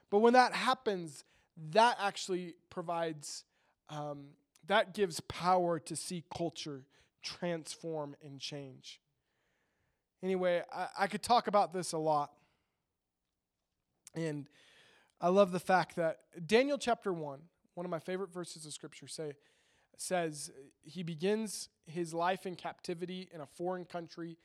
But 0.08 0.20
when 0.20 0.32
that 0.34 0.54
happens, 0.54 1.24
that 1.72 1.96
actually 2.00 2.54
provides, 2.70 3.42
um, 3.90 4.26
that 4.68 4.94
gives 4.94 5.18
power 5.20 5.80
to 5.80 5.96
see 5.96 6.22
culture 6.32 6.84
transform 7.20 8.14
and 8.22 8.38
change. 8.38 9.00
Anyway, 10.22 10.62
I, 10.72 10.86
I 11.00 11.06
could 11.08 11.22
talk 11.24 11.48
about 11.48 11.72
this 11.72 11.92
a 11.92 11.98
lot. 11.98 12.30
And 14.14 14.46
I 15.20 15.30
love 15.30 15.50
the 15.50 15.58
fact 15.58 15.96
that 15.96 16.20
Daniel 16.46 16.78
chapter 16.78 17.12
1, 17.12 17.40
one 17.74 17.86
of 17.86 17.90
my 17.90 17.98
favorite 17.98 18.32
verses 18.32 18.66
of 18.66 18.72
scripture, 18.72 19.08
say, 19.08 19.32
says 19.96 20.50
he 20.82 21.02
begins 21.02 21.68
his 21.86 22.14
life 22.14 22.46
in 22.46 22.54
captivity 22.54 23.28
in 23.32 23.40
a 23.40 23.46
foreign 23.46 23.84
country 23.84 24.38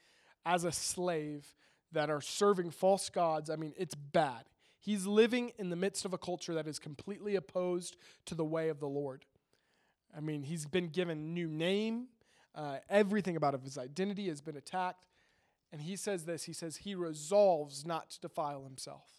as 0.46 0.64
a 0.64 0.72
slave 0.72 1.54
that 1.92 2.10
are 2.10 2.22
serving 2.22 2.72
false 2.72 3.10
gods. 3.10 3.50
I 3.50 3.56
mean, 3.56 3.74
it's 3.78 3.96
bad. 3.96 4.44
He's 4.80 5.06
living 5.06 5.52
in 5.58 5.70
the 5.70 5.76
midst 5.76 6.06
of 6.06 6.14
a 6.14 6.18
culture 6.18 6.54
that 6.54 6.68
is 6.68 6.80
completely 6.80 7.36
opposed 7.36 7.98
to 8.26 8.36
the 8.36 8.46
way 8.46 8.70
of 8.70 8.80
the 8.80 8.88
Lord. 8.88 9.26
I 10.16 10.22
mean, 10.22 10.44
he's 10.44 10.66
been 10.66 10.88
given 10.88 11.34
new 11.34 11.48
name. 11.48 12.08
Uh, 12.56 12.78
everything 12.90 13.36
about 13.36 13.60
his 13.62 13.78
identity 13.78 14.30
has 14.30 14.42
been 14.42 14.58
attacked. 14.58 15.04
And 15.72 15.82
he 15.82 15.96
says 15.96 16.26
this 16.26 16.44
he 16.44 16.54
says, 16.54 16.78
he 16.78 16.96
resolves 16.96 17.86
not 17.86 18.12
to 18.12 18.22
defile 18.22 18.64
himself. 18.64 19.10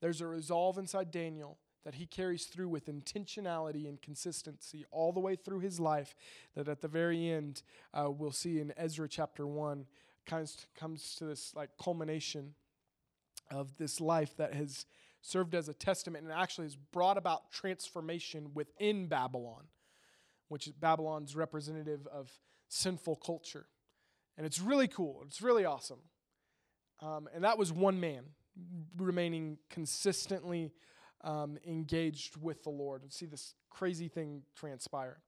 There's 0.00 0.20
a 0.20 0.26
resolve 0.26 0.78
inside 0.78 1.10
Daniel 1.10 1.58
that 1.84 1.94
he 1.94 2.06
carries 2.06 2.46
through 2.46 2.68
with 2.68 2.86
intentionality 2.86 3.88
and 3.88 4.00
consistency 4.02 4.84
all 4.90 5.12
the 5.12 5.20
way 5.20 5.36
through 5.36 5.60
his 5.60 5.80
life, 5.80 6.14
that 6.54 6.68
at 6.68 6.80
the 6.80 6.88
very 6.88 7.30
end, 7.30 7.62
uh, 7.94 8.10
we'll 8.10 8.32
see 8.32 8.60
in 8.60 8.72
Ezra 8.76 9.08
chapter 9.08 9.46
1, 9.46 9.86
comes, 10.26 10.66
comes 10.78 11.14
to 11.16 11.24
this 11.24 11.54
like 11.54 11.70
culmination 11.82 12.54
of 13.50 13.76
this 13.78 14.00
life 14.00 14.36
that 14.36 14.54
has 14.54 14.86
served 15.22 15.54
as 15.54 15.68
a 15.68 15.74
testament 15.74 16.24
and 16.24 16.32
actually 16.32 16.66
has 16.66 16.76
brought 16.76 17.18
about 17.18 17.50
transformation 17.50 18.50
within 18.54 19.06
Babylon, 19.06 19.64
which 20.48 20.66
is 20.66 20.72
Babylon's 20.72 21.36
representative 21.36 22.06
of 22.06 22.30
sinful 22.68 23.16
culture. 23.16 23.66
And 24.36 24.46
it's 24.46 24.60
really 24.60 24.88
cool. 24.88 25.22
It's 25.26 25.42
really 25.42 25.64
awesome. 25.64 26.00
Um, 27.00 27.28
and 27.34 27.44
that 27.44 27.58
was 27.58 27.72
one 27.72 28.00
man 28.00 28.24
remaining 28.96 29.58
consistently 29.68 30.72
um, 31.22 31.58
engaged 31.66 32.36
with 32.36 32.62
the 32.62 32.70
Lord 32.70 33.02
and 33.02 33.12
see 33.12 33.26
this 33.26 33.54
crazy 33.70 34.08
thing 34.08 34.42
transpire. 34.54 35.18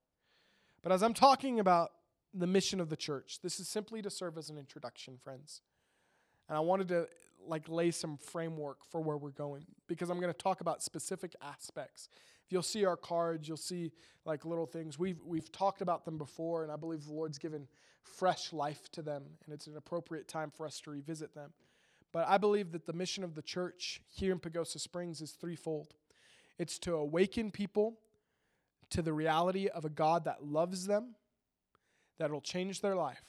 But 0.82 0.92
as 0.92 1.02
I'm 1.02 1.14
talking 1.14 1.60
about 1.60 1.92
the 2.34 2.46
mission 2.46 2.80
of 2.80 2.88
the 2.88 2.96
church, 2.96 3.40
this 3.42 3.60
is 3.60 3.68
simply 3.68 4.02
to 4.02 4.10
serve 4.10 4.38
as 4.38 4.50
an 4.50 4.58
introduction, 4.58 5.18
friends. 5.22 5.60
And 6.48 6.56
I 6.56 6.60
wanted 6.60 6.88
to 6.88 7.08
like 7.46 7.68
lay 7.68 7.90
some 7.90 8.16
framework 8.16 8.84
for 8.90 9.00
where 9.00 9.16
we're 9.16 9.30
going 9.30 9.64
because 9.88 10.10
I'm 10.10 10.20
going 10.20 10.32
to 10.32 10.38
talk 10.38 10.60
about 10.60 10.82
specific 10.82 11.34
aspects. 11.42 12.08
If 12.46 12.52
you'll 12.52 12.62
see 12.62 12.84
our 12.84 12.96
cards, 12.96 13.48
you'll 13.48 13.56
see 13.56 13.92
like 14.24 14.44
little 14.44 14.66
things. 14.66 14.98
We've 14.98 15.20
we've 15.24 15.50
talked 15.50 15.82
about 15.82 16.04
them 16.04 16.18
before, 16.18 16.62
and 16.62 16.72
I 16.72 16.76
believe 16.76 17.04
the 17.04 17.12
Lord's 17.12 17.38
given 17.38 17.66
fresh 18.02 18.52
life 18.52 18.90
to 18.92 19.02
them, 19.02 19.24
and 19.44 19.54
it's 19.54 19.66
an 19.66 19.76
appropriate 19.76 20.28
time 20.28 20.50
for 20.50 20.66
us 20.66 20.80
to 20.80 20.90
revisit 20.90 21.34
them. 21.34 21.52
But 22.12 22.28
I 22.28 22.38
believe 22.38 22.72
that 22.72 22.86
the 22.86 22.92
mission 22.92 23.24
of 23.24 23.34
the 23.34 23.42
church 23.42 24.02
here 24.08 24.32
in 24.32 24.38
Pagosa 24.38 24.78
Springs 24.78 25.20
is 25.20 25.32
threefold 25.32 25.94
it's 26.58 26.78
to 26.80 26.94
awaken 26.94 27.50
people 27.50 27.98
to 28.90 29.02
the 29.02 29.12
reality 29.12 29.68
of 29.68 29.84
a 29.84 29.88
God 29.88 30.26
that 30.26 30.44
loves 30.44 30.86
them, 30.86 31.14
that 32.18 32.30
will 32.30 32.40
change 32.40 32.82
their 32.82 32.94
life. 32.94 33.24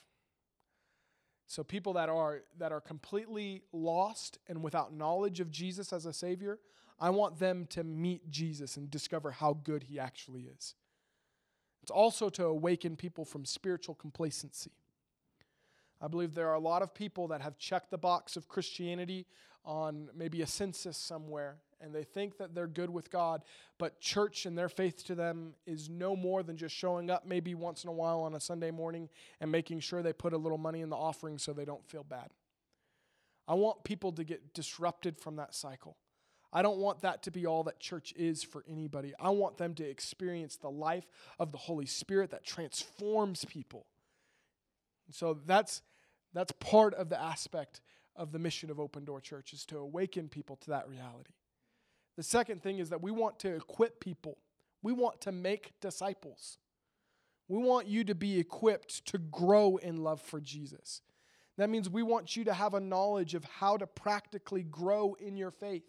So 1.47 1.63
people 1.63 1.93
that 1.93 2.09
are 2.09 2.43
that 2.57 2.71
are 2.71 2.81
completely 2.81 3.63
lost 3.71 4.39
and 4.47 4.61
without 4.61 4.93
knowledge 4.93 5.39
of 5.39 5.51
Jesus 5.51 5.93
as 5.93 6.05
a 6.05 6.13
savior, 6.13 6.59
I 6.99 7.09
want 7.09 7.39
them 7.39 7.65
to 7.71 7.83
meet 7.83 8.29
Jesus 8.29 8.77
and 8.77 8.91
discover 8.91 9.31
how 9.31 9.53
good 9.53 9.83
he 9.83 9.99
actually 9.99 10.43
is. 10.43 10.75
It's 11.81 11.91
also 11.91 12.29
to 12.29 12.45
awaken 12.45 12.95
people 12.95 13.25
from 13.25 13.45
spiritual 13.45 13.95
complacency. 13.95 14.71
I 16.01 16.07
believe 16.07 16.33
there 16.33 16.49
are 16.49 16.55
a 16.55 16.59
lot 16.59 16.81
of 16.81 16.93
people 16.93 17.29
that 17.29 17.41
have 17.41 17.57
checked 17.57 17.91
the 17.91 17.97
box 17.97 18.35
of 18.35 18.47
Christianity 18.47 19.25
on 19.65 20.09
maybe 20.15 20.41
a 20.41 20.47
census 20.47 20.97
somewhere, 20.97 21.57
and 21.79 21.93
they 21.93 22.03
think 22.03 22.37
that 22.37 22.53
they're 22.53 22.67
good 22.67 22.89
with 22.89 23.09
God, 23.09 23.43
but 23.77 24.01
church 24.01 24.45
and 24.45 24.57
their 24.57 24.69
faith 24.69 25.05
to 25.05 25.15
them 25.15 25.53
is 25.65 25.89
no 25.89 26.15
more 26.15 26.43
than 26.43 26.57
just 26.57 26.75
showing 26.75 27.09
up 27.09 27.25
maybe 27.25 27.55
once 27.55 27.83
in 27.83 27.89
a 27.89 27.93
while 27.93 28.21
on 28.21 28.35
a 28.35 28.39
Sunday 28.39 28.71
morning 28.71 29.09
and 29.39 29.51
making 29.51 29.79
sure 29.79 30.01
they 30.01 30.13
put 30.13 30.33
a 30.33 30.37
little 30.37 30.57
money 30.57 30.81
in 30.81 30.89
the 30.89 30.95
offering 30.95 31.37
so 31.37 31.53
they 31.53 31.65
don't 31.65 31.85
feel 31.85 32.03
bad. 32.03 32.29
I 33.47 33.55
want 33.55 33.83
people 33.83 34.11
to 34.13 34.23
get 34.23 34.53
disrupted 34.53 35.17
from 35.17 35.37
that 35.37 35.53
cycle. 35.53 35.97
I 36.51 36.61
don't 36.61 36.77
want 36.77 37.01
that 37.01 37.23
to 37.23 37.31
be 37.31 37.45
all 37.45 37.63
that 37.63 37.79
church 37.79 38.13
is 38.15 38.43
for 38.43 38.63
anybody. 38.69 39.13
I 39.19 39.29
want 39.29 39.57
them 39.57 39.73
to 39.75 39.83
experience 39.83 40.55
the 40.55 40.69
life 40.69 41.07
of 41.39 41.51
the 41.51 41.57
Holy 41.57 41.87
Spirit 41.87 42.29
that 42.31 42.45
transforms 42.45 43.43
people. 43.45 43.87
So 45.11 45.39
that's 45.45 45.81
that's 46.33 46.51
part 46.53 46.93
of 46.95 47.09
the 47.09 47.21
aspect 47.21 47.81
of 48.15 48.31
the 48.31 48.39
mission 48.39 48.69
of 48.69 48.79
Open 48.79 49.05
Door 49.05 49.21
Church 49.21 49.53
is 49.53 49.65
to 49.67 49.77
awaken 49.77 50.29
people 50.29 50.55
to 50.57 50.71
that 50.71 50.87
reality. 50.87 51.33
The 52.17 52.23
second 52.23 52.61
thing 52.61 52.79
is 52.79 52.89
that 52.89 53.01
we 53.01 53.11
want 53.11 53.39
to 53.39 53.55
equip 53.55 53.99
people. 53.99 54.37
We 54.81 54.93
want 54.93 55.21
to 55.21 55.31
make 55.31 55.73
disciples. 55.79 56.57
We 57.47 57.57
want 57.57 57.87
you 57.87 58.03
to 58.05 58.15
be 58.15 58.39
equipped 58.39 59.05
to 59.07 59.17
grow 59.17 59.77
in 59.77 60.03
love 60.03 60.21
for 60.21 60.39
Jesus. 60.39 61.01
That 61.57 61.69
means 61.69 61.89
we 61.89 62.03
want 62.03 62.35
you 62.35 62.43
to 62.45 62.53
have 62.53 62.73
a 62.73 62.79
knowledge 62.79 63.35
of 63.35 63.43
how 63.43 63.77
to 63.77 63.85
practically 63.85 64.63
grow 64.63 65.15
in 65.19 65.37
your 65.37 65.51
faith. 65.51 65.87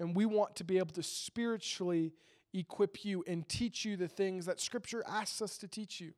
And 0.00 0.16
we 0.16 0.26
want 0.26 0.56
to 0.56 0.64
be 0.64 0.78
able 0.78 0.92
to 0.94 1.02
spiritually 1.02 2.12
equip 2.52 3.04
you 3.04 3.24
and 3.26 3.48
teach 3.48 3.84
you 3.84 3.96
the 3.96 4.08
things 4.08 4.46
that 4.46 4.60
Scripture 4.60 5.04
asks 5.08 5.40
us 5.40 5.56
to 5.58 5.68
teach 5.68 6.00
you. 6.00 6.12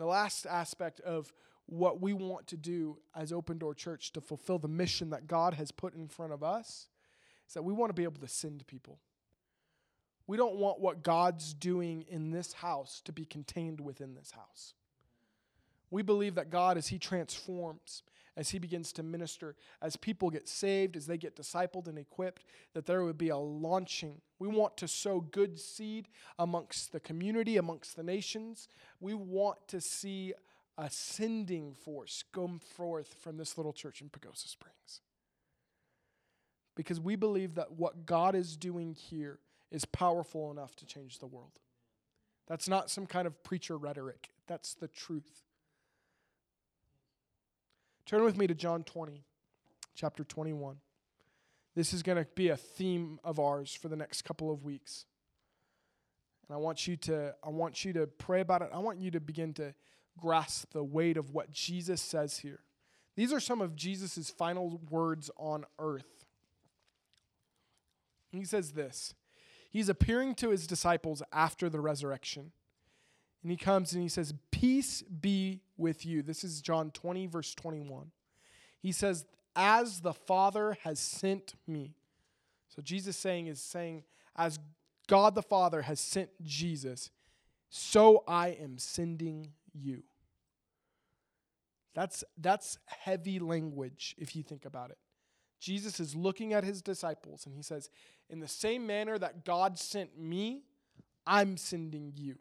The 0.00 0.06
last 0.06 0.46
aspect 0.46 1.00
of 1.00 1.30
what 1.66 2.00
we 2.00 2.14
want 2.14 2.46
to 2.46 2.56
do 2.56 2.96
as 3.14 3.34
Open 3.34 3.58
Door 3.58 3.74
Church 3.74 4.14
to 4.14 4.22
fulfill 4.22 4.58
the 4.58 4.66
mission 4.66 5.10
that 5.10 5.26
God 5.26 5.52
has 5.52 5.70
put 5.70 5.94
in 5.94 6.08
front 6.08 6.32
of 6.32 6.42
us 6.42 6.88
is 7.46 7.52
that 7.52 7.64
we 7.64 7.74
want 7.74 7.90
to 7.90 7.94
be 7.94 8.04
able 8.04 8.22
to 8.22 8.26
send 8.26 8.66
people. 8.66 8.98
We 10.26 10.38
don't 10.38 10.56
want 10.56 10.80
what 10.80 11.02
God's 11.02 11.52
doing 11.52 12.06
in 12.08 12.30
this 12.30 12.54
house 12.54 13.02
to 13.04 13.12
be 13.12 13.26
contained 13.26 13.78
within 13.78 14.14
this 14.14 14.30
house. 14.30 14.72
We 15.90 16.00
believe 16.00 16.36
that 16.36 16.48
God, 16.48 16.78
as 16.78 16.86
He 16.86 16.98
transforms, 16.98 18.02
as 18.36 18.50
He 18.50 18.58
begins 18.58 18.92
to 18.92 19.02
minister, 19.02 19.56
as 19.82 19.96
people 19.96 20.30
get 20.30 20.48
saved, 20.48 20.96
as 20.96 21.06
they 21.06 21.18
get 21.18 21.36
discipled 21.36 21.88
and 21.88 21.98
equipped, 21.98 22.44
that 22.74 22.86
there 22.86 23.04
would 23.04 23.18
be 23.18 23.28
a 23.28 23.36
launching. 23.36 24.20
We 24.38 24.48
want 24.48 24.76
to 24.78 24.88
sow 24.88 25.20
good 25.20 25.58
seed 25.58 26.08
amongst 26.38 26.92
the 26.92 27.00
community, 27.00 27.56
amongst 27.56 27.96
the 27.96 28.02
nations. 28.02 28.68
We 29.00 29.14
want 29.14 29.58
to 29.68 29.80
see 29.80 30.34
a 30.78 30.88
sending 30.90 31.74
force 31.74 32.24
come 32.32 32.58
forth 32.58 33.16
from 33.20 33.36
this 33.36 33.58
little 33.58 33.72
church 33.72 34.00
in 34.00 34.08
Pagosa 34.08 34.48
Springs. 34.48 35.00
Because 36.74 36.98
we 36.98 37.16
believe 37.16 37.56
that 37.56 37.72
what 37.72 38.06
God 38.06 38.34
is 38.34 38.56
doing 38.56 38.94
here 38.94 39.40
is 39.70 39.84
powerful 39.84 40.50
enough 40.50 40.74
to 40.76 40.86
change 40.86 41.18
the 41.18 41.26
world. 41.26 41.58
That's 42.46 42.68
not 42.68 42.90
some 42.90 43.06
kind 43.06 43.26
of 43.26 43.42
preacher 43.44 43.76
rhetoric, 43.76 44.30
that's 44.46 44.74
the 44.74 44.88
truth. 44.88 45.44
Turn 48.10 48.24
with 48.24 48.36
me 48.36 48.48
to 48.48 48.56
John 48.56 48.82
20, 48.82 49.22
chapter 49.94 50.24
21. 50.24 50.78
This 51.76 51.92
is 51.92 52.02
going 52.02 52.18
to 52.18 52.26
be 52.34 52.48
a 52.48 52.56
theme 52.56 53.20
of 53.22 53.38
ours 53.38 53.72
for 53.72 53.86
the 53.86 53.94
next 53.94 54.22
couple 54.22 54.50
of 54.50 54.64
weeks. 54.64 55.04
And 56.48 56.56
I 56.56 56.58
want 56.58 56.88
you 56.88 56.96
to 56.96 57.36
I 57.40 57.50
want 57.50 57.84
you 57.84 57.92
to 57.92 58.08
pray 58.08 58.40
about 58.40 58.62
it. 58.62 58.70
I 58.74 58.80
want 58.80 58.98
you 58.98 59.12
to 59.12 59.20
begin 59.20 59.54
to 59.54 59.76
grasp 60.18 60.72
the 60.72 60.82
weight 60.82 61.16
of 61.16 61.30
what 61.30 61.52
Jesus 61.52 62.02
says 62.02 62.38
here. 62.38 62.58
These 63.14 63.32
are 63.32 63.38
some 63.38 63.60
of 63.60 63.76
Jesus' 63.76 64.28
final 64.28 64.80
words 64.90 65.30
on 65.36 65.64
earth. 65.78 66.24
He 68.32 68.44
says 68.44 68.72
this. 68.72 69.14
He's 69.70 69.88
appearing 69.88 70.34
to 70.34 70.50
his 70.50 70.66
disciples 70.66 71.22
after 71.32 71.68
the 71.68 71.78
resurrection. 71.78 72.50
And 73.44 73.52
he 73.52 73.56
comes 73.56 73.92
and 73.92 74.02
he 74.02 74.08
says, 74.08 74.34
Peace 74.50 75.02
be 75.02 75.60
with 75.80 76.06
you. 76.06 76.22
This 76.22 76.44
is 76.44 76.60
John 76.60 76.90
20, 76.92 77.26
verse 77.26 77.54
21. 77.54 78.12
He 78.78 78.92
says, 78.92 79.26
As 79.56 80.00
the 80.00 80.12
Father 80.12 80.76
has 80.84 81.00
sent 81.00 81.54
me. 81.66 81.94
So 82.68 82.82
Jesus 82.82 83.16
saying 83.16 83.48
is 83.48 83.60
saying, 83.60 84.04
As 84.36 84.58
God 85.08 85.34
the 85.34 85.42
Father 85.42 85.82
has 85.82 85.98
sent 85.98 86.30
Jesus, 86.44 87.10
so 87.68 88.22
I 88.28 88.48
am 88.48 88.78
sending 88.78 89.52
you. 89.72 90.02
That's, 91.94 92.22
that's 92.38 92.78
heavy 92.86 93.38
language 93.38 94.14
if 94.18 94.36
you 94.36 94.42
think 94.42 94.64
about 94.64 94.90
it. 94.90 94.98
Jesus 95.60 96.00
is 96.00 96.14
looking 96.14 96.52
at 96.52 96.64
his 96.64 96.80
disciples 96.80 97.44
and 97.46 97.54
he 97.54 97.62
says, 97.62 97.90
In 98.28 98.40
the 98.40 98.48
same 98.48 98.86
manner 98.86 99.18
that 99.18 99.44
God 99.44 99.78
sent 99.78 100.18
me, 100.18 100.62
I'm 101.26 101.56
sending 101.56 102.12
you. 102.16 102.36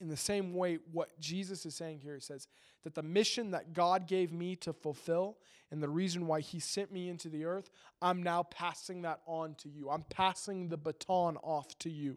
In 0.00 0.08
the 0.08 0.16
same 0.16 0.54
way, 0.54 0.78
what 0.92 1.18
Jesus 1.18 1.66
is 1.66 1.74
saying 1.74 2.00
here, 2.00 2.14
he 2.14 2.20
says 2.20 2.46
that 2.84 2.94
the 2.94 3.02
mission 3.02 3.50
that 3.50 3.72
God 3.72 4.06
gave 4.06 4.32
me 4.32 4.54
to 4.56 4.72
fulfill 4.72 5.38
and 5.70 5.82
the 5.82 5.88
reason 5.88 6.26
why 6.26 6.40
he 6.40 6.60
sent 6.60 6.92
me 6.92 7.08
into 7.08 7.28
the 7.28 7.44
earth, 7.44 7.70
I'm 8.00 8.22
now 8.22 8.44
passing 8.44 9.02
that 9.02 9.20
on 9.26 9.54
to 9.56 9.68
you. 9.68 9.90
I'm 9.90 10.04
passing 10.08 10.68
the 10.68 10.76
baton 10.76 11.36
off 11.38 11.76
to 11.80 11.90
you. 11.90 12.16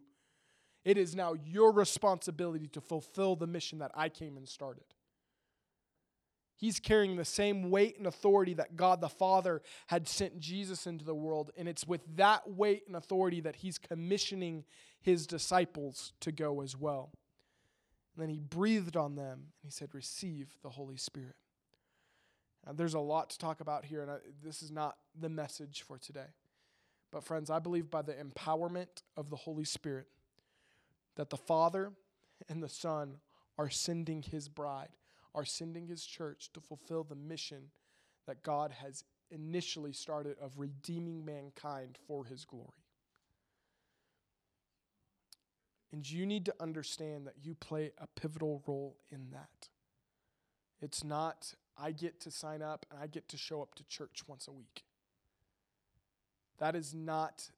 It 0.86 0.98
is 0.98 1.16
now 1.16 1.34
your 1.46 1.72
responsibility 1.72 2.68
to 2.70 2.82
fulfill 2.82 3.36
the 3.36 3.48
mission 3.48 3.80
that 3.80 3.92
I 3.94 4.10
came 4.10 4.38
and 4.38 4.48
started. 4.48 4.86
He's 6.56 6.80
carrying 6.80 7.16
the 7.16 7.26
same 7.26 7.72
weight 7.72 7.98
and 7.98 8.06
authority 8.06 8.54
that 8.54 8.76
God 8.76 9.02
the 9.02 9.10
Father 9.10 9.64
had 9.88 10.08
sent 10.08 10.40
Jesus 10.40 10.86
into 10.86 11.04
the 11.04 11.16
world, 11.16 11.50
and 11.58 11.68
it's 11.68 11.88
with 11.88 12.02
that 12.18 12.48
weight 12.48 12.84
and 12.86 12.96
authority 12.96 13.42
that 13.42 13.58
he's 13.58 13.80
commissioning 13.80 14.64
his 15.02 15.26
disciples 15.26 16.14
to 16.20 16.32
go 16.32 16.62
as 16.62 16.78
well. 16.78 17.12
And 18.16 18.22
then 18.22 18.30
he 18.30 18.40
breathed 18.40 18.98
on 18.98 19.16
them 19.16 19.32
and 19.34 19.64
he 19.64 19.72
said, 19.72 19.94
Receive 19.94 20.56
the 20.64 20.70
Holy 20.70 20.98
Spirit. 20.98 21.36
Now, 22.66 22.74
there's 22.74 22.94
a 22.94 23.00
lot 23.00 23.32
to 23.32 23.40
talk 23.40 23.60
about 23.60 23.86
here, 23.86 24.02
and 24.02 24.12
I, 24.12 24.18
this 24.44 24.62
is 24.62 24.70
not 24.72 24.98
the 25.20 25.30
message 25.30 25.84
for 25.88 25.98
today. 25.98 26.28
But, 27.12 27.24
friends, 27.24 27.50
I 27.50 27.60
believe 27.60 27.90
by 27.90 28.04
the 28.04 28.14
empowerment 28.14 29.04
of 29.18 29.30
the 29.30 29.36
Holy 29.36 29.66
Spirit 29.66 30.08
that 31.16 31.30
the 31.30 31.38
Father 31.38 31.92
and 32.48 32.62
the 32.62 32.70
Son 32.70 33.18
are 33.58 33.70
sending 33.70 34.22
his 34.22 34.48
bride, 34.48 34.90
are 35.34 35.46
sending 35.46 35.88
his 35.88 36.06
church 36.06 36.52
to 36.54 36.62
fulfill 36.62 37.04
the 37.04 37.16
mission 37.16 37.72
that 38.28 38.44
God 38.44 38.72
has 38.72 39.04
initially 39.32 39.94
started 39.94 40.38
of 40.42 40.58
redeeming 40.58 41.26
mankind 41.26 41.98
for 42.08 42.26
his 42.26 42.46
glory. 42.46 42.81
And 45.92 46.10
you 46.10 46.26
need 46.26 46.46
to 46.46 46.54
understand 46.60 47.28
that 47.28 47.36
you 47.44 47.54
play 47.54 47.92
a 47.98 48.08
pivotal 48.08 48.64
role 48.66 48.98
in 49.12 49.30
that. 49.32 49.70
It's 50.82 51.04
not, 51.04 51.54
I 51.78 51.92
get 51.92 52.20
to 52.22 52.32
sign 52.32 52.62
up 52.62 52.86
and 52.90 53.00
I 53.00 53.08
get 53.08 53.28
to 53.30 53.38
show 53.38 53.62
up 53.62 53.76
to 53.76 53.84
church 53.84 54.24
once 54.28 54.48
a 54.48 54.52
week. 54.52 54.84
That 56.60 56.76
is 56.76 56.94
not 56.94 57.50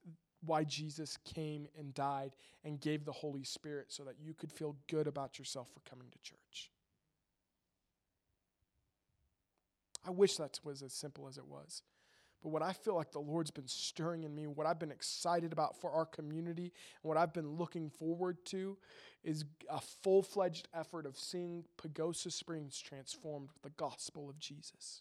why 0.44 0.64
Jesus 0.64 1.16
came 1.24 1.68
and 1.78 1.94
died 1.94 2.32
and 2.64 2.80
gave 2.80 3.04
the 3.04 3.12
Holy 3.12 3.44
Spirit 3.44 3.86
so 3.88 4.02
that 4.04 4.16
you 4.20 4.34
could 4.34 4.52
feel 4.52 4.76
good 4.88 5.06
about 5.06 5.38
yourself 5.38 5.68
for 5.72 5.80
coming 5.88 6.08
to 6.10 6.18
church. 6.22 6.70
I 10.06 10.10
wish 10.10 10.36
that 10.36 10.60
was 10.64 10.82
as 10.82 10.92
simple 10.92 11.28
as 11.28 11.38
it 11.38 11.46
was. 11.46 11.82
But 12.44 12.50
what 12.50 12.62
I 12.62 12.74
feel 12.74 12.94
like 12.94 13.10
the 13.10 13.20
Lord's 13.20 13.50
been 13.50 13.66
stirring 13.66 14.24
in 14.24 14.34
me, 14.34 14.46
what 14.46 14.66
I've 14.66 14.78
been 14.78 14.90
excited 14.90 15.50
about 15.50 15.80
for 15.80 15.90
our 15.90 16.04
community, 16.04 16.64
and 16.64 17.08
what 17.08 17.16
I've 17.16 17.32
been 17.32 17.56
looking 17.56 17.88
forward 17.88 18.44
to 18.46 18.76
is 19.24 19.46
a 19.70 19.80
full 19.80 20.22
fledged 20.22 20.68
effort 20.74 21.06
of 21.06 21.16
seeing 21.16 21.64
Pagosa 21.78 22.30
Springs 22.30 22.78
transformed 22.78 23.48
with 23.50 23.62
the 23.62 23.70
gospel 23.70 24.28
of 24.28 24.38
Jesus. 24.38 25.00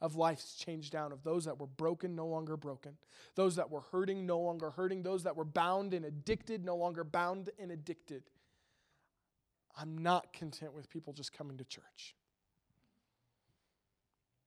Of 0.00 0.16
lives 0.16 0.54
changed 0.54 0.92
down, 0.92 1.12
of 1.12 1.22
those 1.24 1.44
that 1.44 1.60
were 1.60 1.66
broken, 1.66 2.16
no 2.16 2.26
longer 2.26 2.56
broken, 2.56 2.96
those 3.34 3.56
that 3.56 3.70
were 3.70 3.82
hurting, 3.92 4.24
no 4.24 4.40
longer 4.40 4.70
hurting, 4.70 5.02
those 5.02 5.24
that 5.24 5.36
were 5.36 5.44
bound 5.44 5.92
and 5.92 6.06
addicted, 6.06 6.64
no 6.64 6.76
longer 6.76 7.04
bound 7.04 7.50
and 7.58 7.70
addicted. 7.70 8.22
I'm 9.76 9.98
not 9.98 10.32
content 10.32 10.72
with 10.72 10.88
people 10.88 11.12
just 11.12 11.34
coming 11.34 11.58
to 11.58 11.64
church 11.64 12.14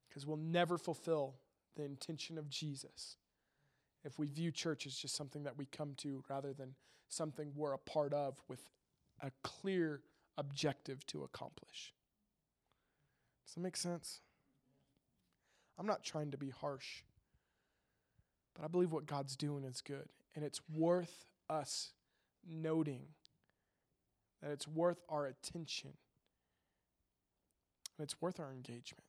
because 0.07 0.25
we'll 0.25 0.37
never 0.37 0.79
fulfill 0.79 1.35
the 1.75 1.83
intention 1.83 2.37
of 2.37 2.49
Jesus 2.49 3.17
if 4.03 4.17
we 4.17 4.27
view 4.27 4.51
church 4.51 4.85
as 4.85 4.95
just 4.95 5.15
something 5.15 5.43
that 5.43 5.57
we 5.57 5.65
come 5.65 5.93
to 5.97 6.23
rather 6.29 6.53
than 6.53 6.75
something 7.09 7.51
we're 7.55 7.73
a 7.73 7.77
part 7.77 8.13
of 8.13 8.41
with 8.47 8.63
a 9.21 9.31
clear 9.43 10.01
objective 10.37 11.05
to 11.07 11.23
accomplish. 11.23 11.93
Does 13.45 13.55
that 13.55 13.61
make 13.61 13.75
sense? 13.75 14.21
I'm 15.77 15.87
not 15.87 16.03
trying 16.03 16.31
to 16.31 16.37
be 16.37 16.49
harsh, 16.49 17.03
but 18.55 18.63
I 18.63 18.67
believe 18.67 18.91
what 18.91 19.05
God's 19.05 19.35
doing 19.35 19.63
is 19.63 19.81
good, 19.81 20.07
and 20.35 20.45
it's 20.45 20.61
worth 20.73 21.25
us 21.49 21.93
noting 22.47 23.01
that 24.41 24.51
it's 24.51 24.67
worth 24.67 25.01
our 25.09 25.25
attention 25.25 25.91
and 27.97 28.03
it's 28.03 28.21
worth 28.21 28.39
our 28.39 28.51
engagement. 28.51 29.03